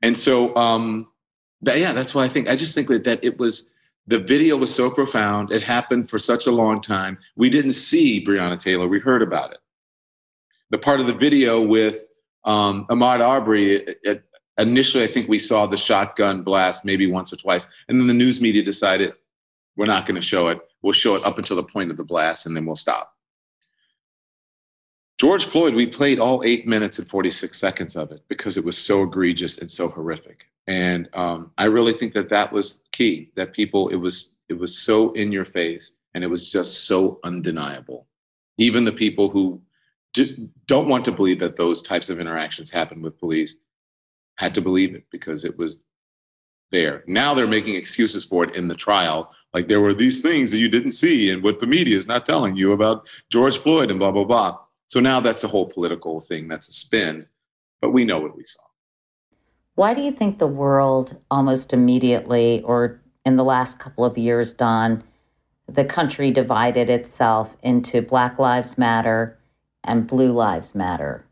and 0.02 0.18
so 0.18 0.56
um 0.56 1.08
that, 1.62 1.80
yeah 1.80 1.94
that's 1.94 2.14
why 2.14 2.24
i 2.24 2.28
think 2.28 2.50
i 2.50 2.56
just 2.56 2.74
think 2.76 2.88
that 2.88 3.24
it 3.24 3.38
was 3.38 3.70
the 4.08 4.20
video 4.20 4.56
was 4.56 4.74
so 4.74 4.90
profound 4.90 5.52
it 5.52 5.62
happened 5.62 6.10
for 6.10 6.20
such 6.20 6.48
a 6.48 6.52
long 6.52 6.82
time 6.82 7.18
we 7.36 7.50
didn't 7.50 7.72
see 7.72 8.24
breonna 8.24 8.60
taylor 8.60 8.88
we 8.88 9.00
heard 9.00 9.22
about 9.22 9.52
it 9.52 9.60
the 10.70 10.78
part 10.78 11.00
of 11.00 11.08
the 11.08 11.14
video 11.14 11.62
with 11.62 12.08
um, 12.48 12.86
Ahmaud 12.88 13.22
Arbery, 13.22 13.76
it, 13.76 14.00
it, 14.04 14.24
initially, 14.58 15.04
I 15.04 15.08
think 15.08 15.30
we 15.30 15.38
saw 15.38 15.68
the 15.68 15.78
shotgun 15.78 16.44
blast 16.44 16.86
maybe 16.86 17.06
once 17.06 17.32
or 17.32 17.36
twice. 17.36 17.68
And 17.88 18.00
then 18.00 18.08
the 18.08 18.14
news 18.14 18.42
media 18.42 18.64
decided 18.64 19.14
we're 19.76 19.86
not 19.86 20.06
going 20.06 20.16
to 20.16 20.26
show 20.26 20.48
it. 20.48 20.60
We'll 20.82 20.94
show 20.94 21.16
it 21.16 21.26
up 21.26 21.38
until 21.38 21.58
the 21.58 21.64
point 21.64 21.92
of 21.92 21.98
the 21.98 22.04
blast 22.04 22.46
and 22.46 22.56
then 22.56 22.66
we'll 22.66 22.76
stop. 22.76 23.14
George 25.18 25.46
Floyd, 25.46 25.74
we 25.74 25.88
played 25.88 26.20
all 26.20 26.44
eight 26.44 26.68
minutes 26.68 27.00
and 27.00 27.10
46 27.10 27.58
seconds 27.58 27.96
of 27.96 28.12
it 28.12 28.22
because 28.28 28.56
it 28.56 28.64
was 28.64 28.78
so 28.78 29.04
egregious 29.04 29.58
and 29.58 29.70
so 29.70 29.90
horrific. 29.90 30.46
And 30.68 31.10
um, 31.14 31.52
I 31.58 31.66
really 31.66 31.94
think 31.94 32.14
that 32.14 32.30
that 32.30 32.52
was 32.52 32.84
key. 32.92 33.32
That 33.36 33.54
people, 33.54 33.90
it 33.90 33.96
was 33.96 34.36
it 34.50 34.54
was 34.54 34.78
so 34.78 35.12
in 35.14 35.32
your 35.32 35.46
face, 35.46 35.94
and 36.14 36.24
it 36.24 36.28
was 36.28 36.52
just 36.52 36.86
so 36.86 37.20
undeniable. 37.24 38.06
Even 38.58 38.86
the 38.86 38.92
people 38.92 39.30
who 39.30 39.62
d- 40.14 40.50
don't 40.66 40.90
want 40.90 41.06
to 41.06 41.12
believe 41.12 41.40
that 41.40 41.56
those 41.56 41.82
types 41.82 42.10
of 42.10 42.20
interactions 42.20 42.70
happen 42.70 43.02
with 43.02 43.20
police 43.20 43.56
had 44.36 44.54
to 44.56 44.62
believe 44.62 44.94
it 44.94 45.06
because 45.12 45.46
it 45.46 45.58
was 45.58 45.84
there. 46.72 47.04
Now 47.08 47.34
they're 47.34 47.48
making 47.48 47.76
excuses 47.76 48.26
for 48.26 48.44
it 48.44 48.56
in 48.56 48.68
the 48.68 48.76
trial. 48.76 49.32
Like 49.54 49.68
there 49.68 49.82
were 49.82 49.94
these 49.94 50.22
things 50.22 50.52
that 50.52 50.58
you 50.58 50.70
didn't 50.70 50.92
see 50.92 51.32
and 51.32 51.42
what 51.42 51.60
the 51.60 51.66
media 51.66 51.98
is 51.98 52.08
not 52.08 52.26
telling 52.26 52.56
you 52.56 52.74
about 52.74 53.08
George 53.32 53.58
Floyd 53.58 53.90
and 53.90 54.00
blah, 54.00 54.12
blah, 54.12 54.26
blah. 54.26 54.58
So 54.88 55.00
now 55.00 55.20
that's 55.20 55.44
a 55.44 55.48
whole 55.48 55.66
political 55.68 56.22
thing. 56.22 56.48
That's 56.48 56.70
a 56.70 56.74
spin, 56.74 57.28
but 57.82 57.92
we 57.92 58.06
know 58.06 58.20
what 58.20 58.38
we 58.38 58.44
saw. 58.44 58.62
Why 59.76 59.94
do 59.94 60.02
you 60.02 60.12
think 60.12 60.40
the 60.40 60.48
world 60.48 61.18
almost 61.30 61.74
immediately, 61.74 62.62
or 62.64 63.02
in 63.26 63.36
the 63.36 63.44
last 63.44 63.80
couple 63.80 64.06
of 64.06 64.18
years, 64.18 64.54
Don, 64.54 65.04
the 65.68 65.86
country 65.86 66.32
divided 66.32 66.90
itself 66.90 67.58
into 67.62 68.02
Black 68.02 68.40
Lives 68.40 68.78
Matter 68.78 69.38
and 69.84 70.08
Blue 70.08 70.32
Lives 70.32 70.74
Matter, 70.74 71.26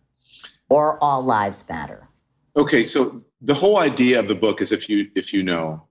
or 0.69 1.01
All 1.03 1.23
Lives 1.23 1.63
Matter? 1.67 2.09
Okay, 2.57 2.83
so 2.83 3.21
the 3.41 3.53
whole 3.53 3.77
idea 3.79 4.19
of 4.19 4.27
the 4.27 4.35
book 4.35 4.61
is 4.61 4.71
if 4.71 4.89
you 4.89 5.09
if 5.15 5.33
you 5.33 5.41
know 5.41 5.87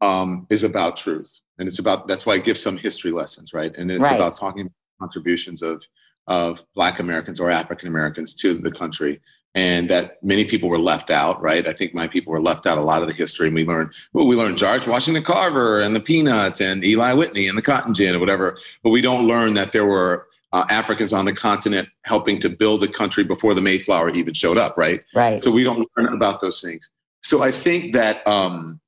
um, 0.00 0.46
is 0.50 0.64
about 0.64 0.96
truth, 0.96 1.40
and 1.58 1.66
it's 1.66 1.78
about 1.78 2.08
that's 2.08 2.26
why 2.26 2.34
I 2.34 2.38
give 2.38 2.58
some 2.58 2.76
history 2.76 3.12
lessons, 3.12 3.54
right? 3.54 3.74
And 3.76 3.90
it's 3.90 4.02
Right. 4.02 4.14
about 4.14 4.36
talking 4.36 4.62
about 4.62 4.72
contributions 5.00 5.62
of 5.62 5.82
of 6.26 6.64
Black 6.74 6.98
Americans 6.98 7.40
or 7.40 7.50
African 7.50 7.88
Americans 7.88 8.34
to 8.36 8.54
the 8.54 8.70
country, 8.70 9.20
and 9.54 9.88
that 9.88 10.22
many 10.22 10.44
people 10.44 10.68
were 10.68 10.78
left 10.78 11.10
out, 11.10 11.40
right? 11.40 11.66
I 11.66 11.72
think 11.72 11.94
my 11.94 12.08
people 12.08 12.32
were 12.32 12.42
left 12.42 12.66
out 12.66 12.78
a 12.78 12.82
lot 12.82 13.02
of 13.02 13.08
the 13.08 13.14
history, 13.14 13.46
and 13.46 13.54
we 13.54 13.64
learned 13.64 13.92
well, 14.12 14.26
we 14.26 14.36
learned 14.36 14.58
George 14.58 14.86
Washington 14.86 15.22
Carver 15.22 15.80
and 15.80 15.94
the 15.94 16.00
Peanuts 16.00 16.60
and 16.60 16.84
Eli 16.84 17.12
Whitney 17.12 17.48
and 17.48 17.56
the 17.56 17.62
Cotton 17.62 17.94
Gin 17.94 18.14
or 18.14 18.18
whatever, 18.18 18.56
but 18.82 18.90
we 18.90 19.00
don't 19.00 19.26
learn 19.26 19.54
that 19.54 19.72
there 19.72 19.86
were 19.86 20.26
uh, 20.52 20.64
Africans 20.70 21.12
on 21.12 21.24
the 21.24 21.32
continent 21.32 21.88
helping 22.04 22.38
to 22.40 22.48
build 22.48 22.80
the 22.80 22.88
country 22.88 23.24
before 23.24 23.54
the 23.54 23.60
Mayflower 23.60 24.10
even 24.10 24.34
showed 24.34 24.58
up, 24.58 24.76
right? 24.76 25.02
Right. 25.14 25.42
So 25.42 25.50
we 25.50 25.64
don't 25.64 25.88
learn 25.96 26.12
about 26.12 26.40
those 26.40 26.60
things. 26.60 26.90
So 27.22 27.42
I 27.42 27.50
think 27.50 27.92
that 27.92 28.26
um, 28.26 28.80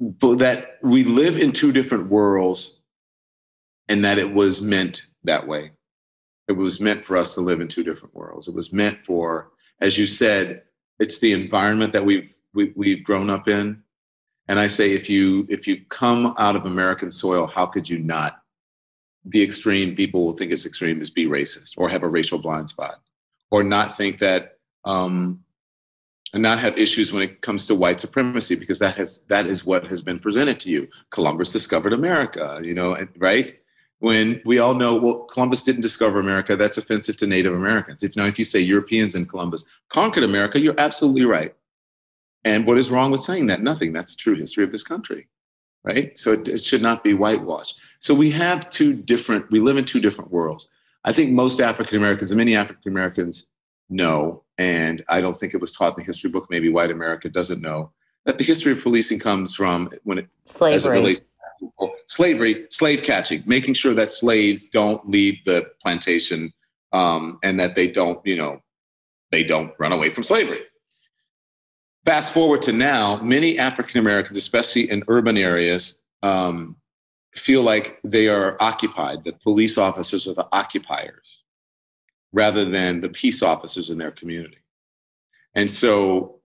that 0.00 0.78
we 0.82 1.04
live 1.04 1.38
in 1.38 1.52
two 1.52 1.72
different 1.72 2.08
worlds, 2.08 2.73
and 3.88 4.04
that 4.04 4.18
it 4.18 4.32
was 4.32 4.62
meant 4.62 5.06
that 5.24 5.46
way. 5.46 5.72
It 6.48 6.52
was 6.52 6.80
meant 6.80 7.04
for 7.04 7.16
us 7.16 7.34
to 7.34 7.40
live 7.40 7.60
in 7.60 7.68
two 7.68 7.84
different 7.84 8.14
worlds. 8.14 8.48
It 8.48 8.54
was 8.54 8.72
meant 8.72 9.04
for, 9.04 9.50
as 9.80 9.96
you 9.96 10.06
said, 10.06 10.62
it's 10.98 11.18
the 11.18 11.32
environment 11.32 11.92
that 11.92 12.04
we've 12.04 12.34
we, 12.52 12.72
we've 12.76 13.02
grown 13.02 13.30
up 13.30 13.48
in. 13.48 13.82
And 14.46 14.60
I 14.60 14.66
say, 14.66 14.92
if 14.92 15.08
you 15.08 15.46
if 15.48 15.66
you 15.66 15.84
come 15.88 16.34
out 16.38 16.56
of 16.56 16.66
American 16.66 17.10
soil, 17.10 17.46
how 17.46 17.66
could 17.66 17.88
you 17.88 17.98
not? 17.98 18.40
The 19.24 19.42
extreme 19.42 19.96
people 19.96 20.24
will 20.24 20.36
think 20.36 20.52
it's 20.52 20.66
extreme 20.66 21.00
is 21.00 21.10
be 21.10 21.26
racist 21.26 21.72
or 21.78 21.88
have 21.88 22.02
a 22.02 22.08
racial 22.08 22.38
blind 22.38 22.68
spot 22.68 23.00
or 23.50 23.62
not 23.62 23.96
think 23.96 24.18
that 24.18 24.58
um, 24.84 25.44
and 26.34 26.42
not 26.42 26.58
have 26.58 26.76
issues 26.76 27.12
when 27.12 27.22
it 27.22 27.40
comes 27.40 27.66
to 27.68 27.74
white 27.74 28.00
supremacy 28.00 28.56
because 28.56 28.80
that 28.80 28.96
has 28.96 29.22
that 29.28 29.46
is 29.46 29.64
what 29.64 29.86
has 29.86 30.02
been 30.02 30.18
presented 30.18 30.60
to 30.60 30.68
you. 30.68 30.88
Columbus 31.10 31.52
discovered 31.52 31.92
America, 31.92 32.60
you 32.62 32.74
know, 32.74 32.98
right? 33.16 33.56
When 34.04 34.42
we 34.44 34.58
all 34.58 34.74
know, 34.74 34.96
well, 34.96 35.20
Columbus 35.20 35.62
didn't 35.62 35.80
discover 35.80 36.20
America. 36.20 36.56
That's 36.56 36.76
offensive 36.76 37.16
to 37.16 37.26
Native 37.26 37.54
Americans. 37.54 38.02
If 38.02 38.16
now, 38.16 38.26
if 38.26 38.38
you 38.38 38.44
say 38.44 38.60
Europeans 38.60 39.14
and 39.14 39.26
Columbus 39.26 39.64
conquered 39.88 40.24
America, 40.24 40.60
you're 40.60 40.78
absolutely 40.78 41.24
right. 41.24 41.54
And 42.44 42.66
what 42.66 42.76
is 42.76 42.90
wrong 42.90 43.10
with 43.12 43.22
saying 43.22 43.46
that? 43.46 43.62
Nothing. 43.62 43.94
That's 43.94 44.14
the 44.14 44.18
true 44.18 44.34
history 44.34 44.62
of 44.62 44.72
this 44.72 44.84
country, 44.84 45.28
right? 45.84 46.12
So 46.18 46.32
it, 46.32 46.46
it 46.48 46.62
should 46.62 46.82
not 46.82 47.02
be 47.02 47.14
whitewashed. 47.14 47.76
So 47.98 48.12
we 48.12 48.30
have 48.32 48.68
two 48.68 48.92
different. 48.92 49.50
We 49.50 49.58
live 49.58 49.78
in 49.78 49.86
two 49.86 50.00
different 50.00 50.30
worlds. 50.30 50.68
I 51.06 51.12
think 51.14 51.30
most 51.30 51.58
African 51.58 51.96
Americans 51.96 52.30
and 52.30 52.36
many 52.36 52.54
African 52.54 52.92
Americans 52.92 53.46
know, 53.88 54.42
and 54.58 55.02
I 55.08 55.22
don't 55.22 55.38
think 55.38 55.54
it 55.54 55.62
was 55.62 55.72
taught 55.72 55.96
in 55.96 56.02
the 56.02 56.06
history 56.06 56.28
book. 56.28 56.48
Maybe 56.50 56.68
white 56.68 56.90
America 56.90 57.30
doesn't 57.30 57.62
know 57.62 57.90
that 58.26 58.36
the 58.36 58.44
history 58.44 58.72
of 58.72 58.82
policing 58.82 59.20
comes 59.20 59.54
from 59.54 59.88
when 60.02 60.18
it 60.18 60.28
as 60.46 60.56
it 60.56 60.58
Slavery. 60.82 60.98
relates. 60.98 61.20
Slavery, 62.08 62.66
slave 62.70 63.02
catching, 63.02 63.42
making 63.46 63.74
sure 63.74 63.94
that 63.94 64.10
slaves 64.10 64.68
don't 64.68 65.06
leave 65.08 65.38
the 65.44 65.70
plantation 65.80 66.52
um, 66.92 67.38
and 67.42 67.58
that 67.58 67.76
they 67.76 67.88
don't, 67.88 68.24
you 68.24 68.36
know, 68.36 68.60
they 69.32 69.44
don't 69.44 69.72
run 69.78 69.92
away 69.92 70.10
from 70.10 70.22
slavery. 70.22 70.60
Fast 72.04 72.32
forward 72.32 72.62
to 72.62 72.72
now, 72.72 73.16
many 73.22 73.58
African 73.58 73.98
Americans, 73.98 74.36
especially 74.36 74.90
in 74.90 75.02
urban 75.08 75.38
areas, 75.38 76.02
um, 76.22 76.76
feel 77.34 77.62
like 77.62 77.98
they 78.04 78.28
are 78.28 78.56
occupied, 78.60 79.24
that 79.24 79.42
police 79.42 79.78
officers 79.78 80.28
are 80.28 80.34
the 80.34 80.46
occupiers 80.52 81.42
rather 82.32 82.64
than 82.64 83.00
the 83.00 83.08
peace 83.08 83.42
officers 83.42 83.90
in 83.90 83.98
their 83.98 84.10
community. 84.10 84.58
And 85.54 85.70
so, 85.70 86.40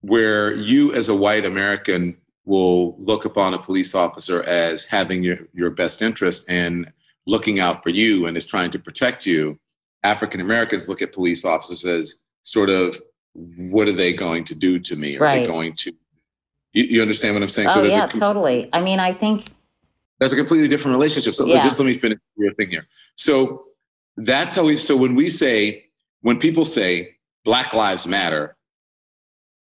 where 0.00 0.54
you 0.56 0.92
as 0.94 1.08
a 1.08 1.14
white 1.14 1.44
American 1.44 2.16
will 2.44 2.96
look 2.98 3.24
upon 3.24 3.54
a 3.54 3.58
police 3.58 3.94
officer 3.94 4.42
as 4.44 4.84
having 4.84 5.22
your, 5.22 5.38
your 5.52 5.70
best 5.70 6.02
interest 6.02 6.44
and 6.48 6.92
looking 7.26 7.60
out 7.60 7.82
for 7.82 7.90
you 7.90 8.26
and 8.26 8.36
is 8.36 8.46
trying 8.46 8.70
to 8.70 8.78
protect 8.78 9.26
you, 9.26 9.58
African 10.02 10.40
Americans 10.40 10.88
look 10.88 11.02
at 11.02 11.12
police 11.12 11.44
officers 11.44 11.84
as 11.84 12.20
sort 12.42 12.68
of, 12.68 13.00
what 13.34 13.86
are 13.86 13.92
they 13.92 14.12
going 14.12 14.44
to 14.44 14.54
do 14.54 14.78
to 14.80 14.96
me? 14.96 15.16
Are 15.16 15.20
Right. 15.20 15.40
they 15.40 15.46
going 15.46 15.74
to, 15.76 15.92
you, 16.72 16.84
you 16.84 17.02
understand 17.02 17.34
what 17.34 17.42
I'm 17.42 17.48
saying? 17.48 17.68
oh, 17.70 17.80
there's 17.80 17.94
yeah, 17.94 18.06
a 18.06 18.08
totally. 18.08 18.68
I 18.72 18.80
mean, 18.80 18.98
I 18.98 19.12
think, 19.12 19.44
that's 20.18 20.32
a 20.32 20.36
completely 20.36 20.68
different 20.68 20.94
relationship. 20.96 21.34
So 21.34 21.46
Yeah. 21.46 21.60
just 21.60 21.78
let 21.78 21.86
me 21.86 21.94
finish 21.94 22.18
your 22.36 22.54
thing 22.54 22.70
here. 22.70 22.86
So 23.16 23.64
that's 24.16 24.54
how 24.54 24.64
we. 24.64 24.76
So 24.76 24.96
when 24.96 25.14
we 25.16 25.28
say, 25.28 25.86
when 26.20 26.38
people 26.38 26.64
say 26.64 27.16
Black 27.44 27.72
Lives 27.72 28.06
Matter, 28.06 28.56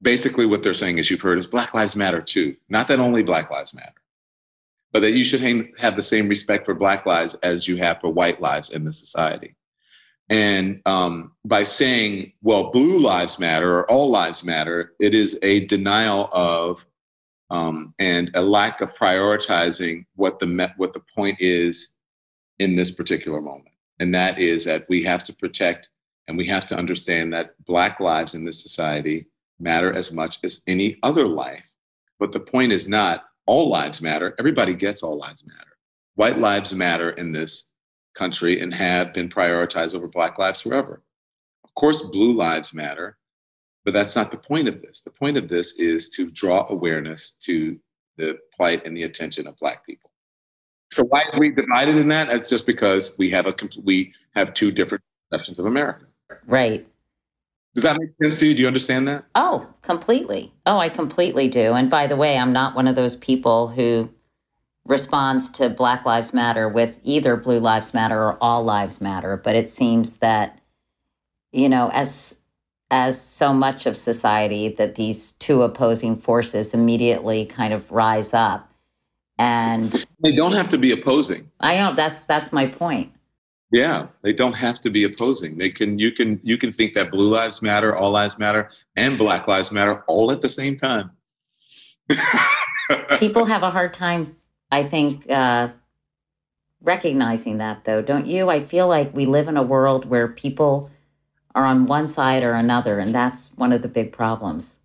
basically 0.02 0.46
what 0.46 0.62
they're 0.62 0.74
saying, 0.74 0.98
as 0.98 1.11
you've 1.11 1.20
heard, 1.20 1.38
is 1.38 1.46
Black 1.46 1.74
Lives 1.74 1.96
Matter 1.96 2.20
too. 2.20 2.57
Not 2.68 2.88
that 2.88 3.00
only 3.00 3.22
Black 3.22 3.50
Lives 3.50 3.74
Matter, 3.74 4.02
but 4.92 5.00
that 5.00 5.12
you 5.12 5.24
should 5.24 5.40
have 5.78 5.96
the 5.96 6.02
same 6.02 6.28
respect 6.28 6.64
for 6.64 6.74
Black 6.74 7.07
lives 7.07 7.35
as 7.37 7.66
you 7.66 7.76
have 7.78 8.00
for 8.00 8.11
white 8.11 8.40
lives 8.40 8.70
in 8.70 8.85
the 8.85 8.92
society. 8.92 9.57
And 10.30 10.80
um, 10.87 11.33
by 11.44 11.64
saying, 11.64 12.33
well, 12.42 12.70
blue 12.70 12.98
lives 12.98 13.38
matter 13.38 13.78
or 13.78 13.90
all 13.90 14.09
lives 14.09 14.42
matter, 14.42 14.94
it 14.98 15.14
is 15.14 15.38
a 15.42 15.66
denial 15.66 16.30
of 16.33 16.87
um, 17.50 17.94
and 17.98 18.30
a 18.35 18.42
lack 18.42 18.80
of 18.80 18.94
prioritizing 18.94 20.07
what 20.16 20.38
the 20.38 20.46
me- 20.46 20.72
what 20.76 20.94
the 20.94 21.02
point 21.14 21.40
is 21.40 21.90
in 22.59 22.74
this 22.74 22.90
particular 22.90 23.40
moment, 23.40 23.74
and 24.00 24.14
that 24.14 24.38
is 24.38 24.64
that 24.64 24.87
we 24.88 25.02
have 25.02 25.22
to 25.24 25.33
protect 25.35 25.90
and 26.26 26.38
we 26.38 26.46
have 26.46 26.66
to 26.66 26.76
understand 26.76 27.33
that 27.35 27.54
Black 27.66 28.00
lives 28.00 28.35
in 28.35 28.44
this 28.44 28.62
society 28.62 29.26
matter 29.59 29.93
as 29.93 30.12
much 30.12 30.38
as 30.43 30.62
any 30.67 30.99
other 31.03 31.27
life. 31.27 31.71
But 32.19 32.33
the 32.33 32.40
point 32.40 32.73
is 32.73 32.88
not 32.88 33.25
all 33.47 33.69
lives 33.69 34.01
matter. 34.01 34.35
Everybody 34.38 34.75
gets 34.75 35.03
all 35.03 35.19
lives 35.19 35.45
matter. 35.47 35.77
White 36.14 36.38
lives 36.38 36.75
matter 36.75 37.11
in 37.11 37.33
this 37.33 37.71
country 38.14 38.61
and 38.61 38.73
have 38.75 39.12
been 39.12 39.29
prioritized 39.29 39.95
over 39.95 40.07
Black 40.07 40.38
lives 40.38 40.62
forever. 40.62 41.03
Of 41.64 41.75
course, 41.75 42.03
blue 42.03 42.33
lives 42.33 42.73
matter, 42.73 43.19
but 43.85 43.93
that's 43.93 44.14
not 44.14 44.31
the 44.31 44.37
point 44.37 44.69
of 44.69 44.81
this. 44.81 45.03
The 45.03 45.11
point 45.11 45.37
of 45.37 45.49
this 45.49 45.75
is 45.75 46.09
to 46.11 46.31
draw 46.31 46.67
awareness 46.69 47.33
to 47.43 47.79
the 48.17 48.38
plight 48.55 48.87
and 48.87 48.97
the 48.97 49.03
attention 49.03 49.47
of 49.47 49.59
Black 49.59 49.85
people. 49.85 50.11
So 50.93 51.05
why 51.05 51.25
are 51.33 51.40
we 51.40 51.51
divided 51.51 51.97
in 51.97 52.07
that? 52.09 52.33
It's 52.33 52.49
just 52.49 52.67
because 52.67 53.17
we 53.19 53.29
have 53.31 53.47
a 53.47 53.55
we 53.83 54.12
have 54.37 54.55
two 54.55 54.71
different 54.71 55.03
perceptions 55.29 55.59
of 55.59 55.67
America. 55.67 56.07
right. 56.47 56.87
Does 57.74 57.82
that 57.82 57.98
make 57.98 58.10
sense 58.22 58.38
to 58.38 58.46
you? 58.46 58.54
Do 58.54 58.62
you 58.62 58.68
understand 58.68 59.08
that? 59.08 59.24
Oh, 59.34 59.66
completely. 59.82 60.52
Oh, 60.66 60.78
I 60.78 60.88
completely 60.88 61.48
do. 61.48 61.72
And 61.72 61.90
by 61.90 62.06
the 62.06 62.16
way, 62.16 62.38
I'm 62.38 62.52
not 62.52 62.76
one 62.76 62.87
of 62.87 62.94
those 62.94 63.16
people 63.16 63.68
who 63.68 64.08
responds 64.87 65.48
to 65.50 65.68
Black 65.68 66.04
Lives 66.04 66.32
Matter 66.32 66.68
with 66.68 67.00
either 67.02 67.37
Blue 67.37 67.58
Lives 67.58 67.92
Matter 67.94 68.22
or 68.22 68.38
All 68.40 68.62
Lives 68.62 69.00
Matter, 69.00 69.37
but 69.37 69.56
it 69.56 69.70
seems 69.70 70.16
that 70.16 70.60
you 71.54 71.68
know, 71.68 71.88
as 71.94 72.38
as 72.90 73.20
so 73.20 73.54
much 73.54 73.87
of 73.87 73.96
society 73.96 74.68
that 74.76 74.96
these 74.96 75.32
two 75.32 75.62
opposing 75.62 76.16
forces 76.16 76.74
immediately 76.74 77.46
kind 77.46 77.72
of 77.72 77.90
rise 77.90 78.34
up. 78.34 78.70
And 79.38 80.06
They 80.22 80.37
don't 80.37 80.52
have 80.52 80.68
to 80.68 80.78
be 80.78 80.92
opposing. 80.92 81.50
I 81.60 81.76
know 81.78 81.94
that's 81.94 82.22
that's 82.22 82.52
my 82.52 82.66
point. 82.66 83.12
Yeah, 83.74 84.06
they 84.22 84.32
don't 84.32 84.56
have 84.56 84.80
to 84.82 84.90
be 84.90 85.02
opposing. 85.02 85.58
They 85.58 85.68
can 85.68 85.98
you 85.98 86.12
can 86.12 86.38
you 86.44 86.56
can 86.56 86.72
think 86.72 86.94
that 86.94 87.10
blue 87.10 87.28
lives 87.28 87.60
matter, 87.60 87.96
all 87.96 88.12
lives 88.12 88.38
matter, 88.38 88.70
and 88.94 89.18
black 89.18 89.48
lives 89.48 89.72
matter 89.72 90.04
all 90.06 90.30
at 90.30 90.42
the 90.42 90.48
same 90.48 90.76
time. 90.76 91.10
People 93.18 93.46
have 93.46 93.64
a 93.64 93.70
hard 93.72 93.92
time, 93.92 94.37
I 94.70 94.84
think, 94.84 95.28
uh, 95.28 95.70
recognizing 96.82 97.58
that, 97.58 97.84
though, 97.84 98.00
don't 98.00 98.26
you? 98.26 98.48
I 98.48 98.64
feel 98.64 98.87
like 98.87 99.12
we 99.12 99.26
live 99.26 99.48
in 99.48 99.56
a 99.56 99.62
world 99.64 100.04
where 100.04 100.28
people 100.28 100.88
are 101.56 101.64
on 101.64 101.87
one 101.87 102.06
side 102.06 102.44
or 102.44 102.52
another, 102.52 103.00
and 103.00 103.12
that's 103.12 103.50
one 103.56 103.72
of 103.72 103.82
the 103.82 103.88
big 103.88 104.12
problems. 104.12 104.76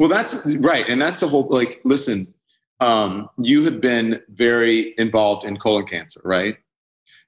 Well, 0.00 0.08
that's 0.08 0.44
right, 0.60 0.88
and 0.88 1.00
that's 1.00 1.20
the 1.20 1.28
whole. 1.28 1.46
Like, 1.48 1.80
listen, 1.84 2.34
um, 2.80 3.30
you 3.38 3.64
have 3.66 3.80
been 3.80 4.20
very 4.30 4.94
involved 4.98 5.46
in 5.46 5.58
colon 5.58 5.86
cancer, 5.86 6.20
right? 6.24 6.56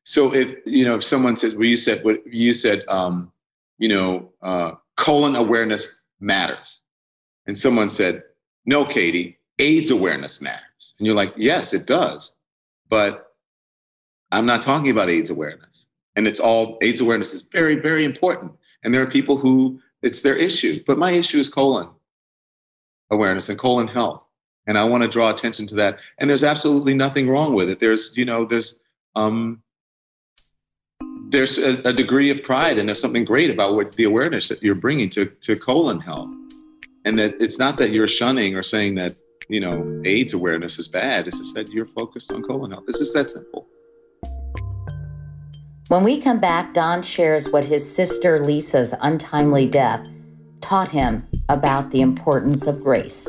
So 0.06 0.32
if 0.32 0.54
you 0.64 0.84
know 0.84 0.94
if 0.94 1.04
someone 1.04 1.36
says, 1.36 1.54
well, 1.54 1.64
you 1.64 1.76
said 1.76 2.04
what 2.04 2.24
you 2.26 2.54
said, 2.54 2.84
um, 2.86 3.32
you 3.78 3.88
know, 3.88 4.30
uh, 4.40 4.72
colon 4.96 5.34
awareness 5.34 6.00
matters, 6.20 6.80
and 7.46 7.58
someone 7.58 7.90
said, 7.90 8.22
no, 8.64 8.84
Katie, 8.84 9.38
AIDS 9.58 9.90
awareness 9.90 10.40
matters, 10.40 10.94
and 10.98 11.06
you're 11.06 11.16
like, 11.16 11.32
yes, 11.36 11.74
it 11.74 11.86
does, 11.86 12.36
but 12.88 13.32
I'm 14.30 14.46
not 14.46 14.62
talking 14.62 14.90
about 14.90 15.10
AIDS 15.10 15.30
awareness. 15.30 15.86
And 16.14 16.26
it's 16.26 16.40
all 16.40 16.78
AIDS 16.82 17.00
awareness 17.00 17.34
is 17.34 17.42
very, 17.42 17.74
very 17.74 18.04
important. 18.04 18.52
And 18.84 18.94
there 18.94 19.02
are 19.02 19.10
people 19.10 19.36
who 19.36 19.80
it's 20.02 20.22
their 20.22 20.36
issue. 20.36 20.82
But 20.86 20.98
my 20.98 21.10
issue 21.10 21.38
is 21.38 21.50
colon 21.50 21.88
awareness 23.10 23.48
and 23.48 23.58
colon 23.58 23.88
health. 23.88 24.22
And 24.66 24.78
I 24.78 24.84
want 24.84 25.02
to 25.02 25.08
draw 25.08 25.30
attention 25.30 25.66
to 25.68 25.74
that. 25.76 25.98
And 26.18 26.28
there's 26.28 26.44
absolutely 26.44 26.94
nothing 26.94 27.28
wrong 27.28 27.54
with 27.54 27.70
it. 27.70 27.80
There's, 27.80 28.12
you 28.14 28.24
know, 28.24 28.44
there's 28.44 28.78
um 29.14 29.62
there's 31.28 31.58
a, 31.58 31.80
a 31.82 31.92
degree 31.92 32.30
of 32.30 32.42
pride 32.42 32.78
and 32.78 32.88
there's 32.88 33.00
something 33.00 33.24
great 33.24 33.50
about 33.50 33.74
what 33.74 33.92
the 33.92 34.04
awareness 34.04 34.48
that 34.48 34.62
you're 34.62 34.74
bringing 34.74 35.08
to, 35.10 35.26
to 35.26 35.56
colon 35.56 36.00
health. 36.00 36.30
And 37.04 37.18
that 37.18 37.40
it's 37.40 37.58
not 37.58 37.78
that 37.78 37.90
you're 37.90 38.08
shunning 38.08 38.56
or 38.56 38.62
saying 38.62 38.96
that, 38.96 39.14
you 39.48 39.60
know, 39.60 40.02
AIDS 40.04 40.32
awareness 40.32 40.78
is 40.78 40.88
bad. 40.88 41.28
It's 41.28 41.38
just 41.38 41.54
that 41.54 41.68
you're 41.70 41.86
focused 41.86 42.32
on 42.32 42.42
colon 42.42 42.70
health. 42.72 42.84
It's 42.88 42.98
just 42.98 43.14
that 43.14 43.30
simple. 43.30 43.68
When 45.88 46.02
we 46.02 46.20
come 46.20 46.40
back, 46.40 46.74
Don 46.74 47.02
shares 47.02 47.48
what 47.50 47.64
his 47.64 47.88
sister 47.88 48.40
Lisa's 48.40 48.92
untimely 49.02 49.68
death 49.68 50.08
taught 50.60 50.90
him 50.90 51.22
about 51.48 51.92
the 51.92 52.00
importance 52.00 52.66
of 52.66 52.82
grace. 52.82 53.28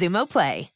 Xumo 0.01 0.27
Play. 0.27 0.71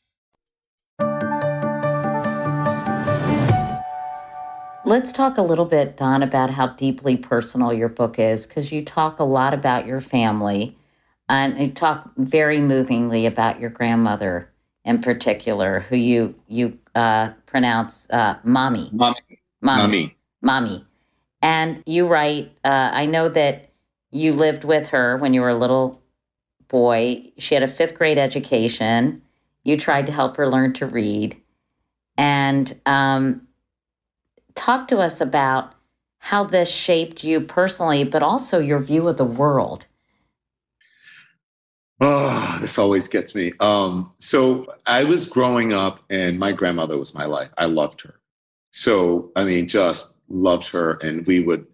Let's 4.87 5.11
talk 5.11 5.39
a 5.39 5.41
little 5.41 5.65
bit, 5.65 5.97
Don, 5.97 6.21
about 6.21 6.51
how 6.51 6.67
deeply 6.67 7.17
personal 7.17 7.73
your 7.73 7.89
book 7.89 8.19
is, 8.19 8.45
because 8.45 8.71
you 8.71 8.85
talk 8.85 9.17
a 9.17 9.23
lot 9.23 9.55
about 9.55 9.87
your 9.87 9.99
family 9.99 10.77
and 11.27 11.59
you 11.59 11.71
talk 11.71 12.11
very 12.17 12.59
movingly 12.59 13.25
about 13.25 13.59
your 13.59 13.71
grandmother 13.71 14.47
in 14.83 15.01
particular, 15.01 15.79
who 15.79 15.95
you 15.95 16.35
you 16.47 16.77
uh, 16.93 17.31
pronounce 17.47 18.07
uh, 18.11 18.37
mommy. 18.43 18.91
Mommy. 18.93 19.17
Mommy. 19.61 20.15
Mommy. 20.43 20.85
And 21.41 21.81
you 21.87 22.07
write, 22.07 22.51
uh, 22.63 22.91
I 22.93 23.07
know 23.07 23.27
that 23.29 23.71
you 24.11 24.33
lived 24.33 24.63
with 24.63 24.89
her 24.89 25.17
when 25.17 25.33
you 25.33 25.41
were 25.41 25.49
a 25.49 25.55
little 25.55 25.99
boy. 26.67 27.31
She 27.37 27.53
had 27.53 27.63
a 27.63 27.67
fifth 27.67 27.95
grade 27.95 28.17
education. 28.17 29.21
You 29.63 29.77
tried 29.77 30.05
to 30.07 30.11
help 30.11 30.37
her 30.37 30.47
learn 30.47 30.73
to 30.73 30.85
read. 30.85 31.41
And 32.17 32.79
um, 32.85 33.47
talk 34.53 34.87
to 34.89 34.97
us 34.97 35.19
about 35.21 35.73
how 36.19 36.43
this 36.43 36.69
shaped 36.69 37.23
you 37.23 37.41
personally, 37.41 38.03
but 38.03 38.23
also 38.23 38.59
your 38.59 38.79
view 38.79 39.07
of 39.07 39.17
the 39.17 39.25
world. 39.25 39.85
Oh, 42.01 42.57
this 42.59 42.77
always 42.77 43.07
gets 43.07 43.35
me. 43.35 43.53
Um, 43.59 44.11
so 44.19 44.67
I 44.85 45.03
was 45.03 45.25
growing 45.25 45.71
up, 45.71 46.01
and 46.09 46.37
my 46.37 46.51
grandmother 46.51 46.97
was 46.97 47.15
my 47.15 47.25
life. 47.25 47.49
I 47.57 47.65
loved 47.65 48.01
her. 48.01 48.19
So, 48.71 49.31
I 49.35 49.45
mean, 49.45 49.67
just 49.67 50.15
loved 50.27 50.67
her. 50.69 50.93
And 51.01 51.25
we 51.25 51.39
would, 51.39 51.65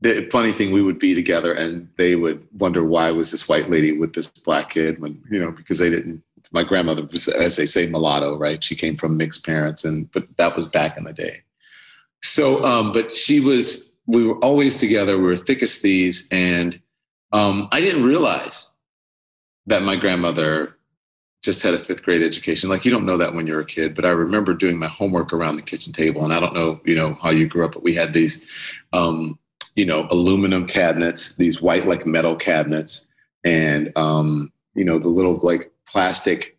the 0.00 0.28
funny 0.30 0.52
thing, 0.52 0.72
we 0.72 0.82
would 0.82 0.98
be 0.98 1.14
together 1.14 1.52
and 1.52 1.88
they 1.96 2.14
would 2.14 2.46
wonder 2.58 2.84
why 2.84 3.10
was 3.10 3.30
this 3.30 3.48
white 3.48 3.68
lady 3.68 3.92
with 3.92 4.14
this 4.14 4.28
black 4.28 4.70
kid 4.70 5.00
when, 5.00 5.22
you 5.30 5.40
know, 5.40 5.50
because 5.50 5.78
they 5.78 5.90
didn't, 5.90 6.22
my 6.52 6.62
grandmother 6.62 7.02
was, 7.10 7.26
as 7.28 7.56
they 7.56 7.66
say, 7.66 7.86
mulatto, 7.86 8.36
right? 8.36 8.62
She 8.62 8.76
came 8.76 8.94
from 8.94 9.16
mixed 9.16 9.44
parents 9.44 9.84
and, 9.84 10.10
but 10.12 10.26
that 10.36 10.54
was 10.54 10.66
back 10.66 10.96
in 10.96 11.04
the 11.04 11.12
day. 11.12 11.42
So, 12.22 12.64
um, 12.64 12.92
but 12.92 13.14
she 13.14 13.40
was, 13.40 13.92
we 14.06 14.24
were 14.24 14.38
always 14.38 14.78
together. 14.78 15.18
We 15.18 15.24
were 15.24 15.36
thick 15.36 15.62
as 15.62 15.76
thieves. 15.76 16.28
And 16.30 16.80
um, 17.32 17.68
I 17.72 17.80
didn't 17.80 18.04
realize 18.04 18.70
that 19.66 19.82
my 19.82 19.96
grandmother 19.96 20.76
just 21.42 21.62
had 21.62 21.74
a 21.74 21.78
fifth 21.78 22.04
grade 22.04 22.22
education. 22.22 22.70
Like 22.70 22.84
you 22.84 22.90
don't 22.90 23.04
know 23.04 23.16
that 23.16 23.34
when 23.34 23.46
you're 23.46 23.60
a 23.60 23.66
kid, 23.66 23.94
but 23.94 24.04
I 24.04 24.10
remember 24.10 24.54
doing 24.54 24.78
my 24.78 24.88
homework 24.88 25.32
around 25.32 25.56
the 25.56 25.62
kitchen 25.62 25.92
table. 25.92 26.24
And 26.24 26.32
I 26.32 26.40
don't 26.40 26.54
know, 26.54 26.80
you 26.84 26.94
know, 26.94 27.14
how 27.14 27.30
you 27.30 27.46
grew 27.46 27.64
up, 27.64 27.72
but 27.72 27.82
we 27.82 27.94
had 27.94 28.12
these, 28.12 28.48
um, 28.92 29.38
you 29.78 29.86
know, 29.86 30.08
aluminum 30.10 30.66
cabinets, 30.66 31.36
these 31.36 31.62
white 31.62 31.86
like 31.86 32.04
metal 32.04 32.34
cabinets, 32.34 33.06
and 33.44 33.96
um, 33.96 34.52
you 34.74 34.84
know, 34.84 34.98
the 34.98 35.08
little 35.08 35.38
like 35.40 35.70
plastic 35.86 36.58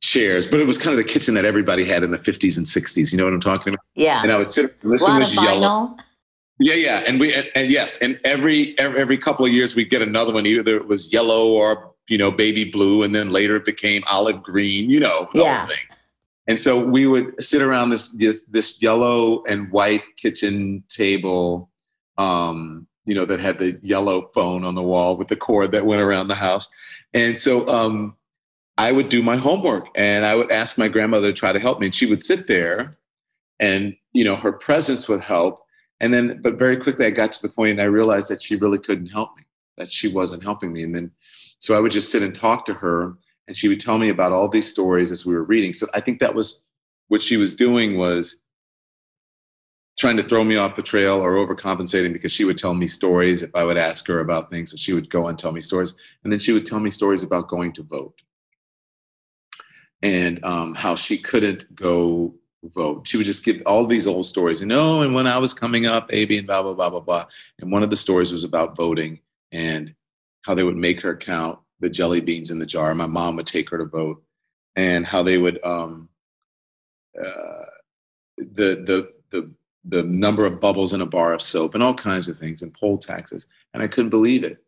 chairs. 0.00 0.46
But 0.46 0.58
it 0.60 0.66
was 0.66 0.78
kind 0.78 0.92
of 0.92 0.96
the 0.96 1.12
kitchen 1.12 1.34
that 1.34 1.44
everybody 1.44 1.84
had 1.84 2.02
in 2.02 2.10
the 2.10 2.16
50s 2.16 2.56
and 2.56 2.64
60s. 2.64 3.12
You 3.12 3.18
know 3.18 3.24
what 3.24 3.34
I'm 3.34 3.40
talking 3.40 3.74
about? 3.74 3.84
Yeah. 3.94 4.22
And 4.22 4.32
I 4.32 4.38
would 4.38 4.46
sit. 4.46 4.80
This 4.80 5.02
was 5.02 5.34
yellow. 5.34 5.94
Yeah, 6.60 6.74
yeah, 6.74 7.04
and 7.06 7.20
we 7.20 7.32
and, 7.34 7.48
and 7.54 7.70
yes, 7.70 7.98
and 7.98 8.18
every, 8.24 8.76
every 8.78 9.00
every 9.00 9.18
couple 9.18 9.44
of 9.44 9.52
years 9.52 9.76
we'd 9.76 9.90
get 9.90 10.00
another 10.02 10.32
one. 10.32 10.46
Either 10.46 10.76
it 10.76 10.88
was 10.88 11.12
yellow 11.12 11.48
or 11.48 11.92
you 12.08 12.16
know 12.16 12.30
baby 12.30 12.64
blue, 12.64 13.02
and 13.02 13.14
then 13.14 13.30
later 13.30 13.56
it 13.56 13.64
became 13.66 14.02
olive 14.10 14.42
green. 14.42 14.88
You 14.88 15.00
know, 15.00 15.28
the 15.34 15.40
Yeah. 15.40 15.58
whole 15.58 15.68
thing. 15.68 15.84
And 16.48 16.58
so 16.58 16.82
we 16.82 17.06
would 17.06 17.44
sit 17.44 17.60
around 17.60 17.90
this 17.90 18.10
this 18.12 18.44
this 18.46 18.82
yellow 18.82 19.44
and 19.44 19.70
white 19.70 20.02
kitchen 20.16 20.82
table, 20.88 21.67
um, 22.18 22.86
you 23.06 23.14
know, 23.14 23.24
that 23.24 23.40
had 23.40 23.58
the 23.58 23.78
yellow 23.82 24.30
phone 24.34 24.64
on 24.64 24.74
the 24.74 24.82
wall 24.82 25.16
with 25.16 25.28
the 25.28 25.36
cord 25.36 25.72
that 25.72 25.86
went 25.86 26.02
around 26.02 26.28
the 26.28 26.34
house. 26.34 26.68
And 27.14 27.38
so 27.38 27.66
um, 27.68 28.14
I 28.76 28.92
would 28.92 29.08
do 29.08 29.22
my 29.22 29.36
homework, 29.36 29.88
and 29.94 30.26
I 30.26 30.34
would 30.34 30.52
ask 30.52 30.76
my 30.76 30.88
grandmother 30.88 31.28
to 31.28 31.32
try 31.32 31.52
to 31.52 31.58
help 31.58 31.80
me, 31.80 31.86
and 31.86 31.94
she 31.94 32.06
would 32.06 32.22
sit 32.22 32.46
there, 32.46 32.90
and 33.58 33.96
you 34.12 34.24
know, 34.24 34.36
her 34.36 34.52
presence 34.52 35.08
would 35.08 35.20
help. 35.20 35.60
And 36.00 36.12
then, 36.12 36.40
but 36.42 36.58
very 36.58 36.76
quickly, 36.76 37.06
I 37.06 37.10
got 37.10 37.32
to 37.32 37.42
the 37.42 37.48
point 37.48 37.72
and 37.72 37.80
I 37.80 37.84
realized 37.84 38.28
that 38.30 38.42
she 38.42 38.56
really 38.56 38.78
couldn't 38.78 39.08
help 39.08 39.36
me, 39.36 39.42
that 39.78 39.90
she 39.90 40.06
wasn't 40.06 40.44
helping 40.44 40.72
me. 40.72 40.84
And 40.84 40.94
then, 40.94 41.10
so 41.58 41.74
I 41.74 41.80
would 41.80 41.90
just 41.90 42.12
sit 42.12 42.22
and 42.22 42.34
talk 42.34 42.66
to 42.66 42.74
her, 42.74 43.14
and 43.46 43.56
she 43.56 43.68
would 43.68 43.80
tell 43.80 43.98
me 43.98 44.10
about 44.10 44.32
all 44.32 44.48
these 44.48 44.68
stories 44.68 45.10
as 45.10 45.24
we 45.26 45.34
were 45.34 45.42
reading. 45.42 45.72
So 45.72 45.86
I 45.94 46.00
think 46.00 46.20
that 46.20 46.34
was 46.34 46.62
what 47.08 47.22
she 47.22 47.36
was 47.36 47.54
doing 47.54 47.96
was 47.96 48.42
trying 49.98 50.16
to 50.16 50.22
throw 50.22 50.44
me 50.44 50.56
off 50.56 50.76
the 50.76 50.82
trail 50.82 51.20
or 51.20 51.34
overcompensating 51.34 52.12
because 52.12 52.30
she 52.30 52.44
would 52.44 52.56
tell 52.56 52.72
me 52.72 52.86
stories 52.86 53.42
if 53.42 53.50
I 53.54 53.64
would 53.64 53.76
ask 53.76 54.06
her 54.06 54.20
about 54.20 54.48
things. 54.48 54.70
And 54.70 54.78
she 54.78 54.92
would 54.92 55.10
go 55.10 55.26
and 55.26 55.36
tell 55.36 55.50
me 55.50 55.60
stories. 55.60 55.94
And 56.22 56.32
then 56.32 56.38
she 56.38 56.52
would 56.52 56.64
tell 56.64 56.78
me 56.78 56.90
stories 56.90 57.24
about 57.24 57.48
going 57.48 57.72
to 57.72 57.82
vote 57.82 58.22
and 60.00 60.42
um, 60.44 60.76
how 60.76 60.94
she 60.94 61.18
couldn't 61.18 61.74
go 61.74 62.32
vote. 62.62 63.08
She 63.08 63.16
would 63.16 63.26
just 63.26 63.44
give 63.44 63.60
all 63.66 63.86
these 63.86 64.06
old 64.06 64.26
stories. 64.26 64.62
And 64.62 64.72
oh, 64.72 65.02
and 65.02 65.14
when 65.14 65.26
I 65.26 65.38
was 65.38 65.52
coming 65.52 65.86
up, 65.86 66.12
AB 66.12 66.38
and 66.38 66.46
blah, 66.46 66.62
blah, 66.62 66.74
blah, 66.74 66.90
blah, 66.90 67.00
blah. 67.00 67.24
And 67.58 67.72
one 67.72 67.82
of 67.82 67.90
the 67.90 67.96
stories 67.96 68.32
was 68.32 68.44
about 68.44 68.76
voting 68.76 69.18
and 69.50 69.94
how 70.46 70.54
they 70.54 70.62
would 70.62 70.76
make 70.76 71.00
her 71.00 71.16
count 71.16 71.58
the 71.80 71.90
jelly 71.90 72.20
beans 72.20 72.52
in 72.52 72.60
the 72.60 72.66
jar. 72.66 72.94
My 72.94 73.06
mom 73.06 73.34
would 73.36 73.46
take 73.46 73.68
her 73.70 73.78
to 73.78 73.84
vote 73.84 74.22
and 74.76 75.04
how 75.04 75.24
they 75.24 75.38
would, 75.38 75.58
um, 75.64 76.08
uh, 77.20 77.64
the, 78.36 78.84
the, 78.86 79.12
the 79.30 79.50
the 79.88 80.02
number 80.02 80.44
of 80.44 80.60
bubbles 80.60 80.92
in 80.92 81.00
a 81.00 81.06
bar 81.06 81.32
of 81.32 81.42
soap 81.42 81.74
and 81.74 81.82
all 81.82 81.94
kinds 81.94 82.28
of 82.28 82.38
things 82.38 82.62
and 82.62 82.74
poll 82.74 82.98
taxes. 82.98 83.46
And 83.72 83.82
I 83.82 83.88
couldn't 83.88 84.10
believe 84.10 84.44
it. 84.44 84.62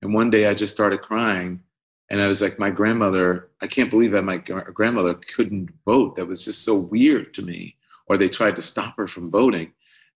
And 0.00 0.14
one 0.14 0.30
day 0.30 0.46
I 0.46 0.54
just 0.54 0.72
started 0.72 1.02
crying. 1.02 1.60
And 2.08 2.20
I 2.20 2.28
was 2.28 2.40
like, 2.40 2.58
my 2.58 2.70
grandmother, 2.70 3.50
I 3.60 3.66
can't 3.66 3.90
believe 3.90 4.12
that 4.12 4.24
my 4.24 4.38
grandmother 4.38 5.14
couldn't 5.14 5.70
vote. 5.84 6.16
That 6.16 6.26
was 6.26 6.44
just 6.44 6.64
so 6.64 6.76
weird 6.76 7.34
to 7.34 7.42
me. 7.42 7.76
Or 8.06 8.16
they 8.16 8.28
tried 8.28 8.56
to 8.56 8.62
stop 8.62 8.96
her 8.96 9.06
from 9.06 9.30
voting. 9.30 9.72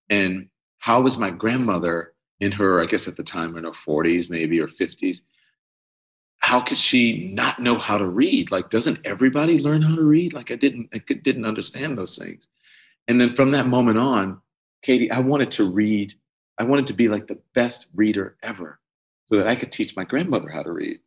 And 0.09 0.49
how 0.79 1.01
was 1.01 1.19
my 1.19 1.31
grandmother 1.31 2.15
in 2.41 2.53
her, 2.53 2.81
I 2.81 2.87
guess 2.87 3.09
at 3.09 3.17
the 3.17 3.23
time 3.23 3.57
in 3.57 3.65
her 3.65 3.71
40s, 3.71 4.31
maybe 4.31 4.61
or 4.61 4.69
50s, 4.69 5.23
how 6.39 6.61
could 6.61 6.79
she 6.79 7.29
not 7.33 7.59
know 7.59 7.79
how 7.79 7.97
to 7.97 8.07
read? 8.07 8.51
Like, 8.51 8.71
doesn't 8.71 9.01
everybody 9.05 9.61
learn 9.61 9.83
how 9.83 9.95
to 9.95 10.03
read? 10.03 10.35
Like, 10.35 10.51
I 10.51 10.57
didn't, 10.57 10.91
I 10.93 10.99
didn't 10.99 11.47
understand 11.47 11.97
those 11.97 12.19
things. 12.19 12.49
And 13.09 13.21
then 13.21 13.35
from 13.35 13.51
that 13.53 13.67
moment 13.67 13.99
on, 13.99 14.41
Katie, 14.85 15.11
I 15.11 15.21
wanted 15.21 15.51
to 15.53 15.65
read. 15.65 16.13
I 16.59 16.65
wanted 16.65 16.87
to 16.89 16.93
be 16.93 17.09
like 17.09 17.27
the 17.27 17.41
best 17.55 17.89
reader 17.95 18.37
ever 18.43 18.79
so 19.25 19.37
that 19.37 19.49
I 19.49 19.57
could 19.57 19.73
teach 19.73 19.97
my 19.97 20.05
grandmother 20.05 20.51
how 20.51 20.63
to 20.63 20.71
read. 20.71 20.99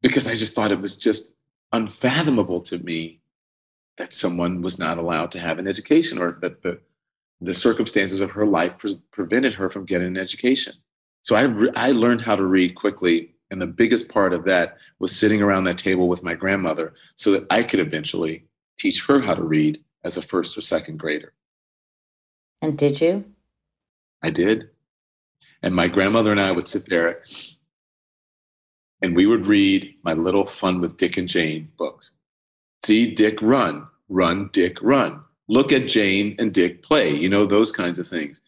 Because 0.00 0.26
I 0.26 0.34
just 0.36 0.54
thought 0.54 0.72
it 0.72 0.80
was 0.80 0.96
just 0.96 1.34
unfathomable 1.72 2.60
to 2.62 2.78
me 2.78 3.20
that 3.98 4.14
someone 4.14 4.62
was 4.62 4.78
not 4.78 4.96
allowed 4.96 5.30
to 5.32 5.38
have 5.38 5.58
an 5.58 5.68
education 5.68 6.16
or 6.16 6.38
that 6.40 6.62
the, 6.62 6.80
the 7.42 7.52
circumstances 7.52 8.22
of 8.22 8.30
her 8.30 8.46
life 8.46 8.78
pre- 8.78 9.02
prevented 9.10 9.54
her 9.54 9.68
from 9.68 9.84
getting 9.84 10.06
an 10.06 10.16
education. 10.16 10.72
So 11.20 11.36
I, 11.36 11.42
re- 11.42 11.68
I 11.76 11.92
learned 11.92 12.22
how 12.22 12.36
to 12.36 12.44
read 12.44 12.74
quickly. 12.74 13.34
And 13.50 13.60
the 13.60 13.66
biggest 13.66 14.08
part 14.08 14.32
of 14.32 14.46
that 14.46 14.78
was 14.98 15.14
sitting 15.14 15.42
around 15.42 15.64
that 15.64 15.78
table 15.78 16.08
with 16.08 16.24
my 16.24 16.34
grandmother 16.34 16.94
so 17.16 17.32
that 17.32 17.46
I 17.50 17.62
could 17.62 17.80
eventually 17.80 18.46
teach 18.78 19.04
her 19.04 19.20
how 19.20 19.34
to 19.34 19.42
read 19.42 19.84
as 20.04 20.16
a 20.16 20.22
first 20.22 20.56
or 20.56 20.62
second 20.62 20.98
grader. 20.98 21.34
And 22.62 22.76
did 22.76 23.00
you? 23.00 23.24
I 24.22 24.30
did. 24.30 24.70
And 25.62 25.74
my 25.74 25.88
grandmother 25.88 26.30
and 26.30 26.40
I 26.40 26.52
would 26.52 26.68
sit 26.68 26.88
there 26.88 27.22
and 29.02 29.14
we 29.14 29.26
would 29.26 29.46
read 29.46 29.94
my 30.02 30.14
little 30.14 30.46
Fun 30.46 30.80
with 30.80 30.96
Dick 30.96 31.16
and 31.16 31.28
Jane 31.28 31.70
books. 31.76 32.12
See 32.84 33.14
Dick 33.14 33.40
run, 33.42 33.86
run, 34.08 34.50
Dick, 34.52 34.78
run. 34.82 35.22
Look 35.48 35.72
at 35.72 35.88
Jane 35.88 36.34
and 36.38 36.52
Dick 36.52 36.82
play, 36.82 37.10
you 37.10 37.28
know, 37.28 37.46
those 37.46 37.70
kinds 37.70 37.98
of 37.98 38.08
things. 38.08 38.40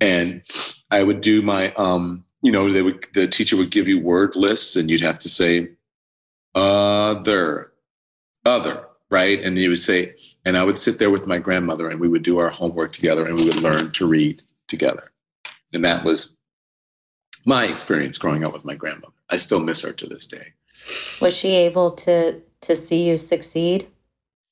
And 0.00 0.42
I 0.90 1.02
would 1.02 1.20
do 1.20 1.42
my, 1.42 1.72
um, 1.72 2.24
you 2.42 2.52
know, 2.52 2.72
they 2.72 2.82
would, 2.82 3.06
the 3.14 3.26
teacher 3.26 3.56
would 3.56 3.70
give 3.70 3.88
you 3.88 4.00
word 4.00 4.36
lists 4.36 4.76
and 4.76 4.90
you'd 4.90 5.00
have 5.00 5.18
to 5.20 5.28
say, 5.28 5.70
other, 6.54 7.72
other, 8.44 8.86
right? 9.10 9.42
And 9.42 9.58
you 9.58 9.70
would 9.70 9.82
say, 9.82 10.14
and 10.44 10.56
I 10.56 10.64
would 10.64 10.78
sit 10.78 10.98
there 10.98 11.10
with 11.10 11.26
my 11.26 11.38
grandmother 11.38 11.88
and 11.88 12.00
we 12.00 12.08
would 12.08 12.22
do 12.22 12.38
our 12.38 12.50
homework 12.50 12.92
together 12.92 13.26
and 13.26 13.36
we 13.36 13.44
would 13.44 13.60
learn 13.60 13.90
to 13.92 14.06
read 14.06 14.42
together. 14.66 15.10
And 15.72 15.84
that 15.84 16.04
was 16.04 16.36
my 17.44 17.64
experience 17.64 18.18
growing 18.18 18.46
up 18.46 18.52
with 18.52 18.64
my 18.64 18.74
grandmother. 18.74 19.14
I 19.30 19.36
still 19.36 19.60
miss 19.60 19.80
her 19.82 19.92
to 19.92 20.06
this 20.06 20.26
day. 20.26 20.52
Was 21.20 21.34
she 21.34 21.50
able 21.50 21.92
to 21.92 22.40
to 22.60 22.76
see 22.76 23.04
you 23.08 23.16
succeed? 23.16 23.88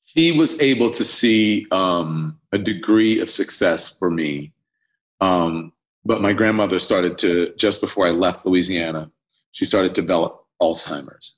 She 0.05 0.31
was 0.31 0.59
able 0.61 0.91
to 0.91 1.03
see 1.03 1.67
um, 1.71 2.39
a 2.51 2.57
degree 2.57 3.19
of 3.19 3.29
success 3.29 3.89
for 3.89 4.09
me. 4.09 4.53
Um, 5.19 5.73
but 6.05 6.21
my 6.21 6.31
grandmother 6.31 6.79
started 6.79 7.17
to, 7.19 7.53
just 7.57 7.81
before 7.81 8.07
I 8.07 8.11
left 8.11 8.45
Louisiana, 8.45 9.11
she 9.51 9.65
started 9.65 9.93
to 9.95 10.01
develop 10.01 10.45
Alzheimer's. 10.61 11.36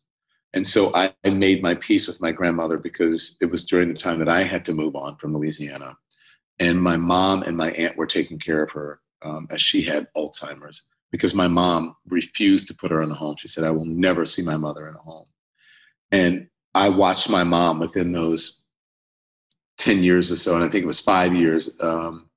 And 0.54 0.66
so 0.66 0.94
I, 0.96 1.14
made 1.30 1.62
my 1.62 1.76
peace 1.76 2.08
with 2.08 2.22
my 2.22 2.32
grandmother 2.32 2.78
because 2.78 3.38
it 3.40 3.46
was 3.46 3.64
during 3.64 3.88
the 3.88 3.94
time 3.94 4.20
that 4.20 4.30
I 4.30 4.44
had 4.44 4.66
to 4.66 4.74
move 4.74 4.96
on 4.96 5.16
from 5.18 5.34
Louisiana. 5.34 5.96
And 6.60 6.82
my 6.82 6.98
mom 6.98 7.44
and 7.44 7.56
my 7.56 7.72
aunt 7.72 7.98
were 7.98 8.08
taking 8.08 8.40
care 8.40 8.64
of 8.64 8.72
her 8.72 9.00
um, 9.22 9.48
as 9.52 9.62
she 9.62 9.84
had 9.84 10.08
Alzheimer's 10.18 10.84
because 11.12 11.34
my 11.34 11.48
mom 11.48 11.96
refused 12.08 12.68
to 12.68 12.74
put 12.74 12.92
her 12.92 13.02
in 13.02 13.12
a 13.12 13.16
home. 13.16 13.36
She 13.38 13.48
said, 13.48 13.64
I 13.64 13.72
will 13.72 13.86
never 13.86 14.26
see 14.26 14.42
my 14.42 14.58
mother 14.58 14.88
in 14.88 14.96
a 14.96 15.00
home. 15.00 15.26
And 16.12 16.48
I 16.74 16.90
watched 16.90 17.30
my 17.30 17.44
mom 17.44 17.80
within 17.80 18.12
those 18.12 18.64
10 19.78 20.04
years 20.04 20.32
or 20.32 20.36
so, 20.36 20.56
and 20.56 20.64
I 20.64 20.68
think 20.68 20.84
it 20.84 20.88
was 20.88 21.00
five 21.00 21.34
years 21.34 21.76
um, 21.82 22.30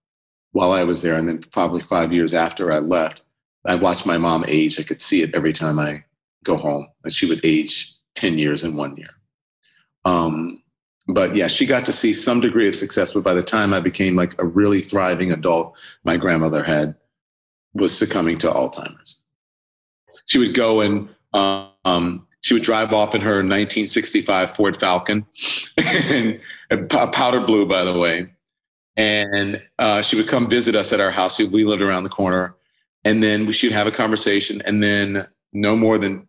while 0.53 0.73
I 0.73 0.85
was 0.85 1.03
there, 1.03 1.15
and 1.17 1.29
then 1.29 1.39
probably 1.39 1.81
five 1.81 2.13
years 2.13 2.33
after 2.33 2.73
I 2.73 2.79
left. 2.79 3.23
I 3.67 3.75
watched 3.75 4.07
my 4.07 4.19
mom 4.19 4.45
age. 4.49 4.79
I 4.79 4.85
could 4.85 5.03
see 5.03 5.23
it 5.23 5.35
every 5.35 5.53
time 5.53 5.79
I 5.79 6.05
go 6.45 6.57
home, 6.57 6.89
and 7.05 7.13
she 7.13 7.27
would 7.27 7.41
age 7.45 7.95
10 8.23 8.39
years 8.39 8.63
in 8.63 8.77
one 8.77 8.97
year. 8.97 9.11
Um, 10.05 10.63
but 11.09 11.35
yeah, 11.35 11.49
she 11.49 11.67
got 11.67 11.85
to 11.87 11.93
see 11.93 12.13
some 12.13 12.41
degree 12.41 12.69
of 12.69 12.77
success. 12.77 13.13
But 13.13 13.25
by 13.25 13.35
the 13.35 13.43
time 13.43 13.75
I 13.75 13.81
became 13.81 14.15
like 14.15 14.41
a 14.41 14.47
really 14.47 14.81
thriving 14.81 15.33
adult, 15.33 15.75
my 16.05 16.17
grandmother 16.17 16.63
had 16.63 16.95
was 17.75 17.97
succumbing 17.97 18.39
to 18.39 18.47
Alzheimer's. 18.47 19.17
She 20.27 20.39
would 20.39 20.55
go 20.55 20.83
and 20.83 21.09
um, 21.35 22.29
she 22.43 22.55
would 22.55 22.63
drive 22.63 22.93
off 22.93 23.13
in 23.17 23.23
her 23.23 23.37
1965 23.37 24.55
Ford 24.55 24.77
Falcon, 24.77 25.27
and 25.77 26.89
powder 26.89 27.41
blue, 27.41 27.67
by 27.67 27.83
the 27.83 27.99
way. 27.99 28.29
And 28.97 29.61
uh, 29.81 30.03
she 30.03 30.15
would 30.15 30.29
come 30.29 30.49
visit 30.49 30.77
us 30.77 30.93
at 30.93 31.01
our 31.01 31.11
house. 31.11 31.39
We 31.41 31.65
lived 31.65 31.83
around 31.83 32.05
the 32.05 32.09
corner, 32.11 32.55
and 33.05 33.21
then 33.21 33.51
she'd 33.51 33.73
have 33.73 33.89
a 33.89 33.93
conversation. 33.93 34.63
And 34.65 34.81
then 34.81 35.27
no 35.53 35.75
more 35.75 35.99
than 35.99 36.29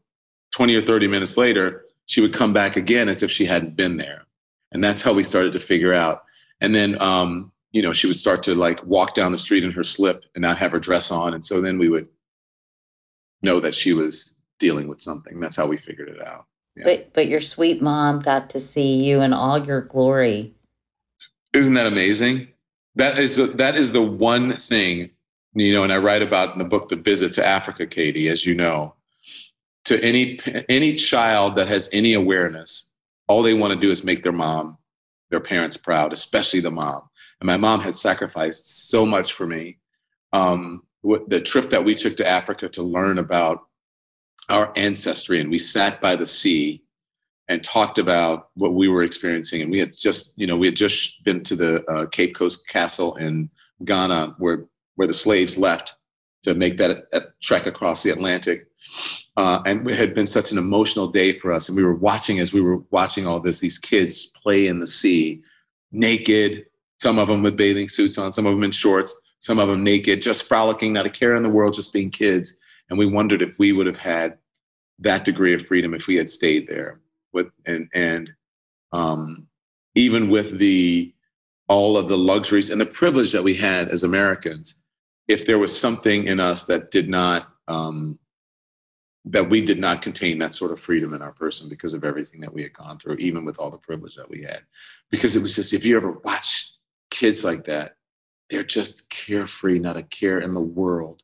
20 0.53 0.75
or 0.75 0.81
30 0.81 1.07
minutes 1.07 1.35
later, 1.35 1.85
she 2.05 2.21
would 2.21 2.33
come 2.33 2.53
back 2.53 2.77
again 2.77 3.09
as 3.09 3.23
if 3.23 3.31
she 3.31 3.45
hadn't 3.45 3.75
been 3.75 3.97
there. 3.97 4.23
And 4.71 4.83
that's 4.83 5.01
how 5.01 5.13
we 5.13 5.23
started 5.23 5.51
to 5.53 5.59
figure 5.59 5.93
out. 5.93 6.23
And 6.61 6.73
then, 6.73 6.99
um, 7.01 7.51
you 7.71 7.81
know, 7.81 7.91
she 7.91 8.07
would 8.07 8.17
start 8.17 8.43
to 8.43 8.55
like 8.55 8.83
walk 8.85 9.15
down 9.15 9.31
the 9.31 9.37
street 9.37 9.63
in 9.63 9.71
her 9.71 9.83
slip 9.83 10.23
and 10.35 10.41
not 10.41 10.57
have 10.57 10.71
her 10.71 10.79
dress 10.79 11.11
on. 11.11 11.33
And 11.33 11.43
so 11.43 11.59
then 11.59 11.77
we 11.77 11.89
would 11.89 12.07
know 13.41 13.59
that 13.59 13.75
she 13.75 13.93
was 13.93 14.35
dealing 14.59 14.87
with 14.87 15.01
something. 15.01 15.39
That's 15.39 15.55
how 15.55 15.65
we 15.65 15.77
figured 15.77 16.09
it 16.09 16.25
out. 16.25 16.45
Yeah. 16.75 16.85
But 16.85 17.13
but 17.13 17.27
your 17.27 17.41
sweet 17.41 17.81
mom 17.81 18.19
got 18.19 18.49
to 18.51 18.59
see 18.59 19.03
you 19.03 19.21
in 19.21 19.33
all 19.33 19.63
your 19.63 19.81
glory. 19.81 20.53
Isn't 21.53 21.75
that 21.75 21.85
amazing? 21.85 22.47
That 22.95 23.19
is 23.19 23.35
the, 23.35 23.47
that 23.47 23.75
is 23.75 23.91
the 23.91 24.01
one 24.01 24.57
thing, 24.57 25.09
you 25.53 25.73
know, 25.73 25.83
and 25.83 25.93
I 25.93 25.97
write 25.97 26.21
about 26.21 26.53
in 26.53 26.59
the 26.59 26.65
book 26.65 26.89
The 26.89 26.95
Visit 26.95 27.33
to 27.33 27.45
Africa, 27.45 27.85
Katie, 27.85 28.29
as 28.29 28.45
you 28.45 28.55
know, 28.55 28.95
to 29.85 30.01
any 30.03 30.39
any 30.69 30.93
child 30.93 31.55
that 31.55 31.67
has 31.67 31.89
any 31.91 32.13
awareness 32.13 32.89
all 33.27 33.41
they 33.41 33.53
want 33.53 33.73
to 33.73 33.79
do 33.79 33.91
is 33.91 34.03
make 34.03 34.23
their 34.23 34.31
mom 34.31 34.77
their 35.29 35.39
parents 35.39 35.77
proud 35.77 36.13
especially 36.13 36.59
the 36.59 36.71
mom. 36.71 37.09
And 37.39 37.47
my 37.47 37.57
mom 37.57 37.81
had 37.81 37.95
sacrificed 37.95 38.89
so 38.89 39.05
much 39.05 39.33
for 39.33 39.47
me. 39.47 39.79
Um, 40.31 40.83
the 41.03 41.41
trip 41.41 41.71
that 41.71 41.83
we 41.83 41.95
took 41.95 42.15
to 42.17 42.27
africa 42.27 42.69
to 42.69 42.81
learn 42.81 43.17
about 43.17 43.63
our 44.47 44.71
ancestry 44.77 45.41
and 45.41 45.49
we 45.49 45.57
sat 45.57 45.99
by 45.99 46.15
the 46.15 46.27
sea 46.27 46.83
and 47.49 47.61
talked 47.61 47.97
about 47.97 48.49
what 48.53 48.73
we 48.73 48.87
were 48.87 49.03
experiencing. 49.03 49.61
And 49.61 49.69
we 49.69 49.79
had 49.79 49.93
just 49.97 50.33
you 50.37 50.47
know 50.47 50.55
we 50.55 50.67
had 50.67 50.75
just 50.75 51.23
been 51.23 51.43
to 51.43 51.55
the 51.55 51.83
uh, 51.91 52.05
cape 52.05 52.35
coast 52.35 52.67
castle 52.67 53.15
in 53.15 53.49
ghana 53.83 54.35
where 54.37 54.63
where 54.95 55.07
the 55.07 55.13
slaves 55.13 55.57
left 55.57 55.95
to 56.43 56.53
make 56.53 56.77
that, 56.77 57.11
that 57.11 57.39
trek 57.41 57.65
across 57.65 58.03
the 58.03 58.11
atlantic 58.11 58.67
uh, 59.35 59.61
and 59.65 59.89
it 59.89 59.97
had 59.97 60.13
been 60.13 60.27
such 60.27 60.51
an 60.51 60.57
emotional 60.57 61.07
day 61.07 61.33
for 61.33 61.51
us. 61.51 61.67
And 61.67 61.75
we 61.75 61.83
were 61.83 61.95
watching 61.95 62.39
as 62.39 62.53
we 62.53 62.61
were 62.61 62.77
watching 62.91 63.25
all 63.25 63.39
this, 63.39 63.59
these 63.59 63.79
kids 63.79 64.27
play 64.27 64.67
in 64.67 64.79
the 64.79 64.87
sea, 64.87 65.41
naked, 65.91 66.65
some 67.01 67.17
of 67.17 67.27
them 67.27 67.41
with 67.41 67.57
bathing 67.57 67.89
suits 67.89 68.17
on, 68.17 68.31
some 68.31 68.45
of 68.45 68.53
them 68.53 68.63
in 68.63 68.71
shorts, 68.71 69.19
some 69.39 69.59
of 69.59 69.67
them 69.67 69.83
naked, 69.83 70.21
just 70.21 70.47
frolicking, 70.47 70.93
not 70.93 71.05
a 71.05 71.09
care 71.09 71.35
in 71.35 71.43
the 71.43 71.49
world, 71.49 71.73
just 71.73 71.93
being 71.93 72.09
kids. 72.09 72.57
And 72.89 72.99
we 72.99 73.05
wondered 73.05 73.41
if 73.41 73.57
we 73.57 73.71
would 73.71 73.87
have 73.87 73.97
had 73.97 74.37
that 74.99 75.25
degree 75.25 75.53
of 75.53 75.65
freedom 75.65 75.93
if 75.93 76.07
we 76.07 76.15
had 76.15 76.29
stayed 76.29 76.67
there. 76.67 76.99
With 77.33 77.49
and 77.65 77.89
and 77.95 78.31
um, 78.91 79.47
even 79.95 80.29
with 80.29 80.59
the 80.59 81.13
all 81.67 81.97
of 81.97 82.07
the 82.07 82.17
luxuries 82.17 82.69
and 82.69 82.79
the 82.79 82.85
privilege 82.85 83.31
that 83.31 83.43
we 83.43 83.55
had 83.55 83.89
as 83.89 84.03
Americans, 84.03 84.75
if 85.27 85.45
there 85.45 85.57
was 85.57 85.77
something 85.77 86.25
in 86.25 86.39
us 86.39 86.67
that 86.67 86.91
did 86.91 87.09
not 87.09 87.47
um, 87.67 88.19
that 89.25 89.49
we 89.49 89.63
did 89.63 89.79
not 89.79 90.01
contain 90.01 90.37
that 90.39 90.53
sort 90.53 90.71
of 90.71 90.79
freedom 90.79 91.13
in 91.13 91.21
our 91.21 91.31
person 91.31 91.69
because 91.69 91.93
of 91.93 92.03
everything 92.03 92.41
that 92.41 92.53
we 92.53 92.61
had 92.61 92.73
gone 92.73 92.97
through, 92.97 93.15
even 93.15 93.45
with 93.45 93.57
all 93.57 93.71
the 93.71 93.77
privilege 93.77 94.15
that 94.15 94.29
we 94.29 94.41
had. 94.41 94.61
Because 95.09 95.35
it 95.35 95.41
was 95.41 95.55
just, 95.55 95.73
if 95.73 95.85
you 95.85 95.95
ever 95.95 96.11
watch 96.23 96.71
kids 97.09 97.43
like 97.43 97.65
that, 97.65 97.95
they're 98.49 98.63
just 98.63 99.09
carefree, 99.09 99.79
not 99.79 99.95
a 99.95 100.03
care 100.03 100.39
in 100.39 100.53
the 100.53 100.61
world. 100.61 101.23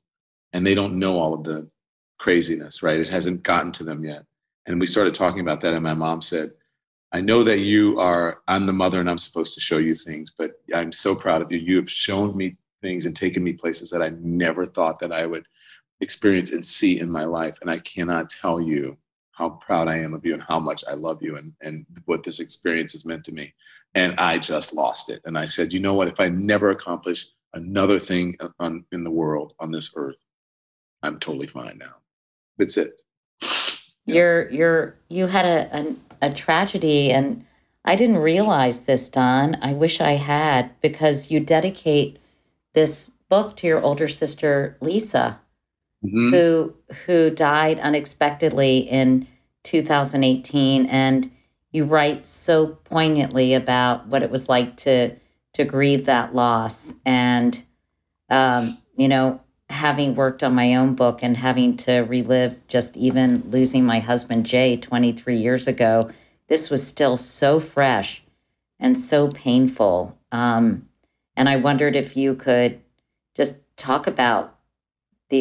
And 0.54 0.66
they 0.66 0.76
don't 0.76 0.98
know 0.98 1.20
all 1.20 1.34
of 1.34 1.44
the 1.44 1.70
craziness, 2.18 2.82
right? 2.82 3.00
It 3.00 3.10
hasn't 3.10 3.44
gotten 3.44 3.72
to 3.74 3.84
them 3.84 4.06
yet. 4.06 4.24
And 4.66 4.80
we 4.80 4.86
started 4.86 5.14
talking 5.14 5.42
about 5.42 5.62
that. 5.62 5.74
And 5.74 5.84
my 5.84 5.94
mom 5.94 6.22
said, 6.22 6.52
I 7.12 7.22
know 7.22 7.44
that 7.44 7.60
you 7.60 8.00
are, 8.00 8.42
I'm 8.48 8.66
the 8.66 8.74
mother 8.74 9.00
and 9.00 9.10
I'm 9.10 9.20
supposed 9.20 9.56
to 9.56 9.62
show 9.62 9.78
you 9.78 9.96
things, 9.96 10.32
but 10.38 10.54
I'm 10.74 10.92
so 10.92 11.16
proud 11.16 11.42
of 11.42 11.52
you. 11.52 11.58
You 11.58 11.76
have 11.78 11.90
shown 11.90 12.38
me 12.38 12.56
things 12.82 13.06
and 13.06 13.16
taken 13.16 13.44
me 13.44 13.54
places 13.54 13.90
that 13.90 14.02
I 14.02 14.10
never 14.22 14.66
thought 14.66 15.00
that 15.00 15.12
I 15.12 15.26
would 15.26 15.46
experience 16.02 16.52
and 16.52 16.66
see 16.66 17.00
in 17.00 17.10
my 17.10 17.26
life. 17.26 17.58
And 17.62 17.70
I 17.70 17.80
cannot 17.80 18.30
tell 18.30 18.62
you 18.62 18.98
how 19.32 19.50
proud 19.50 19.88
I 19.88 19.98
am 19.98 20.14
of 20.14 20.26
you 20.26 20.34
and 20.34 20.44
how 20.44 20.60
much 20.60 20.84
I 20.88 20.94
love 20.94 21.22
you 21.22 21.38
and, 21.38 21.54
and 21.62 21.86
what 22.06 22.24
this 22.24 22.40
experience 22.40 22.92
has 22.92 23.06
meant 23.06 23.24
to 23.26 23.32
me. 23.32 23.54
And 23.96 24.16
I 24.20 24.38
just 24.38 24.74
lost 24.74 25.10
it. 25.10 25.22
And 25.26 25.38
I 25.38 25.46
said, 25.46 25.74
you 25.74 25.80
know 25.80 25.94
what? 25.94 26.08
If 26.08 26.20
I 26.20 26.30
never 26.30 26.72
accomplish 26.72 27.28
another 27.54 28.00
thing 28.00 28.38
on, 28.60 28.86
in 28.92 29.04
the 29.04 29.12
world 29.12 29.54
on 29.60 29.72
this 29.72 29.94
earth, 29.96 30.20
I'm 31.02 31.20
totally 31.20 31.48
fine 31.48 31.78
now. 31.78 31.96
That's 32.58 32.78
it. 32.78 33.02
You're 34.06 34.50
you're 34.50 34.96
you 35.08 35.28
had 35.28 35.46
a, 35.46 35.96
a, 36.22 36.30
a 36.30 36.34
tragedy 36.34 37.12
and 37.12 37.46
I 37.86 37.96
didn't 37.96 38.18
realize 38.18 38.82
this, 38.82 39.08
Don. 39.08 39.58
I 39.62 39.74
wish 39.74 40.02
I 40.02 40.14
had 40.14 40.72
because 40.82 41.32
you 41.32 41.40
dedicate 41.40 42.20
this 42.74 43.10
book 43.30 43.56
to 43.58 43.68
your 43.68 43.82
older 43.82 44.08
sister 44.08 44.78
Lisa, 44.82 45.40
mm-hmm. 46.04 46.30
who 46.32 46.74
who 47.06 47.30
died 47.30 47.80
unexpectedly 47.80 48.80
in 48.80 49.28
2018, 49.64 50.86
and 50.88 51.32
you 51.72 51.86
write 51.86 52.26
so 52.26 52.68
poignantly 52.68 53.54
about 53.54 54.08
what 54.08 54.24
it 54.24 54.32
was 54.32 54.50
like 54.50 54.78
to 54.78 55.16
to 55.54 55.66
grieve 55.66 56.06
that 56.06 56.34
loss, 56.34 56.94
and 57.06 57.64
um, 58.30 58.78
you 58.96 59.08
know, 59.08 59.42
having 59.70 60.16
worked 60.16 60.44
on 60.44 60.54
my 60.54 60.76
own 60.76 60.96
book 60.96 61.22
and 61.22 61.38
having 61.38 61.78
to 61.78 62.00
relive 62.00 62.56
just 62.68 62.98
even 62.98 63.44
losing 63.50 63.86
my 63.86 64.00
husband 64.00 64.46
Jay 64.46 64.78
23 64.78 65.38
years 65.38 65.68
ago, 65.68 66.10
this 66.48 66.70
was 66.70 66.86
still 66.86 67.16
so 67.16 67.60
fresh 67.60 68.24
and 68.80 68.98
so 68.98 69.30
painful. 69.30 70.18
Um, 70.32 70.88
and 71.36 71.48
I 71.48 71.58
wondered 71.58 71.96
if 71.96 72.18
you 72.18 72.36
could 72.36 72.82
just 73.36 73.60
talk 73.78 74.08
about 74.08 74.58
the 75.30 75.38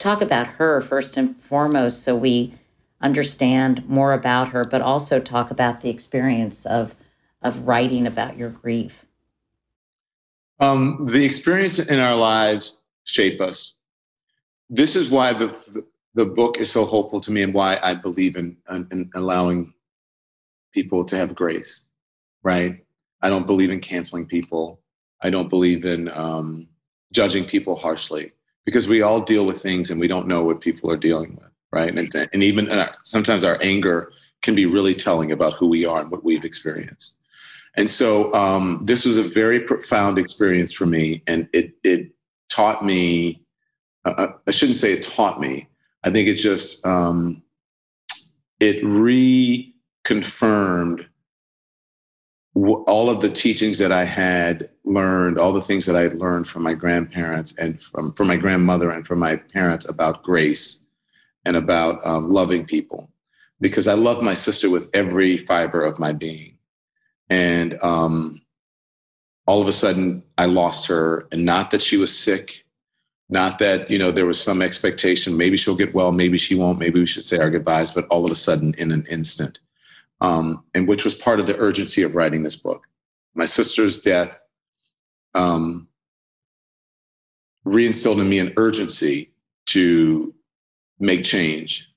talk 0.00 0.20
about 0.20 0.46
her 0.46 0.80
first 0.80 1.16
and 1.16 1.36
foremost, 1.36 2.02
so 2.02 2.16
we 2.16 2.54
understand 3.00 3.88
more 3.88 4.12
about 4.12 4.48
her, 4.48 4.64
but 4.64 4.82
also 4.82 5.20
talk 5.20 5.50
about 5.52 5.82
the 5.82 5.90
experience 5.90 6.66
of 6.66 6.96
of 7.42 7.66
writing 7.66 8.06
about 8.06 8.36
your 8.36 8.50
grief. 8.50 9.06
Um, 10.58 11.06
the 11.10 11.24
experience 11.24 11.78
in 11.78 11.98
our 11.98 12.16
lives 12.16 12.78
shape 13.04 13.40
us. 13.40 13.78
This 14.68 14.94
is 14.94 15.08
why 15.08 15.32
the, 15.32 15.86
the, 16.12 16.26
book 16.26 16.58
is 16.60 16.70
so 16.70 16.84
hopeful 16.84 17.18
to 17.22 17.30
me, 17.30 17.42
and 17.42 17.54
why 17.54 17.78
I 17.82 17.94
believe 17.94 18.36
in, 18.36 18.58
in, 18.68 18.86
in 18.92 19.10
allowing 19.14 19.72
people 20.72 21.02
to 21.06 21.16
have 21.16 21.34
grace. 21.34 21.86
Right? 22.42 22.84
I 23.22 23.30
don't 23.30 23.46
believe 23.46 23.70
in 23.70 23.80
canceling 23.80 24.26
people. 24.26 24.80
I 25.22 25.30
don't 25.30 25.48
believe 25.48 25.86
in 25.86 26.08
um, 26.08 26.68
judging 27.10 27.46
people 27.46 27.74
harshly 27.74 28.32
because 28.64 28.88
we 28.88 29.02
all 29.02 29.20
deal 29.20 29.46
with 29.46 29.62
things 29.62 29.90
and 29.90 30.00
we 30.00 30.08
don't 30.08 30.28
know 30.28 30.42
what 30.42 30.60
people 30.60 30.90
are 30.90 30.96
dealing 30.96 31.36
with, 31.36 31.50
right? 31.72 31.94
And, 31.94 32.14
and 32.32 32.42
even 32.42 32.70
uh, 32.70 32.92
sometimes 33.02 33.44
our 33.44 33.58
anger 33.62 34.12
can 34.42 34.54
be 34.54 34.66
really 34.66 34.94
telling 34.94 35.32
about 35.32 35.54
who 35.54 35.66
we 35.66 35.84
are 35.84 36.00
and 36.00 36.10
what 36.10 36.24
we've 36.24 36.44
experienced. 36.44 37.16
And 37.76 37.88
so 37.88 38.32
um, 38.34 38.82
this 38.84 39.04
was 39.04 39.18
a 39.18 39.22
very 39.22 39.60
profound 39.60 40.18
experience 40.18 40.72
for 40.72 40.86
me, 40.86 41.22
and 41.26 41.48
it 41.52 41.74
it 41.84 42.10
taught 42.48 42.84
me. 42.84 43.42
Uh, 44.04 44.14
uh 44.18 44.32
I 44.46 44.50
shouldn't 44.50 44.76
say 44.76 44.92
it 44.92 45.02
taught 45.02 45.40
me. 45.40 45.68
I 46.02 46.10
think 46.10 46.28
it 46.28 46.34
just 46.34 46.84
um, 46.84 47.42
it 48.58 48.82
reconfirmed 48.82 51.06
all 52.54 53.08
of 53.08 53.20
the 53.20 53.30
teachings 53.30 53.78
that 53.78 53.92
I 53.92 54.04
had 54.04 54.70
learned, 54.84 55.38
all 55.38 55.52
the 55.52 55.62
things 55.62 55.86
that 55.86 55.96
I 55.96 56.02
had 56.02 56.18
learned 56.18 56.48
from 56.48 56.62
my 56.62 56.74
grandparents 56.74 57.54
and 57.56 57.80
from, 57.80 58.12
from 58.14 58.26
my 58.26 58.36
grandmother 58.36 58.90
and 58.90 59.06
from 59.06 59.20
my 59.20 59.36
parents 59.36 59.88
about 59.88 60.22
grace 60.22 60.84
and 61.44 61.56
about 61.56 62.04
um, 62.04 62.30
loving 62.30 62.66
people, 62.66 63.10
because 63.60 63.86
I 63.86 63.94
love 63.94 64.22
my 64.22 64.34
sister 64.34 64.68
with 64.68 64.90
every 64.94 65.36
fiber 65.36 65.82
of 65.84 65.98
my 65.98 66.12
being. 66.12 66.58
And 67.28 67.80
um, 67.82 68.42
all 69.46 69.62
of 69.62 69.68
a 69.68 69.72
sudden, 69.72 70.24
I 70.36 70.46
lost 70.46 70.86
her, 70.88 71.28
and 71.30 71.44
not 71.44 71.70
that 71.70 71.82
she 71.82 71.96
was 71.96 72.16
sick, 72.16 72.64
not 73.28 73.60
that 73.60 73.88
you 73.88 73.98
know 73.98 74.10
there 74.10 74.26
was 74.26 74.40
some 74.40 74.60
expectation. 74.60 75.36
Maybe 75.36 75.56
she'll 75.56 75.76
get 75.76 75.94
well, 75.94 76.10
maybe 76.10 76.36
she 76.36 76.56
won't. 76.56 76.80
Maybe 76.80 76.98
we 76.98 77.06
should 77.06 77.22
say 77.24 77.38
our 77.38 77.50
goodbyes. 77.50 77.92
But 77.92 78.08
all 78.08 78.24
of 78.24 78.32
a 78.32 78.34
sudden, 78.34 78.74
in 78.76 78.90
an 78.90 79.06
instant, 79.08 79.60
um, 80.20 80.64
and 80.74 80.86
which 80.88 81.04
was 81.04 81.14
part 81.14 81.40
of 81.40 81.46
the 81.46 81.56
urgency 81.58 82.02
of 82.02 82.14
writing 82.14 82.42
this 82.42 82.56
book. 82.56 82.86
My 83.34 83.46
sister's 83.46 84.00
death 84.00 84.36
um, 85.34 85.88
reinstilled 87.66 88.20
in 88.20 88.28
me 88.28 88.38
an 88.38 88.52
urgency 88.56 89.32
to 89.66 90.34
make 90.98 91.24
change, 91.24 91.88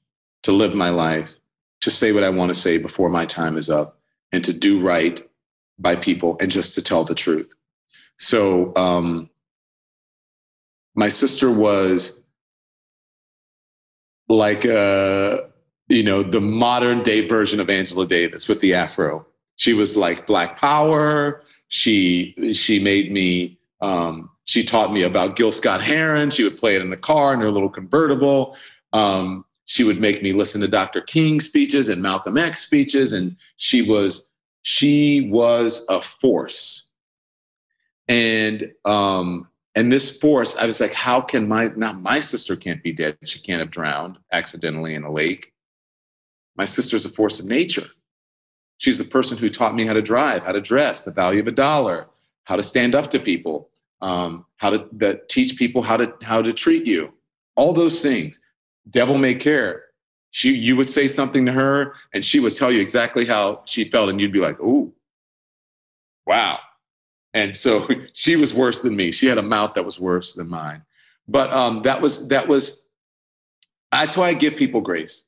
to 0.43 0.51
live 0.51 0.73
my 0.73 0.89
life, 0.89 1.33
to 1.81 1.89
say 1.89 2.11
what 2.11 2.23
I 2.23 2.29
want 2.29 2.49
to 2.49 2.59
say 2.59 2.77
before 2.77 3.09
my 3.09 3.25
time 3.25 3.57
is 3.57 3.69
up, 3.69 3.99
and 4.31 4.43
to 4.45 4.53
do 4.53 4.79
right 4.79 5.21
by 5.79 5.95
people 5.95 6.37
and 6.39 6.51
just 6.51 6.75
to 6.75 6.81
tell 6.81 7.03
the 7.03 7.15
truth. 7.15 7.51
So, 8.19 8.73
um, 8.75 9.29
my 10.95 11.09
sister 11.09 11.51
was 11.51 12.21
like 14.29 14.63
a 14.63 15.49
you 15.93 16.03
know, 16.03 16.23
the 16.23 16.41
modern 16.41 17.03
day 17.03 17.25
version 17.25 17.59
of 17.59 17.69
Angela 17.69 18.07
Davis 18.07 18.47
with 18.47 18.59
the 18.59 18.73
afro. 18.73 19.25
She 19.55 19.73
was 19.73 19.95
like 19.95 20.25
Black 20.25 20.59
Power. 20.59 21.43
She 21.67 22.53
she 22.53 22.79
made 22.79 23.11
me. 23.11 23.59
Um, 23.81 24.29
she 24.45 24.63
taught 24.63 24.91
me 24.91 25.03
about 25.03 25.35
Gil 25.35 25.51
Scott 25.51 25.81
Heron. 25.81 26.29
She 26.29 26.43
would 26.43 26.57
play 26.57 26.75
it 26.75 26.81
in 26.81 26.89
the 26.89 26.97
car 26.97 27.33
in 27.33 27.39
her 27.39 27.51
little 27.51 27.69
convertible. 27.69 28.57
Um, 28.91 29.45
she 29.65 29.83
would 29.83 30.01
make 30.01 30.21
me 30.21 30.33
listen 30.33 30.59
to 30.61 30.67
Dr. 30.67 31.01
King 31.01 31.39
speeches 31.39 31.87
and 31.87 32.01
Malcolm 32.01 32.37
X 32.37 32.65
speeches, 32.65 33.13
and 33.13 33.37
she 33.57 33.81
was 33.81 34.29
she 34.63 35.29
was 35.29 35.85
a 35.89 36.01
force. 36.01 36.89
And 38.07 38.71
um, 38.83 39.47
and 39.75 39.91
this 39.91 40.17
force, 40.17 40.57
I 40.57 40.65
was 40.65 40.81
like, 40.81 40.93
how 40.93 41.21
can 41.21 41.47
my 41.47 41.71
not 41.75 42.01
my 42.01 42.19
sister 42.19 42.55
can't 42.55 42.83
be 42.83 42.93
dead? 42.93 43.17
She 43.23 43.39
can't 43.39 43.59
have 43.59 43.71
drowned 43.71 44.17
accidentally 44.31 44.95
in 44.95 45.03
a 45.03 45.11
lake. 45.11 45.52
My 46.55 46.65
sister's 46.65 47.05
a 47.05 47.09
force 47.09 47.39
of 47.39 47.45
nature. 47.45 47.87
She's 48.77 48.97
the 48.97 49.03
person 49.03 49.37
who 49.37 49.49
taught 49.49 49.75
me 49.75 49.85
how 49.85 49.93
to 49.93 50.01
drive, 50.01 50.43
how 50.43 50.51
to 50.51 50.61
dress, 50.61 51.03
the 51.03 51.11
value 51.11 51.39
of 51.39 51.47
a 51.47 51.51
dollar, 51.51 52.07
how 52.43 52.55
to 52.55 52.63
stand 52.63 52.95
up 52.95 53.09
to 53.11 53.19
people, 53.19 53.69
um, 54.01 54.45
how 54.57 54.69
to 54.71 54.87
that 54.93 55.29
teach 55.29 55.57
people 55.57 55.81
how 55.81 55.97
to 55.97 56.13
how 56.21 56.41
to 56.41 56.51
treat 56.53 56.85
you. 56.85 57.13
All 57.55 57.73
those 57.73 58.01
things. 58.01 58.39
Devil 58.89 59.17
may 59.17 59.35
care. 59.35 59.85
She, 60.31 60.53
you 60.53 60.75
would 60.75 60.89
say 60.89 61.07
something 61.07 61.45
to 61.45 61.51
her, 61.51 61.93
and 62.13 62.25
she 62.25 62.39
would 62.39 62.55
tell 62.55 62.71
you 62.71 62.81
exactly 62.81 63.25
how 63.25 63.61
she 63.65 63.89
felt, 63.89 64.09
and 64.09 64.19
you'd 64.19 64.33
be 64.33 64.39
like, 64.39 64.59
"Ooh, 64.59 64.93
wow." 66.25 66.59
And 67.33 67.55
so 67.55 67.87
she 68.13 68.35
was 68.35 68.53
worse 68.53 68.81
than 68.81 68.95
me. 68.95 69.11
She 69.11 69.27
had 69.27 69.37
a 69.37 69.43
mouth 69.43 69.75
that 69.75 69.85
was 69.85 69.99
worse 69.99 70.33
than 70.33 70.49
mine. 70.49 70.83
But 71.27 71.53
um, 71.53 71.83
that 71.83 72.01
was 72.01 72.27
that 72.27 72.47
was. 72.47 72.83
That's 73.91 74.17
why 74.17 74.29
I 74.29 74.33
give 74.33 74.55
people 74.57 74.81
grace 74.81 75.23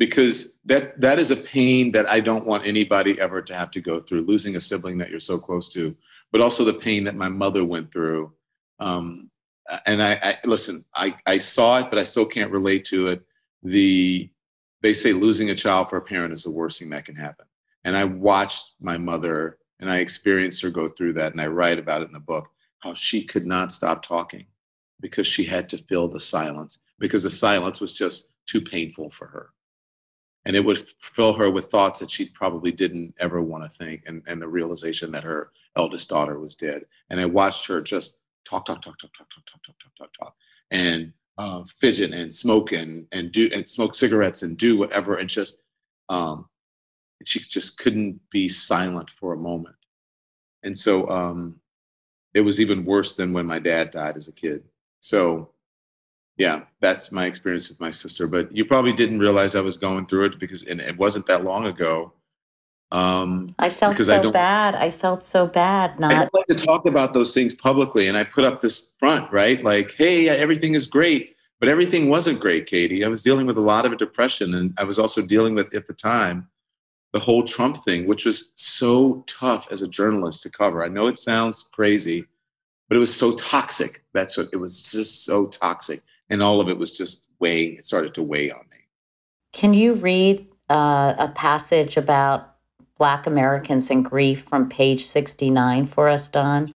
because 0.00 0.54
that 0.64 0.98
that 0.98 1.18
is 1.18 1.30
a 1.30 1.36
pain 1.36 1.92
that 1.92 2.08
I 2.08 2.20
don't 2.20 2.46
want 2.46 2.66
anybody 2.66 3.20
ever 3.20 3.42
to 3.42 3.54
have 3.54 3.70
to 3.72 3.82
go 3.82 4.00
through 4.00 4.22
losing 4.22 4.56
a 4.56 4.60
sibling 4.60 4.96
that 4.96 5.10
you're 5.10 5.20
so 5.20 5.38
close 5.38 5.68
to, 5.74 5.94
but 6.32 6.40
also 6.40 6.64
the 6.64 6.72
pain 6.72 7.04
that 7.04 7.16
my 7.16 7.28
mother 7.28 7.66
went 7.66 7.92
through. 7.92 8.32
Um, 8.80 9.30
and 9.86 10.02
I, 10.02 10.18
I 10.22 10.36
listen, 10.46 10.86
I, 10.94 11.14
I 11.26 11.36
saw 11.36 11.78
it, 11.80 11.90
but 11.90 11.98
I 11.98 12.04
still 12.04 12.24
can't 12.24 12.50
relate 12.50 12.86
to 12.86 13.08
it. 13.08 13.22
The 13.62 14.30
they 14.80 14.94
say 14.94 15.12
losing 15.12 15.50
a 15.50 15.54
child 15.54 15.90
for 15.90 15.98
a 15.98 16.02
parent 16.02 16.32
is 16.32 16.44
the 16.44 16.50
worst 16.50 16.78
thing 16.78 16.88
that 16.90 17.04
can 17.04 17.14
happen. 17.14 17.44
And 17.84 17.94
I 17.94 18.04
watched 18.04 18.72
my 18.80 18.96
mother 18.96 19.58
and 19.80 19.90
I 19.90 19.98
experienced 19.98 20.62
her 20.62 20.70
go 20.70 20.88
through 20.88 21.12
that, 21.14 21.32
and 21.32 21.42
I 21.42 21.46
write 21.46 21.78
about 21.78 22.00
it 22.00 22.06
in 22.06 22.12
the 22.12 22.20
book 22.20 22.48
how 22.78 22.94
she 22.94 23.22
could 23.22 23.46
not 23.46 23.70
stop 23.70 24.02
talking 24.02 24.46
because 24.98 25.26
she 25.26 25.44
had 25.44 25.68
to 25.68 25.76
fill 25.76 26.08
the 26.08 26.20
silence 26.20 26.78
because 26.98 27.22
the 27.22 27.28
silence 27.28 27.82
was 27.82 27.94
just 27.94 28.30
too 28.46 28.62
painful 28.62 29.10
for 29.10 29.26
her 29.26 29.50
and 30.44 30.56
it 30.56 30.64
would 30.64 30.86
fill 31.00 31.34
her 31.34 31.50
with 31.50 31.66
thoughts 31.66 32.00
that 32.00 32.10
she 32.10 32.26
probably 32.30 32.72
didn't 32.72 33.14
ever 33.20 33.42
want 33.42 33.62
to 33.62 33.76
think 33.76 34.02
and, 34.06 34.22
and 34.26 34.40
the 34.40 34.48
realization 34.48 35.10
that 35.12 35.24
her 35.24 35.50
eldest 35.76 36.08
daughter 36.08 36.38
was 36.38 36.56
dead 36.56 36.84
and 37.10 37.20
i 37.20 37.26
watched 37.26 37.66
her 37.66 37.80
just 37.80 38.20
talk 38.44 38.64
talk 38.64 38.82
talk 38.82 38.98
talk 38.98 39.12
talk 39.16 39.28
talk 39.30 39.44
talk 39.46 39.62
talk 39.62 39.76
talk 39.78 39.94
talk 39.96 40.12
talk 40.18 40.34
and 40.70 41.12
uh, 41.38 41.64
fidget 41.78 42.12
and 42.12 42.32
smoke 42.32 42.72
and, 42.72 43.06
and 43.12 43.32
do 43.32 43.48
and 43.54 43.66
smoke 43.66 43.94
cigarettes 43.94 44.42
and 44.42 44.58
do 44.58 44.76
whatever 44.76 45.14
and 45.16 45.30
just 45.30 45.62
um, 46.10 46.46
she 47.24 47.38
just 47.38 47.78
couldn't 47.78 48.20
be 48.30 48.48
silent 48.48 49.08
for 49.10 49.32
a 49.32 49.38
moment 49.38 49.76
and 50.62 50.76
so 50.76 51.08
um, 51.08 51.60
it 52.34 52.40
was 52.40 52.60
even 52.60 52.84
worse 52.84 53.16
than 53.16 53.32
when 53.32 53.46
my 53.46 53.58
dad 53.58 53.90
died 53.90 54.16
as 54.16 54.28
a 54.28 54.32
kid. 54.32 54.62
So, 55.00 55.50
yeah, 56.40 56.62
that's 56.80 57.12
my 57.12 57.26
experience 57.26 57.68
with 57.68 57.78
my 57.80 57.90
sister. 57.90 58.26
But 58.26 58.50
you 58.56 58.64
probably 58.64 58.94
didn't 58.94 59.18
realize 59.18 59.54
I 59.54 59.60
was 59.60 59.76
going 59.76 60.06
through 60.06 60.24
it 60.24 60.38
because 60.40 60.64
and 60.64 60.80
it 60.80 60.96
wasn't 60.96 61.26
that 61.26 61.44
long 61.44 61.66
ago. 61.66 62.14
Um, 62.92 63.54
I 63.58 63.68
felt 63.68 63.98
so 63.98 64.28
I 64.28 64.30
bad. 64.32 64.74
I 64.74 64.90
felt 64.90 65.22
so 65.22 65.46
bad. 65.46 65.92
I 65.98 66.00
Not 66.00 66.08
don't 66.08 66.34
like 66.34 66.46
to 66.46 66.66
talk 66.66 66.86
about 66.86 67.12
those 67.12 67.34
things 67.34 67.54
publicly, 67.54 68.08
and 68.08 68.16
I 68.16 68.24
put 68.24 68.44
up 68.44 68.62
this 68.62 68.94
front, 68.98 69.30
right? 69.30 69.62
Like, 69.62 69.92
hey, 69.92 70.30
everything 70.30 70.74
is 70.74 70.86
great, 70.86 71.36
but 71.60 71.68
everything 71.68 72.08
wasn't 72.08 72.40
great, 72.40 72.64
Katie. 72.64 73.04
I 73.04 73.08
was 73.08 73.22
dealing 73.22 73.46
with 73.46 73.58
a 73.58 73.60
lot 73.60 73.84
of 73.84 73.98
depression, 73.98 74.54
and 74.54 74.72
I 74.78 74.84
was 74.84 74.98
also 74.98 75.20
dealing 75.20 75.54
with 75.54 75.74
at 75.74 75.86
the 75.86 75.92
time 75.92 76.48
the 77.12 77.20
whole 77.20 77.42
Trump 77.42 77.76
thing, 77.76 78.06
which 78.06 78.24
was 78.24 78.52
so 78.56 79.24
tough 79.26 79.70
as 79.70 79.82
a 79.82 79.88
journalist 79.88 80.42
to 80.44 80.50
cover. 80.50 80.82
I 80.82 80.88
know 80.88 81.06
it 81.06 81.18
sounds 81.18 81.68
crazy, 81.70 82.24
but 82.88 82.96
it 82.96 83.00
was 83.00 83.14
so 83.14 83.32
toxic. 83.36 84.02
That's 84.14 84.38
what 84.38 84.48
it 84.54 84.56
was. 84.56 84.90
Just 84.90 85.24
so 85.26 85.46
toxic, 85.46 86.02
and 86.30 86.42
all 86.42 86.60
of 86.60 86.68
it 86.68 86.78
was 86.78 86.96
just 86.96 87.26
weighing. 87.38 87.74
It 87.74 87.84
started 87.84 88.14
to 88.14 88.22
weigh 88.22 88.50
on 88.50 88.64
me. 88.70 88.78
Can 89.52 89.74
you 89.74 89.94
read 89.94 90.46
uh, 90.70 91.14
a 91.18 91.32
passage 91.34 91.96
about 91.96 92.54
Black 92.96 93.26
Americans 93.26 93.90
and 93.90 94.04
grief 94.04 94.44
from 94.48 94.68
page 94.68 95.06
69 95.06 95.86
for 95.86 96.08
us, 96.08 96.28
Don? 96.28 96.72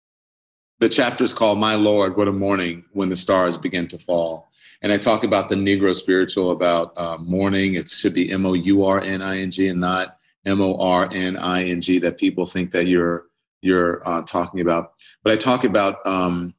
the 0.83 0.89
chapter 0.89 1.23
is 1.23 1.33
called 1.33 1.59
My 1.59 1.77
Lord, 1.77 2.17
What 2.17 2.27
a 2.27 2.33
Morning 2.33 2.85
When 2.91 3.09
the 3.09 3.15
Stars 3.15 3.57
Begin 3.57 3.87
to 3.87 3.99
Fall. 3.99 4.49
And 4.83 4.91
I 4.91 4.99
talk 4.99 5.23
about 5.23 5.49
the 5.49 5.55
Negro 5.55 5.95
spiritual, 5.95 6.51
about 6.51 6.99
uh, 6.99 7.19
mourning. 7.19 7.75
It 7.75 7.89
should 7.89 8.13
be 8.13 8.33
M 8.33 8.45
O 8.45 8.55
U 8.55 8.85
R 8.85 9.01
N 9.01 9.23
I 9.23 9.39
N 9.39 9.53
G 9.53 9.69
and 9.69 9.79
not 9.79 10.17
M 10.45 10.61
O 10.61 10.77
R 10.79 11.09
N 11.13 11.37
I 11.37 11.63
N 11.63 11.81
G 11.81 12.01
that 12.01 12.19
people 12.19 12.47
think 12.47 12.73
that 12.73 12.89
you're 12.89 13.27
you're 13.61 14.07
uh, 14.09 14.23
talking 14.23 14.61
about. 14.61 14.95
But 15.23 15.35
I 15.35 15.37
talk 15.37 15.63
about 15.63 16.05
um, 16.05 16.53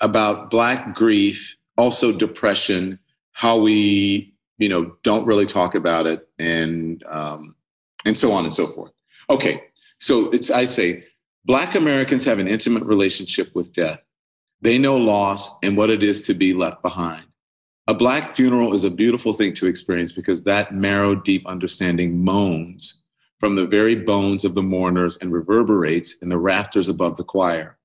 about 0.00 0.50
Black 0.50 0.94
grief, 0.94 1.56
also 1.76 2.12
depression, 2.12 2.98
how 3.32 3.58
we 3.58 4.34
you 4.58 4.68
know 4.68 4.96
don't 5.02 5.26
really 5.26 5.46
talk 5.46 5.74
about 5.74 6.06
it, 6.06 6.28
and 6.38 7.02
um, 7.06 7.54
and 8.04 8.16
so 8.16 8.32
on 8.32 8.44
and 8.44 8.54
so 8.54 8.66
forth. 8.68 8.92
Okay, 9.30 9.62
so 9.98 10.28
it's 10.30 10.50
I 10.50 10.64
say 10.64 11.04
Black 11.44 11.74
Americans 11.74 12.24
have 12.24 12.38
an 12.38 12.48
intimate 12.48 12.84
relationship 12.84 13.54
with 13.54 13.72
death. 13.72 14.00
They 14.60 14.78
know 14.78 14.96
loss 14.96 15.58
and 15.62 15.76
what 15.76 15.90
it 15.90 16.02
is 16.02 16.22
to 16.22 16.34
be 16.34 16.54
left 16.54 16.82
behind. 16.82 17.26
A 17.86 17.94
Black 17.94 18.34
funeral 18.34 18.72
is 18.72 18.84
a 18.84 18.90
beautiful 18.90 19.34
thing 19.34 19.52
to 19.54 19.66
experience 19.66 20.12
because 20.12 20.44
that 20.44 20.74
marrow 20.74 21.14
deep 21.14 21.46
understanding 21.46 22.24
moans 22.24 23.02
from 23.40 23.56
the 23.56 23.66
very 23.66 23.94
bones 23.94 24.42
of 24.42 24.54
the 24.54 24.62
mourners 24.62 25.18
and 25.18 25.30
reverberates 25.30 26.14
in 26.22 26.30
the 26.30 26.38
rafters 26.38 26.88
above 26.88 27.16
the 27.16 27.24
choir. 27.24 27.76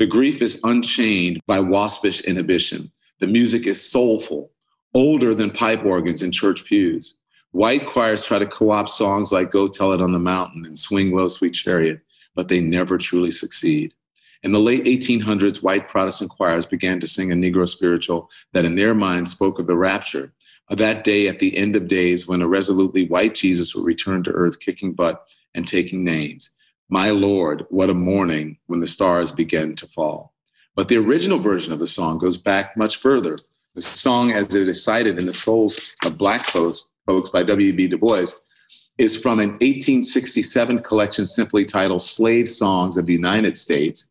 The 0.00 0.06
grief 0.06 0.40
is 0.40 0.58
unchained 0.64 1.42
by 1.46 1.60
waspish 1.60 2.22
inhibition. 2.22 2.90
The 3.18 3.26
music 3.26 3.66
is 3.66 3.86
soulful, 3.86 4.50
older 4.94 5.34
than 5.34 5.50
pipe 5.50 5.84
organs 5.84 6.22
in 6.22 6.32
church 6.32 6.64
pews. 6.64 7.18
White 7.50 7.86
choirs 7.86 8.24
try 8.24 8.38
to 8.38 8.46
co 8.46 8.70
opt 8.70 8.88
songs 8.88 9.30
like 9.30 9.50
Go 9.50 9.68
Tell 9.68 9.92
It 9.92 10.00
on 10.00 10.12
the 10.12 10.18
Mountain 10.18 10.64
and 10.64 10.78
Swing 10.78 11.14
Low, 11.14 11.28
Sweet 11.28 11.52
Chariot, 11.52 12.00
but 12.34 12.48
they 12.48 12.62
never 12.62 12.96
truly 12.96 13.30
succeed. 13.30 13.92
In 14.42 14.52
the 14.52 14.58
late 14.58 14.84
1800s, 14.84 15.62
white 15.62 15.86
Protestant 15.86 16.30
choirs 16.30 16.64
began 16.64 16.98
to 17.00 17.06
sing 17.06 17.30
a 17.30 17.34
Negro 17.34 17.68
spiritual 17.68 18.30
that, 18.54 18.64
in 18.64 18.76
their 18.76 18.94
minds, 18.94 19.32
spoke 19.32 19.58
of 19.58 19.66
the 19.66 19.76
rapture 19.76 20.32
of 20.70 20.78
that 20.78 21.04
day 21.04 21.28
at 21.28 21.40
the 21.40 21.54
end 21.58 21.76
of 21.76 21.88
days 21.88 22.26
when 22.26 22.40
a 22.40 22.48
resolutely 22.48 23.06
white 23.06 23.34
Jesus 23.34 23.74
would 23.74 23.84
return 23.84 24.22
to 24.22 24.32
earth, 24.32 24.60
kicking 24.60 24.94
butt 24.94 25.26
and 25.54 25.68
taking 25.68 26.02
names. 26.02 26.52
My 26.92 27.10
Lord, 27.10 27.66
what 27.70 27.88
a 27.88 27.94
morning 27.94 28.58
when 28.66 28.80
the 28.80 28.88
stars 28.88 29.30
begin 29.30 29.76
to 29.76 29.86
fall. 29.86 30.34
But 30.74 30.88
the 30.88 30.96
original 30.96 31.38
version 31.38 31.72
of 31.72 31.78
the 31.78 31.86
song 31.86 32.18
goes 32.18 32.36
back 32.36 32.76
much 32.76 32.96
further. 32.96 33.38
The 33.76 33.80
song, 33.80 34.32
as 34.32 34.52
it 34.52 34.66
is 34.66 34.82
cited 34.82 35.16
in 35.16 35.26
the 35.26 35.32
Souls 35.32 35.78
of 36.04 36.18
Black 36.18 36.46
Folks, 36.46 36.84
folks 37.06 37.30
by 37.30 37.44
W.B. 37.44 37.86
Du 37.86 37.96
Bois, 37.96 38.26
is 38.98 39.16
from 39.16 39.38
an 39.38 39.50
1867 39.50 40.80
collection 40.80 41.26
simply 41.26 41.64
titled 41.64 42.02
Slave 42.02 42.48
Songs 42.48 42.96
of 42.96 43.06
the 43.06 43.12
United 43.12 43.56
States. 43.56 44.10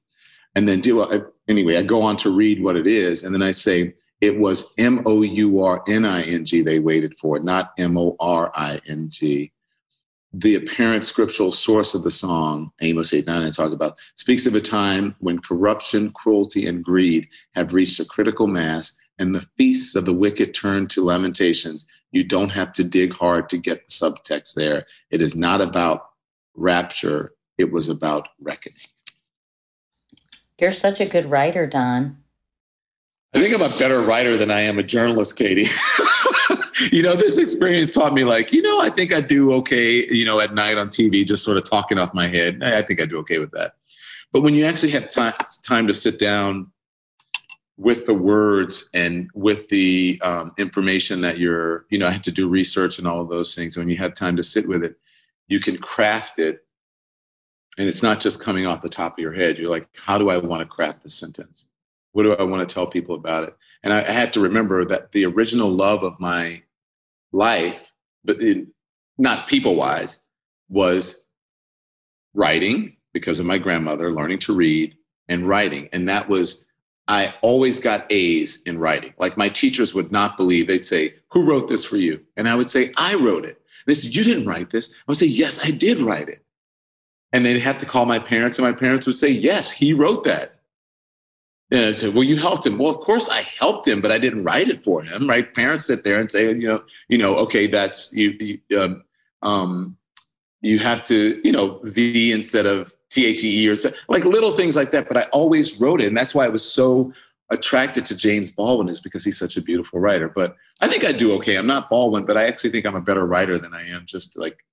And 0.55 0.67
then 0.67 0.79
do 0.79 1.03
I, 1.03 1.19
anyway, 1.49 1.75
I 1.75 1.81
go 1.81 2.01
on 2.01 2.15
to 2.17 2.31
read 2.31 2.63
what 2.63 2.77
it 2.77 2.87
is, 2.87 3.25
and 3.25 3.35
then 3.35 3.43
I 3.43 3.51
say 3.51 3.93
it 4.21 4.39
was 4.39 4.73
M 4.77 5.03
O 5.05 5.21
U 5.21 5.61
R 5.61 5.83
N 5.89 6.05
I 6.05 6.21
N 6.21 6.45
G 6.45 6.61
they 6.61 6.79
waited 6.79 7.17
for, 7.19 7.35
it, 7.35 7.43
not 7.43 7.73
M 7.77 7.97
O 7.97 8.15
R 8.21 8.53
I 8.55 8.79
N 8.87 9.09
G. 9.09 9.51
The 10.31 10.55
apparent 10.55 11.03
scriptural 11.05 11.51
source 11.51 11.95
of 11.95 12.03
the 12.03 12.11
song, 12.11 12.71
Amos 12.81 13.13
8 13.13 13.25
9, 13.25 13.47
I 13.47 13.49
talk 13.49 13.71
about, 13.71 13.97
speaks 14.15 14.45
of 14.45 14.53
a 14.53 14.61
time 14.61 15.15
when 15.19 15.39
corruption, 15.39 16.11
cruelty, 16.11 16.67
and 16.67 16.83
greed 16.83 17.27
have 17.55 17.73
reached 17.73 17.99
a 17.99 18.05
critical 18.05 18.45
mass, 18.45 18.93
and 19.17 19.33
the 19.33 19.47
feasts 19.57 19.95
of 19.95 20.05
the 20.05 20.13
wicked 20.13 20.53
turn 20.53 20.87
to 20.89 21.03
lamentations. 21.03 21.87
You 22.11 22.23
don't 22.23 22.49
have 22.49 22.73
to 22.73 22.83
dig 22.83 23.13
hard 23.13 23.49
to 23.49 23.57
get 23.57 23.85
the 23.85 23.91
subtext 23.91 24.53
there. 24.53 24.85
It 25.09 25.21
is 25.21 25.35
not 25.35 25.61
about 25.61 26.09
rapture, 26.55 27.33
it 27.57 27.71
was 27.71 27.89
about 27.89 28.27
reckoning. 28.39 28.77
You're 30.59 30.73
such 30.73 30.99
a 30.99 31.05
good 31.05 31.31
writer, 31.31 31.65
Don. 31.65 32.17
I 33.33 33.39
think 33.39 33.55
I'm 33.55 33.61
a 33.61 33.77
better 33.77 34.01
writer 34.01 34.37
than 34.37 34.51
I 34.51 34.61
am 34.61 34.77
a 34.77 34.83
journalist, 34.83 35.37
Katie. 35.37 35.67
you 36.91 37.01
know, 37.01 37.15
this 37.15 37.37
experience 37.37 37.91
taught 37.91 38.13
me, 38.13 38.23
like, 38.23 38.51
you 38.51 38.61
know, 38.61 38.79
I 38.79 38.89
think 38.89 39.13
I 39.13 39.21
do 39.21 39.53
okay, 39.53 40.07
you 40.09 40.25
know, 40.25 40.39
at 40.39 40.53
night 40.53 40.77
on 40.77 40.87
TV, 40.87 41.25
just 41.25 41.43
sort 41.43 41.57
of 41.57 41.69
talking 41.69 41.97
off 41.97 42.13
my 42.13 42.27
head. 42.27 42.63
I 42.63 42.81
think 42.81 43.01
I 43.01 43.05
do 43.05 43.17
okay 43.19 43.39
with 43.39 43.51
that. 43.51 43.73
But 44.31 44.41
when 44.41 44.53
you 44.53 44.65
actually 44.65 44.91
have 44.91 45.09
time, 45.09 45.33
time 45.63 45.87
to 45.87 45.93
sit 45.93 46.19
down 46.19 46.71
with 47.77 48.05
the 48.05 48.13
words 48.13 48.89
and 48.93 49.29
with 49.33 49.69
the 49.69 50.19
um, 50.23 50.51
information 50.57 51.21
that 51.21 51.39
you're, 51.39 51.85
you 51.89 51.97
know, 51.97 52.07
I 52.07 52.11
had 52.11 52.23
to 52.25 52.31
do 52.31 52.47
research 52.47 52.99
and 52.99 53.07
all 53.07 53.21
of 53.21 53.29
those 53.29 53.55
things. 53.55 53.77
When 53.77 53.89
you 53.89 53.97
have 53.97 54.13
time 54.13 54.35
to 54.35 54.43
sit 54.43 54.67
with 54.67 54.83
it, 54.83 54.97
you 55.47 55.59
can 55.59 55.77
craft 55.77 56.39
it. 56.39 56.65
And 57.77 57.87
it's 57.87 58.03
not 58.03 58.19
just 58.19 58.41
coming 58.41 58.65
off 58.65 58.81
the 58.81 58.89
top 58.89 59.17
of 59.17 59.21
your 59.21 59.31
head. 59.31 59.57
You're 59.57 59.69
like, 59.69 59.87
how 59.95 60.17
do 60.17 60.29
I 60.29 60.37
want 60.37 60.59
to 60.59 60.65
craft 60.65 61.03
this 61.03 61.15
sentence? 61.15 61.69
What 62.11 62.23
do 62.23 62.33
I 62.33 62.43
want 62.43 62.67
to 62.67 62.71
tell 62.71 62.85
people 62.85 63.15
about 63.15 63.45
it? 63.45 63.55
And 63.83 63.93
I 63.93 64.01
had 64.01 64.33
to 64.33 64.41
remember 64.41 64.83
that 64.85 65.13
the 65.13 65.25
original 65.25 65.69
love 65.69 66.03
of 66.03 66.19
my 66.19 66.61
life, 67.31 67.91
but 68.23 68.41
it, 68.41 68.67
not 69.17 69.47
people 69.47 69.75
wise, 69.75 70.19
was 70.69 71.25
writing 72.33 72.95
because 73.13 73.39
of 73.39 73.45
my 73.45 73.57
grandmother, 73.57 74.13
learning 74.13 74.39
to 74.39 74.53
read 74.53 74.95
and 75.27 75.47
writing. 75.47 75.89
And 75.91 76.07
that 76.09 76.29
was, 76.29 76.65
I 77.07 77.33
always 77.41 77.79
got 77.79 78.11
A's 78.11 78.61
in 78.63 78.79
writing. 78.79 79.13
Like 79.17 79.37
my 79.37 79.49
teachers 79.49 79.93
would 79.93 80.11
not 80.11 80.37
believe, 80.37 80.67
they'd 80.67 80.85
say, 80.85 81.15
Who 81.31 81.43
wrote 81.43 81.67
this 81.67 81.85
for 81.85 81.97
you? 81.97 82.21
And 82.37 82.47
I 82.47 82.55
would 82.55 82.69
say, 82.69 82.91
I 82.97 83.15
wrote 83.15 83.45
it. 83.45 83.61
They 83.87 83.93
said, 83.93 84.15
You 84.15 84.23
didn't 84.23 84.47
write 84.47 84.69
this. 84.69 84.91
I 84.93 85.03
would 85.07 85.17
say, 85.17 85.25
Yes, 85.25 85.63
I 85.63 85.71
did 85.71 85.99
write 85.99 86.29
it. 86.29 86.43
And 87.31 87.45
they'd 87.45 87.59
have 87.59 87.77
to 87.79 87.85
call 87.85 88.05
my 88.05 88.19
parents, 88.19 88.57
and 88.57 88.67
my 88.67 88.73
parents 88.73 89.05
would 89.07 89.17
say, 89.17 89.29
Yes, 89.29 89.71
he 89.71 89.93
wrote 89.93 90.23
that. 90.25 90.58
And 91.71 91.85
I 91.85 91.91
said, 91.91 92.13
"Well, 92.15 92.23
you 92.23 92.37
helped 92.37 92.65
him." 92.65 92.77
Well, 92.77 92.89
of 92.89 92.99
course 92.99 93.29
I 93.29 93.41
helped 93.41 93.87
him, 93.87 94.01
but 94.01 94.11
I 94.11 94.17
didn't 94.17 94.43
write 94.43 94.69
it 94.69 94.83
for 94.83 95.03
him. 95.03 95.29
Right? 95.29 95.53
Parents 95.53 95.85
sit 95.85 96.03
there 96.03 96.19
and 96.19 96.29
say, 96.29 96.51
"You 96.53 96.67
know, 96.67 96.83
you 97.09 97.17
know, 97.17 97.35
okay, 97.37 97.67
that's 97.67 98.11
you. 98.13 98.35
you 98.39 98.79
um, 98.79 99.03
um, 99.41 99.97
you 100.61 100.79
have 100.79 101.03
to, 101.05 101.39
you 101.43 101.53
know, 101.53 101.79
V 101.83 102.33
instead 102.33 102.65
of 102.65 102.91
T 103.09 103.25
H 103.25 103.43
E 103.43 103.69
or 103.69 103.75
so, 103.75 103.91
like 104.09 104.25
little 104.25 104.51
things 104.51 104.75
like 104.75 104.91
that." 104.91 105.07
But 105.07 105.17
I 105.17 105.23
always 105.31 105.79
wrote 105.79 106.01
it, 106.01 106.07
and 106.07 106.17
that's 106.17 106.33
why 106.33 106.45
I 106.45 106.49
was 106.49 106.69
so 106.69 107.13
attracted 107.51 108.05
to 108.05 108.15
James 108.15 108.51
Baldwin 108.51 108.89
is 108.89 108.99
because 108.99 109.23
he's 109.23 109.37
such 109.37 109.57
a 109.57 109.61
beautiful 109.61 109.99
writer. 109.99 110.29
But 110.29 110.55
I 110.81 110.87
think 110.87 111.05
I 111.05 111.11
do 111.11 111.33
okay. 111.33 111.55
I'm 111.55 111.67
not 111.67 111.89
Baldwin, 111.89 112.25
but 112.25 112.37
I 112.37 112.45
actually 112.45 112.71
think 112.71 112.85
I'm 112.85 112.95
a 112.95 113.01
better 113.01 113.25
writer 113.25 113.57
than 113.57 113.73
I 113.73 113.87
am 113.89 114.05
just 114.05 114.37
like 114.37 114.63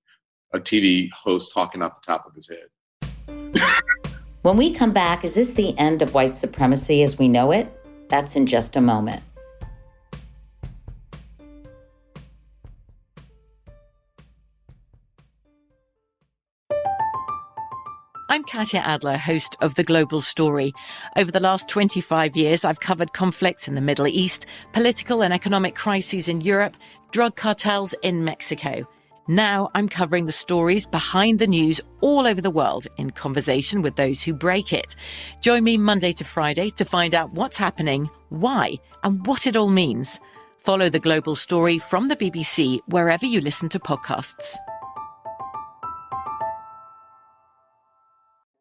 a 0.53 0.59
TV 0.59 1.09
host 1.11 1.53
talking 1.53 1.81
off 1.81 2.01
the 2.01 2.05
top 2.05 2.25
of 2.25 2.33
his 2.33 2.49
head. 2.49 4.13
When 4.43 4.55
we 4.55 4.71
come 4.71 4.93
back, 4.93 5.23
is 5.25 5.33
this 5.33 5.53
the 5.53 5.77
end 5.79 6.01
of 6.01 6.13
white 6.13 6.35
supremacy 6.35 7.01
as 7.01 7.17
we 7.17 7.27
know 7.27 7.51
it? 7.51 7.73
That's 8.07 8.35
in 8.35 8.45
just 8.45 8.75
a 8.75 8.81
moment. 8.81 9.23
I'm 18.29 18.43
Katya 18.43 18.81
Adler, 18.81 19.17
host 19.17 19.57
of 19.61 19.73
The 19.75 19.83
Global 19.83 20.21
Story. 20.21 20.71
Over 21.15 21.31
the 21.31 21.39
last 21.39 21.67
25 21.67 22.37
years, 22.37 22.63
I've 22.63 22.79
covered 22.79 23.13
conflicts 23.13 23.67
in 23.67 23.73
the 23.73 23.81
Middle 23.81 24.07
East, 24.07 24.45
political 24.71 25.23
and 25.23 25.33
economic 25.33 25.73
crises 25.73 26.27
in 26.27 26.41
Europe, 26.41 26.77
drug 27.11 27.35
cartels 27.35 27.95
in 28.03 28.23
Mexico. 28.23 28.87
Now 29.27 29.69
I'm 29.75 29.89
covering 29.89 30.25
the 30.25 30.31
stories 30.31 30.85
behind 30.85 31.39
the 31.39 31.47
news 31.47 31.81
all 31.99 32.25
over 32.25 32.39
the 32.39 32.49
world 32.49 32.87
in 32.97 33.09
conversation 33.09 33.81
with 33.81 33.97
those 33.97 34.23
who 34.23 34.33
break 34.33 34.71
it. 34.71 34.95
Join 35.41 35.65
me 35.65 35.77
Monday 35.77 36.13
to 36.13 36.23
Friday 36.23 36.69
to 36.71 36.85
find 36.85 37.13
out 37.13 37.33
what's 37.33 37.57
happening, 37.57 38.09
why, 38.29 38.75
and 39.03 39.25
what 39.27 39.45
it 39.45 39.57
all 39.57 39.67
means. 39.67 40.21
Follow 40.59 40.87
The 40.87 40.99
Global 40.99 41.35
Story 41.35 41.77
from 41.77 42.07
the 42.07 42.15
BBC 42.15 42.79
wherever 42.87 43.25
you 43.25 43.41
listen 43.41 43.67
to 43.69 43.79
podcasts. 43.79 44.55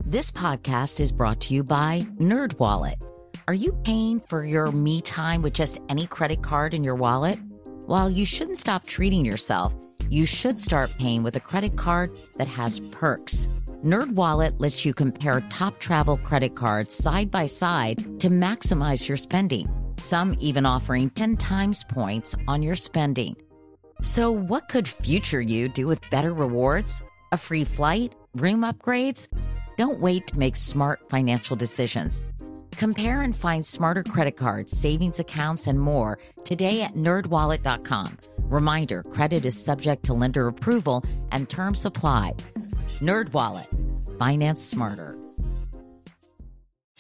This 0.05 0.33
podcast 0.33 0.99
is 0.99 1.13
brought 1.13 1.41
to 1.43 1.55
you 1.55 1.63
by 1.63 2.07
NerdWallet. 2.19 3.03
Are 3.47 3.55
you 3.55 3.73
paying 3.85 4.21
for 4.21 4.45
your 4.45 4.73
me 4.73 5.01
time 5.01 5.43
with 5.43 5.53
just 5.53 5.81
any 5.89 6.07
credit 6.07 6.43
card 6.43 6.75
in 6.75 6.83
your 6.83 6.97
wallet? 6.97 7.39
While 7.87 8.11
you 8.11 8.25
shouldn't 8.25 8.59
stop 8.59 8.85
treating 8.85 9.25
yourself, 9.25 9.75
you 10.11 10.27
should 10.27 10.61
start 10.61 10.99
paying 10.99 11.23
with 11.23 11.37
a 11.37 11.41
credit 11.41 11.77
card 11.77 12.11
that 12.39 12.49
has 12.49 12.81
perks. 12.91 13.49
NerdWallet 13.85 14.61
lets 14.61 14.85
you 14.85 14.95
compare 14.95 15.43
top 15.51 15.79
travel 15.79 16.17
credit 16.17 16.55
cards 16.57 16.93
side 16.95 17.31
by 17.31 17.47
side 17.47 17.99
to 18.21 18.31
maximize 18.31 19.07
your 19.07 19.17
spending. 19.17 19.69
Some 19.97 20.37
even 20.41 20.67
offering 20.67 21.11
10 21.11 21.37
times 21.37 21.85
points 21.85 22.35
on 22.49 22.63
your 22.63 22.75
spending. 22.75 23.37
So, 24.03 24.31
what 24.31 24.69
could 24.69 24.89
future 24.89 25.41
you 25.41 25.69
do 25.69 25.87
with 25.87 26.11
better 26.11 26.35
rewards? 26.35 27.03
A 27.33 27.39
free 27.39 27.65
flight? 27.65 28.15
Room 28.35 28.61
upgrades? 28.61 29.29
Don't 29.79 30.01
wait 30.01 30.27
to 30.29 30.39
make 30.39 30.57
smart 30.57 31.09
financial 31.09 31.57
decisions. 31.57 32.23
Compare 32.77 33.23
and 33.23 33.35
find 33.35 33.65
smarter 33.65 34.03
credit 34.03 34.37
cards, 34.37 34.77
savings 34.77 35.19
accounts, 35.19 35.67
and 35.67 35.81
more 35.81 36.19
today 36.45 36.83
at 36.83 36.95
nerdwallet.com. 36.95 38.17
Reminder 38.43 39.03
credit 39.03 39.45
is 39.45 39.63
subject 39.63 40.05
to 40.05 40.15
lender 40.15 40.47
approval 40.47 41.05
and 41.33 41.49
terms 41.49 41.85
apply. 41.85 42.35
NerdWallet, 43.01 44.19
finance 44.19 44.63
smarter. 44.63 45.26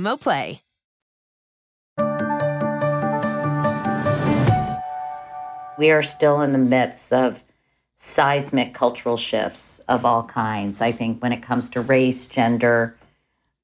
Play. 0.00 0.62
We 5.78 5.90
are 5.90 6.02
still 6.02 6.40
in 6.40 6.52
the 6.52 6.58
midst 6.58 7.12
of 7.12 7.42
seismic 7.98 8.74
cultural 8.74 9.16
shifts 9.16 9.80
of 9.88 10.04
all 10.04 10.24
kinds. 10.24 10.80
I 10.80 10.92
think 10.92 11.22
when 11.22 11.32
it 11.32 11.42
comes 11.42 11.68
to 11.70 11.80
race, 11.80 12.26
gender, 12.26 12.96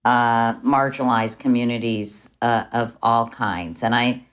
uh, 0.05 0.55
marginalized 0.61 1.39
communities 1.39 2.29
uh, 2.41 2.65
of 2.73 2.97
all 3.03 3.29
kinds, 3.29 3.83
and 3.83 3.95
I, 3.95 4.25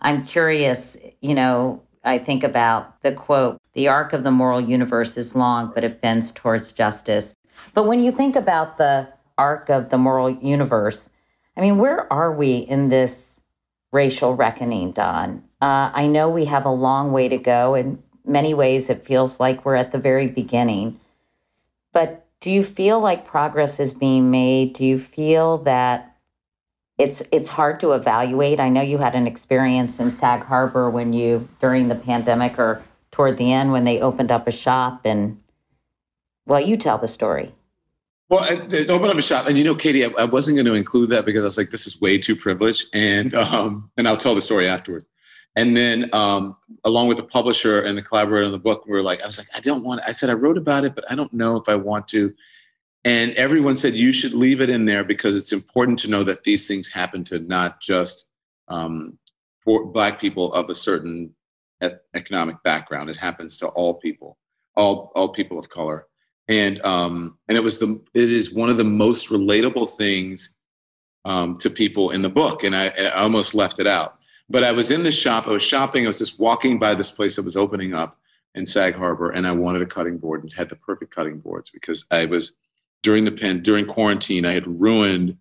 I'm 0.00 0.24
curious. 0.24 0.96
You 1.20 1.34
know, 1.34 1.82
I 2.04 2.18
think 2.18 2.44
about 2.44 3.02
the 3.02 3.12
quote: 3.12 3.60
"The 3.74 3.88
arc 3.88 4.12
of 4.12 4.24
the 4.24 4.30
moral 4.30 4.60
universe 4.60 5.16
is 5.16 5.34
long, 5.34 5.72
but 5.74 5.84
it 5.84 6.00
bends 6.00 6.32
towards 6.32 6.72
justice." 6.72 7.34
But 7.74 7.86
when 7.86 8.00
you 8.00 8.10
think 8.12 8.36
about 8.36 8.78
the 8.78 9.08
arc 9.36 9.68
of 9.68 9.90
the 9.90 9.98
moral 9.98 10.30
universe, 10.30 11.10
I 11.58 11.60
mean, 11.60 11.78
where 11.78 12.10
are 12.12 12.32
we 12.32 12.58
in 12.58 12.88
this 12.88 13.40
racial 13.90 14.36
reckoning, 14.36 14.92
Don? 14.92 15.42
Uh, 15.60 15.90
I 15.92 16.06
know 16.06 16.30
we 16.30 16.44
have 16.44 16.64
a 16.64 16.70
long 16.70 17.10
way 17.10 17.28
to 17.28 17.36
go. 17.36 17.74
In 17.74 18.00
many 18.24 18.54
ways, 18.54 18.88
it 18.88 19.04
feels 19.04 19.40
like 19.40 19.64
we're 19.64 19.74
at 19.74 19.90
the 19.90 19.98
very 19.98 20.28
beginning. 20.28 21.00
But 21.92 22.24
do 22.40 22.52
you 22.52 22.62
feel 22.62 23.00
like 23.00 23.26
progress 23.26 23.80
is 23.80 23.92
being 23.92 24.30
made? 24.30 24.74
Do 24.74 24.84
you 24.84 25.00
feel 25.00 25.58
that 25.58 26.14
it's 26.96 27.22
it's 27.32 27.48
hard 27.48 27.80
to 27.80 27.90
evaluate? 27.90 28.60
I 28.60 28.68
know 28.68 28.80
you 28.80 28.98
had 28.98 29.16
an 29.16 29.26
experience 29.26 29.98
in 29.98 30.12
Sag 30.12 30.44
Harbor 30.44 30.88
when 30.88 31.12
you 31.12 31.48
during 31.60 31.88
the 31.88 31.96
pandemic 31.96 32.56
or 32.56 32.84
toward 33.10 33.36
the 33.36 33.52
end 33.52 33.72
when 33.72 33.82
they 33.82 34.00
opened 34.00 34.30
up 34.30 34.46
a 34.46 34.52
shop 34.52 35.00
and 35.04 35.40
well, 36.46 36.60
you 36.60 36.76
tell 36.76 36.98
the 36.98 37.08
story. 37.08 37.52
Well, 38.30 38.46
there's 38.66 38.90
open 38.90 39.08
up 39.08 39.16
a 39.16 39.22
shop, 39.22 39.46
and 39.46 39.56
you 39.56 39.64
know, 39.64 39.74
Katie, 39.74 40.04
I, 40.04 40.10
I 40.18 40.24
wasn't 40.24 40.56
going 40.56 40.66
to 40.66 40.74
include 40.74 41.08
that 41.10 41.24
because 41.24 41.42
I 41.42 41.46
was 41.46 41.56
like, 41.56 41.70
this 41.70 41.86
is 41.86 41.98
way 42.00 42.18
too 42.18 42.36
privileged, 42.36 42.88
and 42.92 43.34
um, 43.34 43.90
and 43.96 44.06
I'll 44.06 44.16
tell 44.16 44.34
the 44.34 44.42
story 44.42 44.68
afterwards. 44.68 45.06
And 45.56 45.76
then, 45.76 46.10
um, 46.12 46.56
along 46.84 47.08
with 47.08 47.16
the 47.16 47.24
publisher 47.24 47.80
and 47.80 47.96
the 47.96 48.02
collaborator 48.02 48.44
on 48.44 48.52
the 48.52 48.58
book, 48.58 48.84
we 48.86 48.92
were 48.92 49.02
like, 49.02 49.22
I 49.22 49.26
was 49.26 49.38
like, 49.38 49.48
I 49.54 49.60
don't 49.60 49.82
want. 49.82 50.02
I 50.06 50.12
said 50.12 50.30
I 50.30 50.34
wrote 50.34 50.58
about 50.58 50.84
it, 50.84 50.94
but 50.94 51.10
I 51.10 51.14
don't 51.14 51.32
know 51.32 51.56
if 51.56 51.68
I 51.68 51.74
want 51.74 52.06
to. 52.08 52.34
And 53.04 53.32
everyone 53.32 53.74
said 53.74 53.94
you 53.94 54.12
should 54.12 54.34
leave 54.34 54.60
it 54.60 54.68
in 54.68 54.84
there 54.84 55.04
because 55.04 55.36
it's 55.36 55.52
important 55.52 55.98
to 56.00 56.08
know 56.08 56.22
that 56.24 56.44
these 56.44 56.68
things 56.68 56.88
happen 56.88 57.24
to 57.24 57.38
not 57.38 57.80
just 57.80 58.28
um, 58.68 59.18
Black 59.64 60.20
people 60.20 60.52
of 60.52 60.68
a 60.68 60.74
certain 60.74 61.34
economic 62.14 62.62
background. 62.62 63.08
It 63.08 63.16
happens 63.16 63.56
to 63.58 63.68
all 63.68 63.94
people, 63.94 64.36
all 64.76 65.12
all 65.14 65.30
people 65.30 65.58
of 65.58 65.70
color 65.70 66.06
and 66.48 66.84
um, 66.84 67.36
and 67.48 67.56
it 67.56 67.62
was 67.62 67.78
the 67.78 68.02
it 68.14 68.30
is 68.30 68.52
one 68.52 68.70
of 68.70 68.78
the 68.78 68.84
most 68.84 69.28
relatable 69.28 69.96
things 69.96 70.56
um, 71.24 71.58
to 71.58 71.70
people 71.70 72.10
in 72.10 72.22
the 72.22 72.30
book, 72.30 72.64
and 72.64 72.74
I, 72.74 72.88
I, 72.88 73.10
almost 73.22 73.54
left 73.54 73.80
it 73.80 73.86
out. 73.86 74.18
But 74.48 74.64
I 74.64 74.72
was 74.72 74.90
in 74.90 75.02
the 75.02 75.12
shop. 75.12 75.46
I 75.46 75.50
was 75.50 75.62
shopping. 75.62 76.04
I 76.04 76.08
was 76.08 76.18
just 76.18 76.38
walking 76.38 76.78
by 76.78 76.94
this 76.94 77.10
place 77.10 77.36
that 77.36 77.44
was 77.44 77.56
opening 77.56 77.92
up 77.92 78.18
in 78.54 78.64
Sag 78.64 78.94
Harbor, 78.94 79.30
and 79.30 79.46
I 79.46 79.52
wanted 79.52 79.82
a 79.82 79.86
cutting 79.86 80.16
board 80.16 80.42
and 80.42 80.52
had 80.52 80.70
the 80.70 80.76
perfect 80.76 81.14
cutting 81.14 81.38
boards 81.38 81.68
because 81.70 82.06
I 82.10 82.24
was 82.24 82.56
during 83.02 83.24
the 83.24 83.32
pen 83.32 83.62
during 83.62 83.86
quarantine. 83.86 84.46
I 84.46 84.54
had 84.54 84.80
ruined 84.80 85.36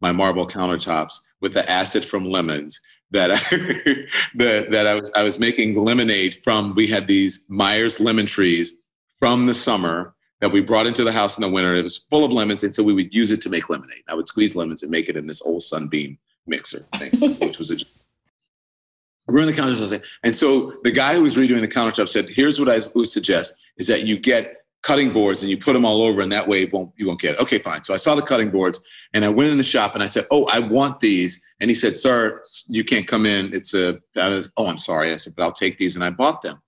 my 0.00 0.12
marble 0.12 0.46
countertops 0.46 1.18
with 1.40 1.54
the 1.54 1.68
acid 1.68 2.04
from 2.04 2.24
lemons 2.24 2.80
that 3.10 3.30
I, 3.32 3.36
that, 4.36 4.70
that 4.70 4.86
I 4.86 4.94
was 4.94 5.10
I 5.16 5.24
was 5.24 5.40
making 5.40 5.74
lemonade 5.74 6.40
from. 6.44 6.74
We 6.74 6.86
had 6.86 7.08
these 7.08 7.44
Myers 7.48 7.98
lemon 7.98 8.26
trees 8.26 8.78
from 9.18 9.46
the 9.46 9.54
summer 9.54 10.14
that 10.42 10.50
we 10.50 10.60
brought 10.60 10.88
into 10.88 11.04
the 11.04 11.12
house 11.12 11.38
in 11.38 11.40
the 11.40 11.48
winter. 11.48 11.76
It 11.76 11.82
was 11.82 11.98
full 11.98 12.24
of 12.24 12.32
lemons, 12.32 12.64
and 12.64 12.74
so 12.74 12.82
we 12.82 12.92
would 12.92 13.14
use 13.14 13.30
it 13.30 13.40
to 13.42 13.48
make 13.48 13.70
lemonade. 13.70 14.02
I 14.08 14.14
would 14.14 14.26
squeeze 14.26 14.56
lemons 14.56 14.82
and 14.82 14.90
make 14.90 15.08
it 15.08 15.16
in 15.16 15.28
this 15.28 15.40
old 15.40 15.62
Sunbeam 15.62 16.18
mixer 16.48 16.80
thing, 16.96 17.30
which 17.40 17.58
was 17.58 17.70
a 17.70 19.32
ruin 19.32 19.46
the 19.46 19.52
countertop. 19.52 20.02
And 20.24 20.34
so 20.34 20.74
the 20.82 20.90
guy 20.90 21.14
who 21.14 21.22
was 21.22 21.36
redoing 21.36 21.60
the 21.60 21.68
countertop 21.68 22.08
said, 22.08 22.28
"Here's 22.28 22.58
what 22.58 22.68
I 22.68 22.80
would 22.92 23.08
suggest: 23.08 23.54
is 23.78 23.86
that 23.86 24.04
you 24.04 24.18
get 24.18 24.56
cutting 24.82 25.12
boards 25.12 25.42
and 25.42 25.50
you 25.50 25.56
put 25.56 25.74
them 25.74 25.84
all 25.84 26.02
over, 26.02 26.20
and 26.20 26.32
that 26.32 26.48
way 26.48 26.62
it 26.62 26.72
won't 26.72 26.92
you 26.96 27.06
won't 27.06 27.20
get 27.20 27.36
it." 27.36 27.40
Okay, 27.40 27.60
fine. 27.60 27.84
So 27.84 27.94
I 27.94 27.98
saw 27.98 28.16
the 28.16 28.22
cutting 28.22 28.50
boards, 28.50 28.80
and 29.14 29.24
I 29.24 29.28
went 29.28 29.52
in 29.52 29.58
the 29.58 29.64
shop 29.64 29.94
and 29.94 30.02
I 30.02 30.08
said, 30.08 30.26
"Oh, 30.32 30.46
I 30.46 30.58
want 30.58 30.98
these." 30.98 31.40
And 31.60 31.70
he 31.70 31.74
said, 31.76 31.96
"Sir, 31.96 32.42
you 32.66 32.82
can't 32.82 33.06
come 33.06 33.26
in. 33.26 33.54
It's 33.54 33.74
a." 33.74 34.00
Was, 34.16 34.52
"Oh, 34.56 34.66
I'm 34.66 34.78
sorry." 34.78 35.12
I 35.12 35.16
said, 35.16 35.34
"But 35.36 35.44
I'll 35.44 35.52
take 35.52 35.78
these," 35.78 35.94
and 35.94 36.02
I 36.02 36.10
bought 36.10 36.42
them. 36.42 36.60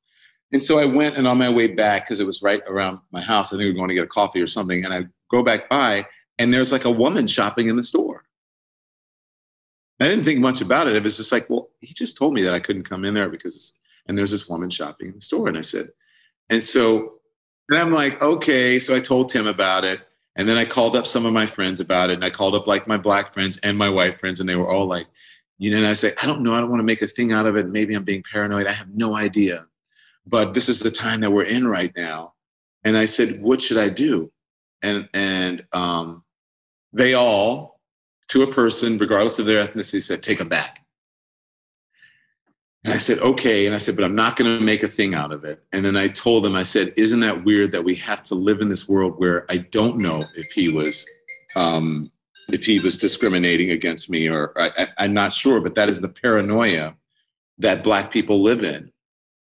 And 0.55 0.65
so 0.65 0.79
I 0.79 0.85
went 0.85 1.17
and 1.17 1.27
on 1.27 1.37
my 1.37 1.51
way 1.51 1.67
back, 1.67 2.05
because 2.05 2.21
it 2.21 2.27
was 2.27 2.41
right 2.41 2.63
around 2.69 3.01
my 3.11 3.21
house, 3.21 3.53
I 3.53 3.57
think 3.57 3.63
we 3.63 3.71
were 3.71 3.75
going 3.75 3.89
to 3.89 3.95
get 3.95 4.05
a 4.05 4.07
coffee 4.07 4.41
or 4.41 4.47
something. 4.47 4.85
And 4.85 4.95
I 4.95 5.09
go 5.29 5.43
back 5.43 5.69
by, 5.69 6.07
and 6.39 6.55
there's 6.55 6.71
like 6.71 6.85
a 6.85 6.91
woman 6.93 7.27
shopping 7.27 7.69
in 7.69 7.75
the 7.75 7.83
store. 7.83 8.23
I 9.99 10.07
didn't 10.07 10.25
think 10.25 10.39
much 10.39 10.61
about 10.61 10.87
it. 10.87 10.95
It 10.95 11.03
was 11.03 11.17
just 11.17 11.33
like, 11.33 11.51
well, 11.51 11.71
he 11.81 11.93
just 11.93 12.17
told 12.17 12.35
me 12.35 12.43
that 12.43 12.55
I 12.55 12.61
couldn't 12.61 12.89
come 12.89 13.05
in 13.05 13.15
there 13.15 13.29
because, 13.29 13.81
and 14.07 14.17
there's 14.17 14.31
this 14.31 14.49
woman 14.49 14.71
shopping 14.71 15.09
in 15.09 15.15
the 15.15 15.21
store. 15.21 15.49
And 15.49 15.59
I 15.59 15.61
said, 15.61 15.89
and 16.49 16.63
so, 16.63 17.15
and 17.69 17.81
I'm 17.81 17.91
like, 17.91 18.23
okay. 18.23 18.79
So 18.79 18.95
I 18.95 19.01
told 19.01 19.31
Tim 19.31 19.49
about 19.49 19.83
it. 19.83 20.03
And 20.37 20.49
then 20.49 20.57
I 20.57 20.67
called 20.67 20.95
up 20.95 21.09
some 21.09 21.27
of 21.27 21.33
my 21.33 21.47
friends 21.47 21.81
about 21.81 22.11
it. 22.11 22.15
And 22.15 22.25
I 22.25 22.31
called 22.31 22.55
up 22.55 22.69
like 22.69 22.87
my 22.87 22.97
black 22.97 23.35
friends 23.35 23.57
and 23.65 23.77
my 23.77 23.89
white 23.89 24.21
friends. 24.21 24.39
And 24.39 24.49
they 24.49 24.55
were 24.55 24.71
all 24.71 24.87
like, 24.87 25.09
you 25.59 25.73
know, 25.73 25.79
and 25.79 25.87
I 25.89 25.95
say, 25.95 26.13
I 26.23 26.27
don't 26.27 26.43
know. 26.43 26.55
I 26.55 26.61
don't 26.61 26.71
want 26.71 26.79
to 26.79 26.85
make 26.85 27.03
a 27.03 27.09
thing 27.09 27.33
out 27.33 27.47
of 27.47 27.57
it. 27.57 27.67
Maybe 27.67 27.97
I'm 27.97 28.05
being 28.05 28.23
paranoid. 28.23 28.69
I 28.69 28.73
have 28.73 28.95
no 28.95 29.17
idea 29.17 29.67
but 30.27 30.55
this 30.55 30.69
is 30.69 30.81
the 30.81 30.91
time 30.91 31.21
that 31.21 31.31
we're 31.31 31.45
in 31.45 31.67
right 31.67 31.93
now. 31.97 32.35
And 32.85 32.97
I 32.97 33.07
said, 33.07 33.43
what 33.43 33.63
should 33.63 33.79
I 33.79 33.89
do? 33.89 34.31
And 34.83 35.09
and 35.15 35.65
um, 35.73 36.25
they 36.93 37.15
all, 37.15 37.81
to 38.29 38.43
a 38.43 38.53
person, 38.53 38.99
regardless 38.99 39.39
of 39.39 39.47
their 39.47 39.67
ethnicity, 39.67 40.03
said, 40.03 40.23
take 40.23 40.39
them 40.39 40.49
back. 40.49 40.81
And 42.85 42.93
I 42.93 42.99
said, 42.99 43.19
okay. 43.21 43.65
And 43.65 43.75
I 43.75 43.79
said, 43.79 43.97
but 43.97 44.05
I'm 44.05 44.15
not 44.15 44.37
going 44.37 44.59
to 44.59 44.63
make 44.63 44.83
a 44.83 44.89
thing 44.89 45.15
out 45.15 45.33
of 45.33 45.45
it. 45.45 45.65
And 45.73 45.83
then 45.83 45.97
I 45.97 46.09
told 46.09 46.45
them, 46.45 46.55
I 46.55 46.65
said, 46.65 46.93
isn't 46.97 47.21
that 47.21 47.45
weird 47.45 47.73
that 47.73 47.85
we 47.85 47.95
have 47.97 48.23
to 48.25 48.35
live 48.35 48.61
in 48.61 48.69
this 48.69 48.87
world 48.87 49.15
where 49.17 49.47
I 49.51 49.57
don't 49.57 49.99
know 49.99 50.27
if 50.35 50.53
he 50.53 50.69
was, 50.69 51.07
um, 51.57 52.13
if 52.49 52.67
he 52.67 52.81
was 52.81 52.99
discriminating 52.99 53.71
against 53.71 54.11
me, 54.11 54.29
or 54.29 54.53
I, 54.61 54.89
I'm 54.99 55.15
not 55.15 55.33
sure. 55.33 55.61
But 55.61 55.77
that 55.77 55.89
is 55.89 56.03
the 56.03 56.11
paranoia 56.11 56.95
that 57.57 57.83
Black 57.83 58.11
people 58.11 58.43
live 58.43 58.63
in. 58.63 58.93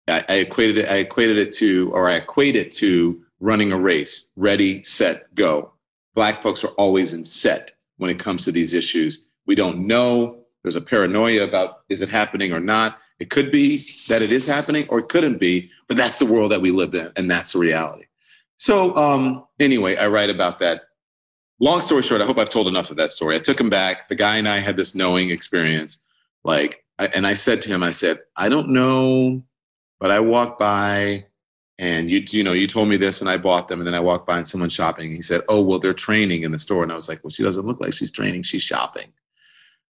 I, 0.09 0.25
I 0.29 0.35
equated 0.37 0.79
it. 0.79 0.89
I 0.89 0.97
equated 0.97 1.39
it 1.39 1.53
to, 1.57 1.91
or 1.93 2.09
I 2.09 2.15
equate 2.15 2.57
it 2.57 2.73
to 2.73 3.23
running 3.41 3.73
a 3.73 3.79
race. 3.79 4.29
Ready, 4.37 4.83
set, 4.85 5.35
go. 5.35 5.73
Black 6.15 6.43
folks 6.43 6.65
are 6.65 6.73
always 6.79 7.15
in 7.15 7.25
set 7.25 7.73
when 7.99 8.11
it 8.11 8.19
comes 8.19 8.45
to 8.45 8.53
these 8.53 8.75
issues. 8.75 9.27
We 9.47 9.55
don't 9.55 9.87
know. 9.87 10.45
There's 10.63 10.77
a 10.77 10.81
paranoia 10.81 11.45
about 11.45 11.81
is 11.89 12.03
it 12.03 12.09
happening 12.09 12.53
or 12.53 12.61
not. 12.61 12.99
It 13.19 13.31
could 13.31 13.51
be 13.51 13.85
that 14.09 14.23
it 14.23 14.33
is 14.33 14.47
happening, 14.47 14.87
or 14.89 14.99
it 14.99 15.09
couldn't 15.09 15.39
be. 15.39 15.71
But 15.89 15.97
that's 15.97 16.19
the 16.19 16.27
world 16.27 16.53
that 16.53 16.63
we 16.63 16.71
live 16.71 16.95
in, 16.95 17.13
and 17.17 17.31
that's 17.31 17.53
the 17.53 17.59
reality. 17.59 18.05
So 18.57 18.95
um, 18.97 19.47
anyway, 19.59 19.97
I 19.97 20.09
write 20.09 20.31
about 20.31 20.59
that 20.59 20.85
long 21.61 21.83
story 21.83 22.03
short, 22.03 22.21
I 22.21 22.25
hope 22.25 22.39
I've 22.39 22.49
told 22.49 22.67
enough 22.67 22.91
of 22.91 22.97
that 22.97 23.13
story. 23.13 23.37
I 23.37 23.39
took 23.39 23.61
him 23.61 23.71
back. 23.71 24.09
The 24.09 24.17
guy 24.17 24.37
and 24.37 24.49
I 24.49 24.59
had 24.59 24.77
this 24.77 24.95
knowing 24.95 25.31
experience. 25.31 26.01
Like, 26.43 26.85
and 26.99 27.27
I 27.27 27.35
said 27.35 27.63
to 27.63 27.69
him, 27.69 27.83
I 27.83 27.93
said, 27.93 28.21
I 28.37 28.49
don't 28.49 28.71
know, 28.71 29.43
but 30.01 30.11
I 30.11 30.19
walked 30.19 30.59
by 30.59 31.27
and 31.79 32.11
you, 32.11 32.25
you 32.31 32.43
know, 32.43 32.53
you 32.53 32.67
told 32.67 32.89
me 32.89 32.97
this 32.97 33.21
and 33.21 33.31
I 33.31 33.37
bought 33.37 33.69
them. 33.69 33.79
And 33.79 33.87
then 33.87 33.95
I 33.95 34.01
walked 34.01 34.27
by 34.27 34.39
and 34.39 34.49
someone's 34.49 34.73
shopping. 34.73 35.15
He 35.15 35.23
said, 35.23 35.43
Oh, 35.49 35.63
well, 35.63 35.79
they're 35.79 35.95
training 35.95 36.43
in 36.43 36.51
the 36.51 36.59
store. 36.59 36.83
And 36.83 36.91
I 36.91 36.97
was 36.97 37.09
like, 37.09 37.23
Well, 37.23 37.31
she 37.31 37.45
doesn't 37.45 37.67
look 37.67 37.81
like 37.81 37.93
she's 37.93 38.11
training. 38.11 38.43
She's 38.43 38.63
shopping. 38.63 39.13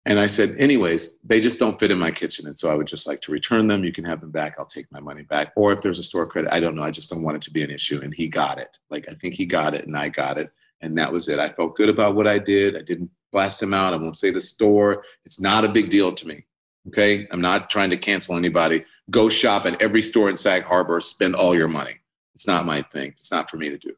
And 0.07 0.19
I 0.19 0.27
said, 0.27 0.55
anyways, 0.59 1.19
they 1.25 1.41
just 1.41 1.59
don't 1.59 1.81
fit 1.81 1.91
in 1.91 1.99
my 1.99 2.11
kitchen. 2.11 2.47
And 2.47 2.59
so 2.59 2.71
I 2.71 2.75
would 2.75 2.87
just 2.87 3.07
like 3.07 3.23
to 3.23 3.33
return 3.33 3.69
them. 3.69 3.85
You 3.85 3.91
can 3.91 4.05
have 4.05 4.21
them 4.21 4.31
back. 4.31 4.57
I'll 4.59 4.67
take 4.67 4.85
my 4.93 5.01
money 5.01 5.23
back. 5.23 5.55
Or 5.57 5.73
if 5.73 5.81
there's 5.81 5.99
a 5.99 6.03
store 6.03 6.27
credit, 6.27 6.53
I 6.53 6.61
don't 6.61 6.75
know. 6.75 6.83
I 6.83 6.91
just 6.91 7.09
don't 7.09 7.23
want 7.23 7.39
it 7.39 7.43
to 7.45 7.51
be 7.51 7.63
an 7.63 7.71
issue. 7.71 8.03
And 8.03 8.13
he 8.13 8.29
got 8.29 8.61
it. 8.61 8.79
Like, 8.91 9.09
I 9.11 9.15
think 9.15 9.33
he 9.33 9.47
got 9.47 9.75
it 9.75 9.87
and 9.87 9.97
I 9.97 10.11
got 10.11 10.37
it 10.37 10.53
and 10.85 10.99
that 10.99 11.11
was 11.11 11.29
it. 11.29 11.39
I 11.39 11.49
felt 11.49 11.77
good 11.77 11.89
about 11.89 12.15
what 12.15 12.27
I 12.27 12.39
did. 12.39 12.77
I 12.77 12.83
didn't 12.83 13.11
blast 13.33 13.63
him 13.63 13.75
out. 13.75 13.95
I 13.95 13.97
won't 13.97 14.19
say 14.19 14.31
the 14.31 14.41
store. 14.41 15.05
It's 15.25 15.41
not 15.41 15.65
a 15.65 15.69
big 15.69 15.91
deal 15.91 16.13
to 16.13 16.29
me. 16.29 16.45
Okay. 16.89 17.27
I'm 17.31 17.41
not 17.41 17.71
trying 17.71 17.91
to 17.91 17.97
cancel 17.97 18.37
anybody. 18.37 18.85
Go 19.11 19.29
shop 19.29 19.67
at 19.67 19.81
every 19.81 20.03
store 20.03 20.29
in 20.29 20.37
Sag 20.37 20.65
Harbor, 20.65 21.01
spend 21.01 21.35
all 21.35 21.57
your 21.57 21.69
money. 21.69 22.01
It's 22.35 22.47
not 22.47 22.65
my 22.65 22.83
thing. 22.83 23.11
It's 23.17 23.31
not 23.31 23.49
for 23.49 23.57
me 23.57 23.71
to 23.71 23.79
do. 23.79 23.95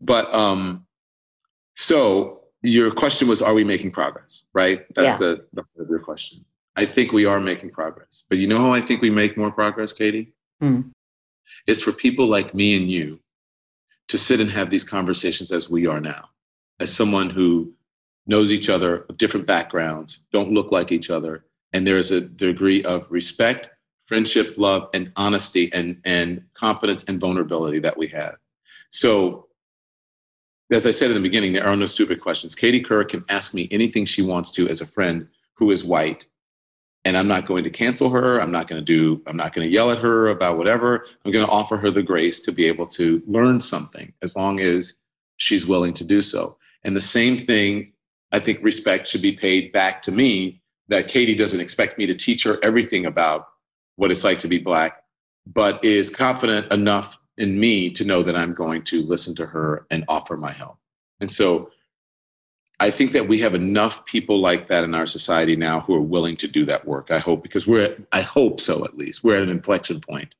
But 0.00 0.32
um, 0.34 0.86
so 1.74 2.40
your 2.62 2.90
question 2.90 3.28
was, 3.28 3.40
are 3.40 3.54
we 3.54 3.64
making 3.64 3.92
progress? 3.92 4.42
Right? 4.52 4.84
That's 4.94 5.20
yeah. 5.20 5.28
the, 5.28 5.46
the 5.52 5.62
part 5.62 5.86
of 5.86 5.88
your 5.88 6.00
question. 6.00 6.44
I 6.76 6.86
think 6.86 7.12
we 7.12 7.24
are 7.24 7.40
making 7.40 7.70
progress. 7.70 8.24
But 8.28 8.38
you 8.38 8.46
know 8.46 8.58
how 8.58 8.70
I 8.72 8.80
think 8.80 9.02
we 9.02 9.10
make 9.10 9.36
more 9.36 9.50
progress, 9.50 9.92
Katie? 9.92 10.32
Hmm. 10.60 10.80
It's 11.66 11.80
for 11.80 11.92
people 11.92 12.26
like 12.26 12.54
me 12.54 12.76
and 12.76 12.90
you 12.90 13.20
to 14.08 14.18
sit 14.18 14.40
and 14.40 14.50
have 14.50 14.70
these 14.70 14.84
conversations 14.84 15.50
as 15.50 15.68
we 15.68 15.86
are 15.86 16.00
now, 16.00 16.28
as 16.80 16.94
someone 16.94 17.30
who 17.30 17.72
knows 18.26 18.50
each 18.50 18.68
other 18.68 19.04
of 19.08 19.16
different 19.16 19.46
backgrounds, 19.46 20.20
don't 20.32 20.52
look 20.52 20.70
like 20.70 20.92
each 20.92 21.10
other, 21.10 21.44
and 21.72 21.86
there's 21.86 22.10
a 22.10 22.20
degree 22.20 22.82
of 22.84 23.06
respect, 23.10 23.70
friendship, 24.06 24.54
love, 24.56 24.88
and 24.94 25.12
honesty, 25.16 25.72
and 25.72 26.00
and 26.04 26.42
confidence 26.54 27.04
and 27.04 27.20
vulnerability 27.20 27.78
that 27.80 27.96
we 27.96 28.06
have. 28.08 28.36
So, 28.90 29.48
as 30.72 30.86
I 30.86 30.90
said 30.90 31.10
in 31.10 31.16
the 31.16 31.22
beginning, 31.22 31.52
there 31.52 31.66
are 31.66 31.76
no 31.76 31.86
stupid 31.86 32.20
questions. 32.20 32.54
Katie 32.54 32.82
Couric 32.82 33.08
can 33.08 33.24
ask 33.28 33.54
me 33.54 33.68
anything 33.70 34.04
she 34.04 34.22
wants 34.22 34.50
to 34.52 34.68
as 34.68 34.80
a 34.80 34.86
friend 34.86 35.28
who 35.54 35.70
is 35.70 35.84
white 35.84 36.26
and 37.08 37.16
I'm 37.16 37.26
not 37.26 37.46
going 37.46 37.64
to 37.64 37.70
cancel 37.70 38.10
her. 38.10 38.38
I'm 38.38 38.50
not 38.50 38.68
going 38.68 38.84
to 38.84 38.84
do, 38.84 39.22
I'm 39.26 39.36
not 39.36 39.54
going 39.54 39.66
to 39.66 39.72
yell 39.72 39.90
at 39.90 39.98
her 39.98 40.28
about 40.28 40.58
whatever. 40.58 41.06
I'm 41.24 41.32
going 41.32 41.46
to 41.46 41.50
offer 41.50 41.78
her 41.78 41.90
the 41.90 42.02
grace 42.02 42.40
to 42.40 42.52
be 42.52 42.66
able 42.66 42.86
to 42.88 43.22
learn 43.26 43.62
something 43.62 44.12
as 44.20 44.36
long 44.36 44.60
as 44.60 44.94
she's 45.38 45.66
willing 45.66 45.94
to 45.94 46.04
do 46.04 46.20
so. 46.20 46.58
And 46.84 46.96
the 46.96 47.00
same 47.00 47.38
thing, 47.38 47.92
I 48.32 48.40
think 48.40 48.58
respect 48.62 49.06
should 49.06 49.22
be 49.22 49.32
paid 49.32 49.72
back 49.72 50.02
to 50.02 50.12
me 50.12 50.57
that 50.88 51.08
Katie 51.08 51.34
doesn't 51.34 51.60
expect 51.60 51.98
me 51.98 52.06
to 52.06 52.14
teach 52.14 52.44
her 52.44 52.58
everything 52.62 53.06
about 53.06 53.48
what 53.96 54.10
it's 54.10 54.24
like 54.24 54.38
to 54.40 54.48
be 54.48 54.58
Black, 54.58 55.02
but 55.46 55.82
is 55.84 56.10
confident 56.10 56.72
enough 56.72 57.18
in 57.36 57.58
me 57.58 57.90
to 57.90 58.04
know 58.04 58.22
that 58.22 58.36
I'm 58.36 58.54
going 58.54 58.82
to 58.84 59.02
listen 59.02 59.34
to 59.36 59.46
her 59.46 59.86
and 59.90 60.04
offer 60.08 60.36
my 60.36 60.52
help. 60.52 60.78
And 61.20 61.30
so 61.30 61.70
I 62.80 62.90
think 62.90 63.12
that 63.12 63.28
we 63.28 63.38
have 63.40 63.54
enough 63.54 64.04
people 64.06 64.40
like 64.40 64.68
that 64.68 64.84
in 64.84 64.94
our 64.94 65.06
society 65.06 65.56
now 65.56 65.80
who 65.80 65.94
are 65.94 66.00
willing 66.00 66.36
to 66.36 66.48
do 66.48 66.64
that 66.66 66.86
work. 66.86 67.10
I 67.10 67.18
hope 67.18 67.42
because 67.42 67.66
we're 67.66 67.84
at, 67.84 67.98
I 68.12 68.22
hope 68.22 68.60
so 68.60 68.84
at 68.84 68.96
least. 68.96 69.24
We're 69.24 69.36
at 69.36 69.42
an 69.42 69.48
inflection 69.48 70.00
point. 70.00 70.34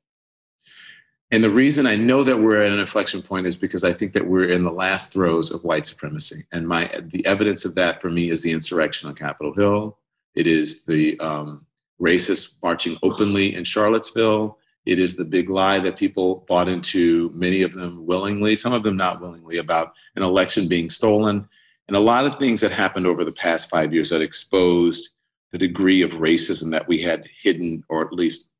And 1.31 1.43
the 1.43 1.49
reason 1.49 1.85
I 1.85 1.95
know 1.95 2.23
that 2.23 2.39
we're 2.39 2.61
at 2.61 2.71
an 2.71 2.79
inflection 2.79 3.21
point 3.21 3.45
is 3.45 3.55
because 3.55 3.83
I 3.83 3.93
think 3.93 4.13
that 4.13 4.27
we're 4.27 4.49
in 4.49 4.63
the 4.63 4.71
last 4.71 5.11
throes 5.11 5.51
of 5.51 5.63
white 5.63 5.85
supremacy. 5.85 6.45
And 6.51 6.67
my 6.67 6.85
the 7.01 7.23
evidence 7.25 7.65
of 7.65 7.75
that 7.75 8.01
for 8.01 8.09
me 8.09 8.29
is 8.29 8.41
the 8.41 8.51
insurrection 8.51 9.09
on 9.09 9.15
Capitol 9.15 9.53
Hill. 9.53 9.98
It 10.35 10.47
is 10.47 10.85
the 10.85 11.19
um, 11.19 11.65
racists 12.01 12.55
marching 12.63 12.97
openly 13.03 13.55
in 13.55 13.63
Charlottesville. 13.63 14.57
It 14.85 14.99
is 14.99 15.15
the 15.15 15.25
big 15.25 15.49
lie 15.49 15.79
that 15.79 15.97
people 15.97 16.45
bought 16.47 16.69
into, 16.69 17.29
many 17.33 17.61
of 17.61 17.73
them 17.73 18.05
willingly, 18.05 18.55
some 18.55 18.73
of 18.73 18.83
them 18.83 18.97
not 18.97 19.21
willingly, 19.21 19.57
about 19.57 19.93
an 20.15 20.23
election 20.23 20.67
being 20.67 20.89
stolen 20.89 21.47
and 21.89 21.95
a 21.95 21.99
lot 21.99 22.25
of 22.25 22.37
things 22.37 22.61
that 22.61 22.71
happened 22.71 23.07
over 23.07 23.25
the 23.25 23.31
past 23.31 23.67
five 23.67 23.91
years 23.91 24.11
that 24.11 24.21
exposed 24.21 25.09
the 25.51 25.57
degree 25.57 26.03
of 26.03 26.11
racism 26.11 26.69
that 26.69 26.87
we 26.87 26.99
had 26.99 27.27
hidden 27.41 27.83
or 27.89 28.05
at 28.05 28.13
least 28.13 28.51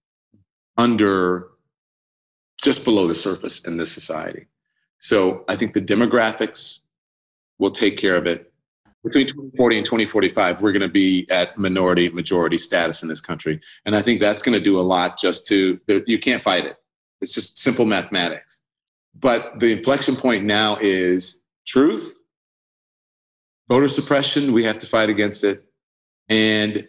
under 0.78 1.50
just 2.60 2.84
below 2.84 3.06
the 3.06 3.14
surface 3.14 3.60
in 3.60 3.78
this 3.78 3.92
society. 3.92 4.48
So 4.98 5.46
I 5.48 5.56
think 5.56 5.74
the 5.74 5.82
demographics 5.82 6.80
will 7.60 7.70
take 7.70 7.98
care 7.98 8.16
of 8.16 8.26
it. 8.26 8.49
Between 9.04 9.28
2040 9.28 9.78
and 9.78 9.86
2045, 9.86 10.62
we're 10.62 10.72
going 10.72 10.82
to 10.82 10.90
be 10.90 11.26
at 11.30 11.58
minority 11.58 12.10
majority 12.10 12.58
status 12.58 13.02
in 13.02 13.08
this 13.08 13.22
country. 13.22 13.60
And 13.86 13.96
I 13.96 14.02
think 14.02 14.20
that's 14.20 14.42
going 14.42 14.58
to 14.58 14.64
do 14.64 14.80
a 14.80 14.82
lot 14.82 15.18
just 15.18 15.48
to, 15.48 15.80
you 16.06 16.20
can't 16.20 16.44
fight 16.44 16.66
it. 16.66 16.78
It's 17.22 17.34
just 17.34 17.58
simple 17.58 17.86
mathematics. 17.86 18.62
But 19.18 19.60
the 19.60 19.72
inflection 19.72 20.16
point 20.16 20.44
now 20.44 20.78
is 20.82 21.40
truth 21.66 22.20
voter 23.70 23.88
suppression, 23.88 24.52
we 24.52 24.64
have 24.64 24.80
to 24.80 24.88
fight 24.88 25.10
against 25.10 25.44
it, 25.44 25.64
and 26.28 26.88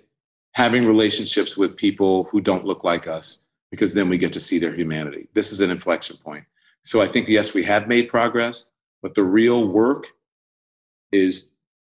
having 0.52 0.86
relationships 0.86 1.56
with 1.56 1.76
people 1.76 2.24
who 2.24 2.40
don't 2.40 2.64
look 2.64 2.82
like 2.82 3.06
us, 3.06 3.44
because 3.70 3.94
then 3.94 4.08
we 4.08 4.16
get 4.16 4.32
to 4.32 4.40
see 4.40 4.58
their 4.58 4.74
humanity. 4.74 5.28
This 5.34 5.52
is 5.52 5.60
an 5.60 5.70
inflection 5.70 6.16
point. 6.16 6.44
So 6.82 7.00
I 7.00 7.06
think, 7.06 7.28
yes, 7.28 7.54
we 7.54 7.62
have 7.64 7.86
made 7.86 8.08
progress, 8.08 8.70
but 9.02 9.14
the 9.14 9.22
real 9.22 9.68
work 9.68 10.06
is 11.12 11.50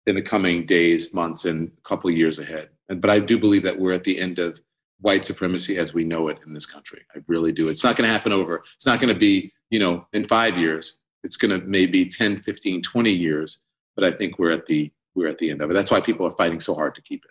in 0.07 0.15
the 0.15 0.23
coming 0.23 0.67
days, 0.67 1.15
months, 1.15 1.45
and 1.45 1.71
a 1.77 1.89
couple 1.89 2.11
of 2.11 2.17
years 2.17 2.39
ahead. 2.39 2.71
And, 2.89 3.01
but 3.01 3.11
I 3.11 3.19
do 3.19 3.39
believe 3.39 3.63
that 3.65 3.79
we're 3.79 3.93
at 3.93 4.05
the 4.05 4.19
end 4.19 4.39
of 4.39 4.61
white 5.01 5.25
supremacy 5.25 5.77
as 5.77 5.95
we 5.95 6.05
know 6.05 6.29
it 6.29 6.39
in 6.47 6.55
this 6.55 6.67
country. 6.67 7.03
I 7.15 7.21
really 7.27 7.53
do. 7.53 7.69
It's 7.69 7.85
not 7.85 7.97
going 7.97 8.07
to 8.07 8.13
happen 8.13 8.33
over. 8.33 8.63
It's 8.77 8.87
not 8.87 9.01
going 9.01 9.13
to 9.13 9.19
be, 9.19 9.53
you 9.71 9.79
know, 9.79 10.07
in 10.13 10.27
five 10.29 10.57
years. 10.59 11.01
It's 11.23 11.37
going 11.37 11.59
to 11.59 11.67
maybe 11.67 12.07
10, 12.07 12.43
15, 12.43 12.83
20 12.83 13.11
years 13.11 13.65
but 13.95 14.05
I 14.05 14.11
think 14.11 14.39
we're 14.39 14.53
at 14.53 14.67
the 14.67 14.93
we're 15.15 15.29
at 15.29 15.39
the 15.39 15.51
end 15.51 15.63
of 15.63 15.71
it. 15.71 15.75
That's 15.75 15.91
why 15.91 16.01
people 16.01 16.27
are 16.27 16.33
fighting 16.33 16.61
so 16.61 16.75
hard 16.75 16.95
to 16.97 17.03
keep 17.03 17.25
it. 17.25 17.31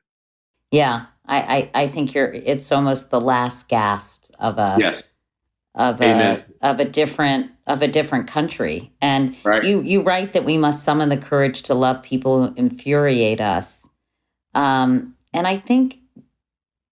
Yeah, 0.72 1.06
I 1.26 1.40
I, 1.40 1.72
I 1.84 1.88
think 1.88 2.14
you're. 2.14 2.34
It's 2.34 2.72
almost 2.72 3.12
the 3.12 3.22
last 3.22 3.68
gasp 3.68 4.26
of 4.40 4.58
a 4.58 4.78
yes. 4.80 5.13
Of 5.76 6.02
Amen. 6.02 6.44
a 6.62 6.68
of 6.68 6.80
a 6.80 6.86
different 6.86 7.52
of 7.68 7.82
a 7.82 7.88
different 7.88 8.28
country. 8.28 8.92
And 9.02 9.36
right. 9.44 9.64
you 9.64 9.82
you 9.82 10.02
write 10.02 10.34
that 10.34 10.46
we 10.46 10.58
must 10.58 10.84
summon 10.84 11.10
the 11.10 11.18
courage 11.18 11.64
to 11.64 11.74
love 11.74 12.04
people 12.04 12.48
who 12.48 12.54
infuriate 12.56 13.42
us. 13.42 13.88
Um, 14.54 15.16
and 15.34 15.48
I 15.48 15.58
think 15.58 16.00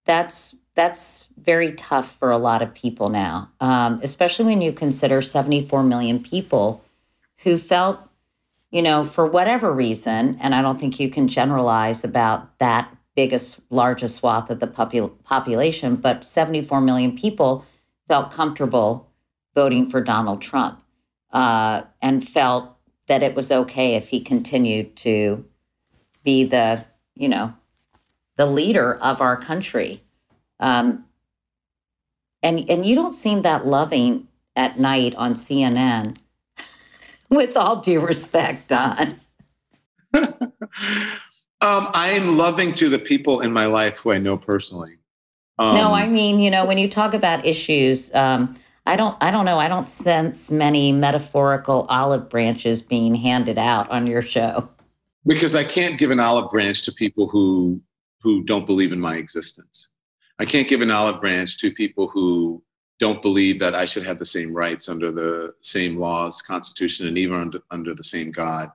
that's 0.05 0.55
that's 0.75 1.27
very 1.37 1.73
tough 1.73 2.15
for 2.17 2.31
a 2.31 2.37
lot 2.37 2.61
of 2.61 2.73
people 2.73 3.09
now, 3.09 3.49
um, 3.59 3.99
especially 4.03 4.45
when 4.45 4.61
you 4.61 4.71
consider 4.71 5.21
74 5.21 5.83
million 5.83 6.21
people 6.23 6.83
who 7.39 7.57
felt 7.57 7.99
you 8.71 8.81
know, 8.81 9.03
for 9.03 9.25
whatever 9.25 9.71
reason, 9.71 10.37
and 10.41 10.55
I 10.55 10.61
don't 10.61 10.79
think 10.79 10.99
you 10.99 11.09
can 11.09 11.27
generalize 11.27 12.03
about 12.03 12.57
that 12.59 12.95
biggest, 13.15 13.59
largest 13.69 14.15
swath 14.15 14.49
of 14.49 14.61
the 14.61 14.67
popul- 14.67 15.11
population, 15.23 15.97
but 15.97 16.25
74 16.25 16.79
million 16.79 17.15
people 17.15 17.65
felt 18.11 18.29
comfortable 18.29 19.09
voting 19.55 19.89
for 19.89 20.01
Donald 20.01 20.41
Trump 20.41 20.83
uh, 21.31 21.83
and 22.01 22.27
felt 22.27 22.75
that 23.07 23.23
it 23.23 23.35
was 23.35 23.49
okay 23.53 23.95
if 23.95 24.09
he 24.09 24.19
continued 24.19 24.93
to 24.97 25.45
be 26.21 26.43
the, 26.43 26.83
you 27.15 27.29
know, 27.29 27.53
the 28.35 28.45
leader 28.45 28.95
of 28.95 29.21
our 29.21 29.37
country. 29.37 30.03
Um, 30.59 31.05
and 32.43 32.69
and 32.69 32.85
you 32.85 32.95
don't 32.95 33.13
seem 33.13 33.43
that 33.43 33.65
loving 33.65 34.27
at 34.57 34.77
night 34.77 35.15
on 35.15 35.33
CNN 35.33 36.17
with 37.29 37.55
all 37.55 37.77
due 37.77 38.01
respect, 38.01 38.67
Don. 38.67 39.21
um, 40.13 40.51
I 41.61 42.11
am 42.11 42.37
loving 42.37 42.73
to 42.73 42.89
the 42.89 42.99
people 42.99 43.39
in 43.39 43.53
my 43.53 43.67
life 43.67 43.99
who 43.99 44.11
I 44.11 44.17
know 44.17 44.35
personally. 44.35 44.97
Um, 45.61 45.75
no, 45.75 45.93
I 45.93 46.07
mean, 46.07 46.39
you 46.39 46.49
know, 46.49 46.65
when 46.65 46.79
you 46.79 46.89
talk 46.89 47.13
about 47.13 47.45
issues, 47.45 48.11
um, 48.15 48.57
I 48.87 48.95
don't, 48.95 49.15
I 49.21 49.29
don't 49.29 49.45
know, 49.45 49.59
I 49.59 49.67
don't 49.67 49.87
sense 49.87 50.49
many 50.49 50.91
metaphorical 50.91 51.85
olive 51.87 52.29
branches 52.29 52.81
being 52.81 53.13
handed 53.13 53.59
out 53.59 53.87
on 53.91 54.07
your 54.07 54.23
show. 54.23 54.67
Because 55.23 55.53
I 55.53 55.63
can't 55.63 55.99
give 55.99 56.09
an 56.09 56.19
olive 56.19 56.49
branch 56.49 56.81
to 56.85 56.91
people 56.91 57.27
who 57.29 57.79
who 58.23 58.43
don't 58.43 58.65
believe 58.65 58.91
in 58.91 58.99
my 58.99 59.15
existence. 59.15 59.89
I 60.39 60.45
can't 60.45 60.67
give 60.67 60.81
an 60.81 60.89
olive 60.89 61.21
branch 61.21 61.57
to 61.59 61.71
people 61.71 62.07
who 62.07 62.63
don't 62.99 63.21
believe 63.21 63.59
that 63.59 63.75
I 63.75 63.85
should 63.85 64.05
have 64.05 64.17
the 64.17 64.25
same 64.25 64.53
rights 64.53 64.89
under 64.89 65.11
the 65.11 65.53
same 65.61 65.97
laws, 65.97 66.41
constitution, 66.41 67.07
and 67.07 67.17
even 67.17 67.39
under, 67.39 67.59
under 67.69 67.93
the 67.93 68.03
same 68.03 68.31
God. 68.31 68.71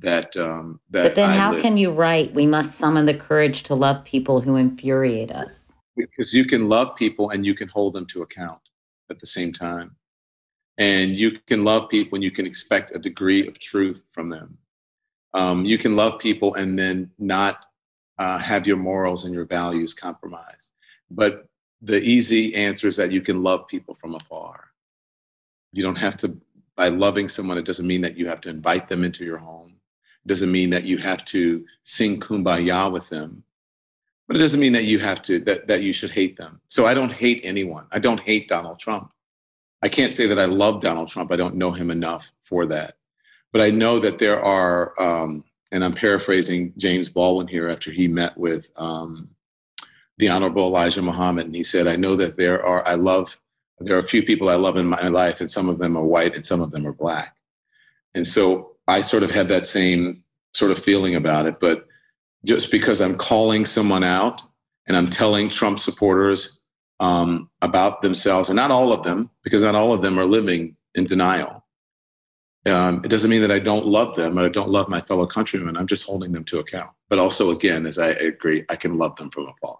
That 0.00 0.36
um, 0.36 0.80
that. 0.90 1.02
But 1.02 1.14
then, 1.14 1.30
I 1.30 1.36
how 1.36 1.52
live. 1.52 1.62
can 1.62 1.78
you 1.78 1.92
write? 1.92 2.34
We 2.34 2.46
must 2.46 2.74
summon 2.74 3.06
the 3.06 3.14
courage 3.14 3.62
to 3.64 3.74
love 3.74 4.04
people 4.04 4.42
who 4.42 4.56
infuriate 4.56 5.30
us. 5.30 5.65
Because 5.96 6.34
you 6.34 6.44
can 6.44 6.68
love 6.68 6.94
people 6.96 7.30
and 7.30 7.44
you 7.44 7.54
can 7.54 7.68
hold 7.68 7.94
them 7.94 8.06
to 8.06 8.22
account 8.22 8.60
at 9.10 9.18
the 9.18 9.26
same 9.26 9.52
time, 9.52 9.96
and 10.78 11.18
you 11.18 11.32
can 11.46 11.64
love 11.64 11.88
people 11.88 12.16
and 12.16 12.24
you 12.24 12.30
can 12.30 12.46
expect 12.46 12.94
a 12.94 12.98
degree 12.98 13.46
of 13.46 13.58
truth 13.58 14.02
from 14.12 14.28
them. 14.28 14.58
Um, 15.32 15.64
you 15.64 15.78
can 15.78 15.96
love 15.96 16.18
people 16.18 16.54
and 16.54 16.78
then 16.78 17.10
not 17.18 17.66
uh, 18.18 18.38
have 18.38 18.66
your 18.66 18.76
morals 18.76 19.24
and 19.24 19.34
your 19.34 19.44
values 19.44 19.94
compromised. 19.94 20.70
But 21.10 21.48
the 21.82 22.02
easy 22.02 22.54
answer 22.54 22.88
is 22.88 22.96
that 22.96 23.12
you 23.12 23.20
can 23.20 23.42
love 23.42 23.68
people 23.68 23.94
from 23.94 24.14
afar. 24.14 24.70
You 25.72 25.82
don't 25.82 25.96
have 25.96 26.16
to, 26.18 26.36
by 26.74 26.88
loving 26.88 27.28
someone, 27.28 27.58
it 27.58 27.66
doesn't 27.66 27.86
mean 27.86 28.00
that 28.00 28.16
you 28.16 28.26
have 28.28 28.40
to 28.42 28.48
invite 28.48 28.88
them 28.88 29.04
into 29.04 29.24
your 29.24 29.38
home. 29.38 29.76
It 30.24 30.28
doesn't 30.28 30.50
mean 30.50 30.70
that 30.70 30.84
you 30.84 30.98
have 30.98 31.24
to 31.26 31.64
sing 31.82 32.18
kumbaya 32.18 32.90
with 32.90 33.08
them. 33.08 33.44
But 34.26 34.36
it 34.36 34.40
doesn't 34.40 34.60
mean 34.60 34.72
that 34.72 34.84
you 34.84 34.98
have 34.98 35.22
to, 35.22 35.38
that, 35.40 35.68
that 35.68 35.82
you 35.82 35.92
should 35.92 36.10
hate 36.10 36.36
them. 36.36 36.60
So 36.68 36.86
I 36.86 36.94
don't 36.94 37.12
hate 37.12 37.40
anyone. 37.44 37.86
I 37.92 37.98
don't 37.98 38.20
hate 38.20 38.48
Donald 38.48 38.78
Trump. 38.80 39.12
I 39.82 39.88
can't 39.88 40.14
say 40.14 40.26
that 40.26 40.38
I 40.38 40.46
love 40.46 40.80
Donald 40.80 41.08
Trump. 41.08 41.30
I 41.30 41.36
don't 41.36 41.54
know 41.54 41.70
him 41.70 41.90
enough 41.90 42.32
for 42.44 42.66
that. 42.66 42.96
But 43.52 43.62
I 43.62 43.70
know 43.70 43.98
that 44.00 44.18
there 44.18 44.42
are, 44.42 45.00
um, 45.00 45.44
and 45.70 45.84
I'm 45.84 45.92
paraphrasing 45.92 46.72
James 46.76 47.08
Baldwin 47.08 47.46
here 47.46 47.68
after 47.68 47.90
he 47.90 48.08
met 48.08 48.36
with 48.36 48.70
um, 48.76 49.30
the 50.18 50.28
Honorable 50.28 50.64
Elijah 50.64 51.02
Muhammad, 51.02 51.46
and 51.46 51.54
he 51.54 51.62
said, 51.62 51.86
"I 51.86 51.96
know 51.96 52.16
that 52.16 52.36
there 52.36 52.64
are. 52.64 52.86
I 52.86 52.94
love. 52.94 53.38
There 53.78 53.96
are 53.96 54.00
a 54.00 54.06
few 54.06 54.22
people 54.22 54.48
I 54.48 54.54
love 54.54 54.76
in 54.76 54.86
my 54.86 55.08
life, 55.08 55.40
and 55.40 55.50
some 55.50 55.68
of 55.68 55.78
them 55.78 55.96
are 55.96 56.04
white, 56.04 56.36
and 56.36 56.44
some 56.44 56.60
of 56.60 56.70
them 56.70 56.86
are 56.86 56.92
black." 56.92 57.36
And 58.14 58.26
so 58.26 58.76
I 58.88 59.02
sort 59.02 59.22
of 59.22 59.30
had 59.30 59.48
that 59.48 59.66
same 59.66 60.24
sort 60.54 60.70
of 60.70 60.78
feeling 60.78 61.14
about 61.14 61.46
it. 61.46 61.60
But 61.60 61.86
just 62.46 62.70
because 62.70 63.00
I'm 63.00 63.18
calling 63.18 63.64
someone 63.64 64.04
out 64.04 64.40
and 64.86 64.96
I'm 64.96 65.10
telling 65.10 65.48
Trump 65.48 65.80
supporters 65.80 66.60
um, 67.00 67.50
about 67.60 68.00
themselves, 68.00 68.48
and 68.48 68.56
not 68.56 68.70
all 68.70 68.92
of 68.92 69.02
them, 69.02 69.28
because 69.42 69.62
not 69.62 69.74
all 69.74 69.92
of 69.92 70.00
them 70.00 70.18
are 70.18 70.24
living 70.24 70.76
in 70.94 71.04
denial. 71.04 71.64
Um, 72.64 73.02
it 73.04 73.08
doesn't 73.08 73.30
mean 73.30 73.42
that 73.42 73.50
I 73.50 73.58
don't 73.58 73.86
love 73.86 74.16
them 74.16 74.38
or 74.38 74.46
I 74.46 74.48
don't 74.48 74.70
love 74.70 74.88
my 74.88 75.00
fellow 75.00 75.26
countrymen. 75.26 75.76
I'm 75.76 75.86
just 75.86 76.04
holding 76.04 76.32
them 76.32 76.44
to 76.44 76.58
account. 76.58 76.90
But 77.08 77.18
also, 77.18 77.50
again, 77.50 77.86
as 77.86 77.98
I 77.98 78.08
agree, 78.08 78.64
I 78.70 78.76
can 78.76 78.96
love 78.96 79.14
them 79.16 79.30
from 79.30 79.48
afar. 79.48 79.76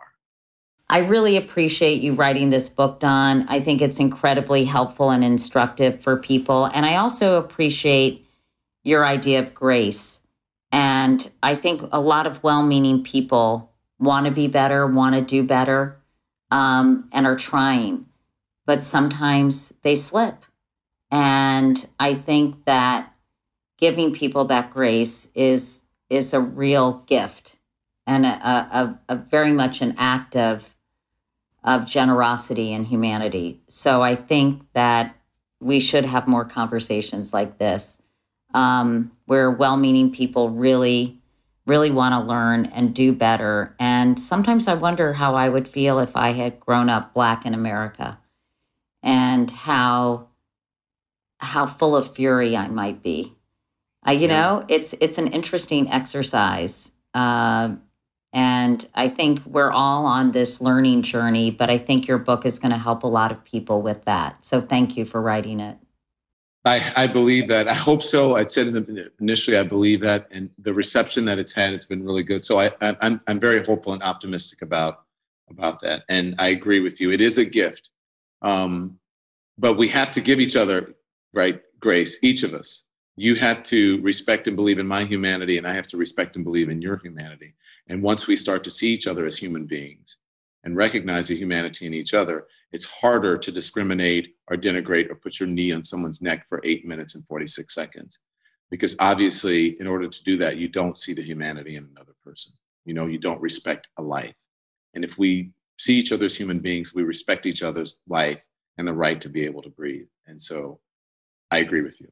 I 0.89 0.99
really 0.99 1.37
appreciate 1.37 2.01
you 2.01 2.15
writing 2.15 2.51
this 2.51 2.69
book, 2.69 3.01
Don. 3.01 3.49
I 3.49 3.61
think 3.61 3.83
it's 3.83 3.99
incredibly 3.99 4.65
helpful 4.65 5.11
and 5.11 5.25
instructive 5.25 6.01
for 6.01 6.17
people. 6.17 6.67
And 6.67 6.87
I 6.87 6.97
also 6.97 7.39
appreciate 7.39 8.25
your 8.85 9.05
idea 9.05 9.41
of 9.41 9.53
grace. 9.53 10.21
And 10.73 11.31
I 11.43 11.55
think 11.55 11.89
a 11.93 12.01
lot 12.01 12.27
of 12.27 12.43
well 12.43 12.63
meaning 12.63 13.03
people 13.03 13.73
want 13.99 14.27
to 14.27 14.33
be 14.33 14.49
better, 14.49 14.87
want 14.87 15.15
to 15.15 15.23
do 15.23 15.43
better, 15.43 15.99
um, 16.51 17.09
and 17.13 17.27
are 17.27 17.37
trying. 17.37 18.07
But 18.67 18.83
sometimes 18.83 19.73
they 19.83 19.95
slip. 19.95 20.45
And 21.11 21.89
I 21.99 22.15
think 22.15 22.65
that 22.65 23.13
giving 23.79 24.13
people 24.13 24.47
that 24.47 24.71
grace 24.71 25.29
is 25.35 25.83
is 26.09 26.33
a 26.33 26.41
real 26.41 27.05
gift 27.07 27.57
and 28.07 28.25
a, 28.25 28.29
a, 28.29 29.01
a 29.09 29.17
very 29.17 29.53
much 29.53 29.83
an 29.83 29.95
act 29.99 30.37
of 30.37 30.75
of 31.65 31.87
generosity 31.87 32.73
and 32.73 32.87
humanity. 32.87 33.61
So 33.69 34.03
I 34.03 34.15
think 34.15 34.63
that 34.73 35.17
we 35.61 35.81
should 35.81 36.05
have 36.05 36.29
more 36.29 36.45
conversations 36.45 37.33
like 37.33 37.59
this, 37.59 38.01
um, 38.55 39.13
where 39.27 39.51
well-meaning 39.51 40.13
people 40.13 40.51
really, 40.51 41.19
really 41.67 41.91
want 41.91 42.13
to 42.13 42.29
learn 42.29 42.67
and 42.67 42.95
do 42.95 43.13
better. 43.13 43.75
And 43.79 44.19
sometimes 44.19 44.69
I 44.69 44.75
wonder 44.75 45.13
how 45.13 45.35
I 45.35 45.49
would 45.49 45.69
feel 45.69 45.99
if 45.99 46.17
I 46.17 46.33
had 46.33 46.61
grown 46.61 46.89
up 46.89 47.15
black 47.15 47.45
in 47.47 47.55
America, 47.55 48.19
and 49.03 49.51
how 49.51 50.29
how 51.39 51.67
full 51.67 51.95
of 51.95 52.15
fury 52.15 52.57
I 52.57 52.69
might 52.69 53.03
be. 53.03 53.35
Uh, 54.07 54.13
you 54.13 54.29
know, 54.29 54.65
it's 54.69 54.95
it's 55.01 55.19
an 55.19 55.29
interesting 55.29 55.91
exercise. 55.91 56.93
Uh, 57.13 57.77
and 58.33 58.87
I 58.95 59.09
think 59.09 59.45
we're 59.47 59.71
all 59.71 60.05
on 60.07 60.31
this 60.31 60.61
learning 60.61 61.03
journey, 61.03 61.51
but 61.51 61.71
I 61.71 61.79
think 61.79 62.07
your 62.07 62.19
book 62.19 62.45
is 62.45 62.59
going 62.59 62.73
to 62.73 62.79
help 62.79 63.03
a 63.03 63.07
lot 63.07 63.33
of 63.33 63.43
people 63.45 63.81
with 63.81 64.05
that. 64.05 64.45
So 64.45 64.61
thank 64.61 64.97
you 64.97 65.05
for 65.07 65.23
writing 65.23 65.59
it. 65.59 65.79
I, 66.67 66.93
I 66.97 67.07
believe 67.07 67.47
that. 67.49 67.69
I 67.69 67.75
hope 67.75 68.03
so. 68.03 68.35
I 68.35 68.45
said 68.47 68.67
initially, 69.21 69.57
I 69.57 69.63
believe 69.63 70.01
that, 70.01 70.27
and 70.33 70.51
the 70.59 70.75
reception 70.75 71.25
that 71.27 71.39
it's 71.39 71.53
had, 71.53 71.73
it's 71.73 71.85
been 71.85 72.05
really 72.05 72.25
good. 72.25 72.45
So 72.45 72.59
I, 72.59 72.73
I'm, 72.81 73.21
I'm 73.29 73.39
very 73.39 73.65
hopeful 73.65 73.93
and 73.93 74.03
optimistic 74.03 74.63
about 74.63 75.05
about 75.49 75.81
that. 75.81 76.03
And 76.09 76.35
I 76.41 76.49
agree 76.49 76.81
with 76.81 77.01
you. 77.01 77.13
It 77.13 77.21
is 77.21 77.39
a 77.39 77.45
gift, 77.45 77.91
um, 78.43 78.99
but 79.57 79.75
we 79.75 79.87
have 79.89 80.11
to 80.11 80.21
give 80.21 80.41
each 80.41 80.57
other 80.57 80.97
right 81.33 81.63
grace. 81.79 82.19
Each 82.21 82.43
of 82.43 82.53
us. 82.53 82.83
You 83.19 83.37
have 83.37 83.63
to 83.65 84.03
respect 84.03 84.47
and 84.47 84.57
believe 84.57 84.79
in 84.79 84.87
my 84.87 85.05
humanity, 85.05 85.57
and 85.57 85.67
I 85.67 85.73
have 85.73 85.87
to 85.87 85.97
respect 85.97 86.37
and 86.37 86.45
believe 86.45 86.69
in 86.69 86.83
your 86.83 86.99
humanity. 86.99 87.55
And 87.87 88.03
once 88.03 88.27
we 88.27 88.37
start 88.37 88.65
to 88.65 88.71
see 88.71 88.89
each 88.89 89.07
other 89.07 89.25
as 89.25 89.39
human 89.39 89.67
beings 89.67 90.19
and 90.65 90.77
recognize 90.77 91.29
the 91.29 91.37
humanity 91.37 91.87
in 91.87 91.95
each 91.95 92.13
other, 92.13 92.47
it's 92.73 92.85
harder 92.85 93.39
to 93.39 93.53
discriminate 93.53 94.35
or 94.49 94.57
denigrate 94.57 95.11
or 95.11 95.15
put 95.15 95.41
your 95.41 95.49
knee 95.49 95.73
on 95.73 95.85
someone's 95.85 96.21
neck 96.21 96.47
for 96.49 96.61
eight 96.65 96.87
minutes 96.87 97.15
and 97.15 97.27
46 97.27 97.75
seconds. 97.75 98.19
Because 98.71 98.97
obviously, 98.99 99.81
in 99.81 99.87
order 99.87 100.09
to 100.09 100.25
do 100.25 100.37
that, 100.39 100.57
you 100.57 100.69
don't 100.69 100.99
see 100.99 101.15
the 101.15 101.23
humanity 101.23 101.77
in 101.77 101.89
another 101.95 102.13
person. 102.25 102.53
You 102.85 102.95
know, 102.95 103.07
you 103.07 103.19
don't 103.19 103.41
respect 103.41 103.89
a 103.97 104.03
life. 104.03 104.35
And 104.95 105.05
if 105.05 105.19
we 105.19 105.53
see 105.79 105.95
each 105.95 106.11
other 106.11 106.25
as 106.25 106.35
human 106.35 106.59
beings, 106.59 106.95
we 106.95 107.03
respect 107.03 107.47
each 107.47 107.63
other's 107.63 108.01
life 108.09 108.41
and 108.79 108.87
the 108.87 108.93
right 108.93 109.21
to 109.21 109.29
be 109.29 109.45
able 109.45 109.63
to 109.63 109.71
breathe. 109.71 110.09
And 110.27 110.41
so 110.41 110.81
I 111.51 111.59
agree 111.59 111.83
with 111.83 112.01
you. 112.01 112.09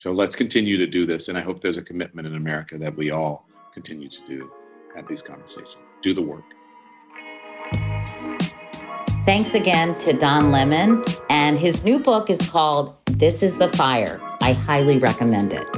So 0.00 0.12
let's 0.12 0.36
continue 0.36 0.76
to 0.78 0.86
do 0.86 1.06
this. 1.06 1.28
And 1.28 1.36
I 1.36 1.42
hope 1.42 1.62
there's 1.62 1.76
a 1.76 1.82
commitment 1.82 2.26
in 2.26 2.34
America 2.34 2.78
that 2.78 2.96
we 2.96 3.10
all 3.10 3.46
continue 3.72 4.08
to 4.08 4.26
do 4.26 4.50
have 4.94 5.06
these 5.08 5.22
conversations. 5.22 5.76
Do 6.02 6.14
the 6.14 6.22
work. 6.22 6.59
Thanks 9.30 9.54
again 9.54 9.96
to 9.98 10.12
Don 10.12 10.50
Lemon. 10.50 11.04
And 11.28 11.56
his 11.56 11.84
new 11.84 12.00
book 12.00 12.30
is 12.30 12.50
called 12.50 12.96
This 13.06 13.44
is 13.44 13.56
the 13.56 13.68
Fire. 13.68 14.20
I 14.40 14.54
highly 14.54 14.98
recommend 14.98 15.52
it. 15.52 15.68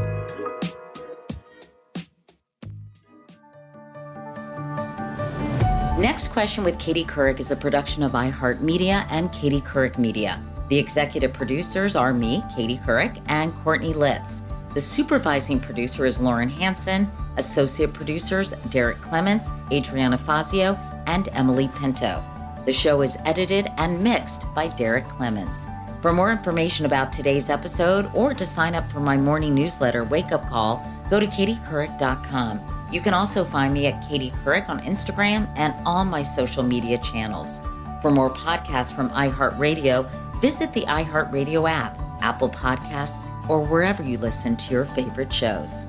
Next 6.00 6.28
Question 6.28 6.64
with 6.64 6.78
Katie 6.78 7.04
Couric 7.04 7.40
is 7.40 7.50
a 7.50 7.56
production 7.56 8.02
of 8.02 8.12
iHeartMedia 8.12 9.06
and 9.10 9.30
Katie 9.32 9.60
Couric 9.60 9.98
Media. 9.98 10.42
The 10.70 10.78
executive 10.78 11.34
producers 11.34 11.94
are 11.94 12.14
me, 12.14 12.42
Katie 12.56 12.78
Couric, 12.78 13.22
and 13.26 13.54
Courtney 13.56 13.92
Litz. 13.92 14.42
The 14.72 14.80
supervising 14.80 15.60
producer 15.60 16.06
is 16.06 16.22
Lauren 16.22 16.48
Hanson. 16.48 17.06
Associate 17.36 17.92
producers 17.92 18.54
Derek 18.70 19.02
Clements, 19.02 19.50
Adriana 19.70 20.16
Fazio, 20.16 20.72
and 21.06 21.28
Emily 21.34 21.68
Pinto. 21.78 22.24
The 22.64 22.72
show 22.72 23.02
is 23.02 23.18
edited 23.24 23.68
and 23.76 24.02
mixed 24.02 24.46
by 24.54 24.68
Derek 24.68 25.08
Clements. 25.08 25.66
For 26.00 26.12
more 26.12 26.30
information 26.30 26.86
about 26.86 27.12
today's 27.12 27.48
episode 27.48 28.10
or 28.14 28.34
to 28.34 28.46
sign 28.46 28.74
up 28.74 28.88
for 28.88 29.00
my 29.00 29.16
morning 29.16 29.54
newsletter, 29.54 30.04
Wake 30.04 30.30
Up 30.30 30.48
Call, 30.48 30.84
go 31.10 31.18
to 31.18 31.26
katiecouric.com. 31.26 32.88
You 32.92 33.00
can 33.00 33.14
also 33.14 33.44
find 33.44 33.72
me 33.72 33.86
at 33.86 34.06
Katie 34.08 34.30
Couric 34.44 34.68
on 34.68 34.80
Instagram 34.82 35.48
and 35.56 35.74
all 35.86 36.04
my 36.04 36.22
social 36.22 36.62
media 36.62 36.98
channels. 36.98 37.60
For 38.00 38.10
more 38.10 38.30
podcasts 38.30 38.94
from 38.94 39.10
iHeartRadio, 39.10 40.40
visit 40.40 40.72
the 40.72 40.82
iHeartRadio 40.82 41.68
app, 41.68 41.98
Apple 42.20 42.50
Podcasts, 42.50 43.20
or 43.48 43.60
wherever 43.60 44.02
you 44.02 44.18
listen 44.18 44.56
to 44.56 44.72
your 44.72 44.84
favorite 44.84 45.32
shows. 45.32 45.88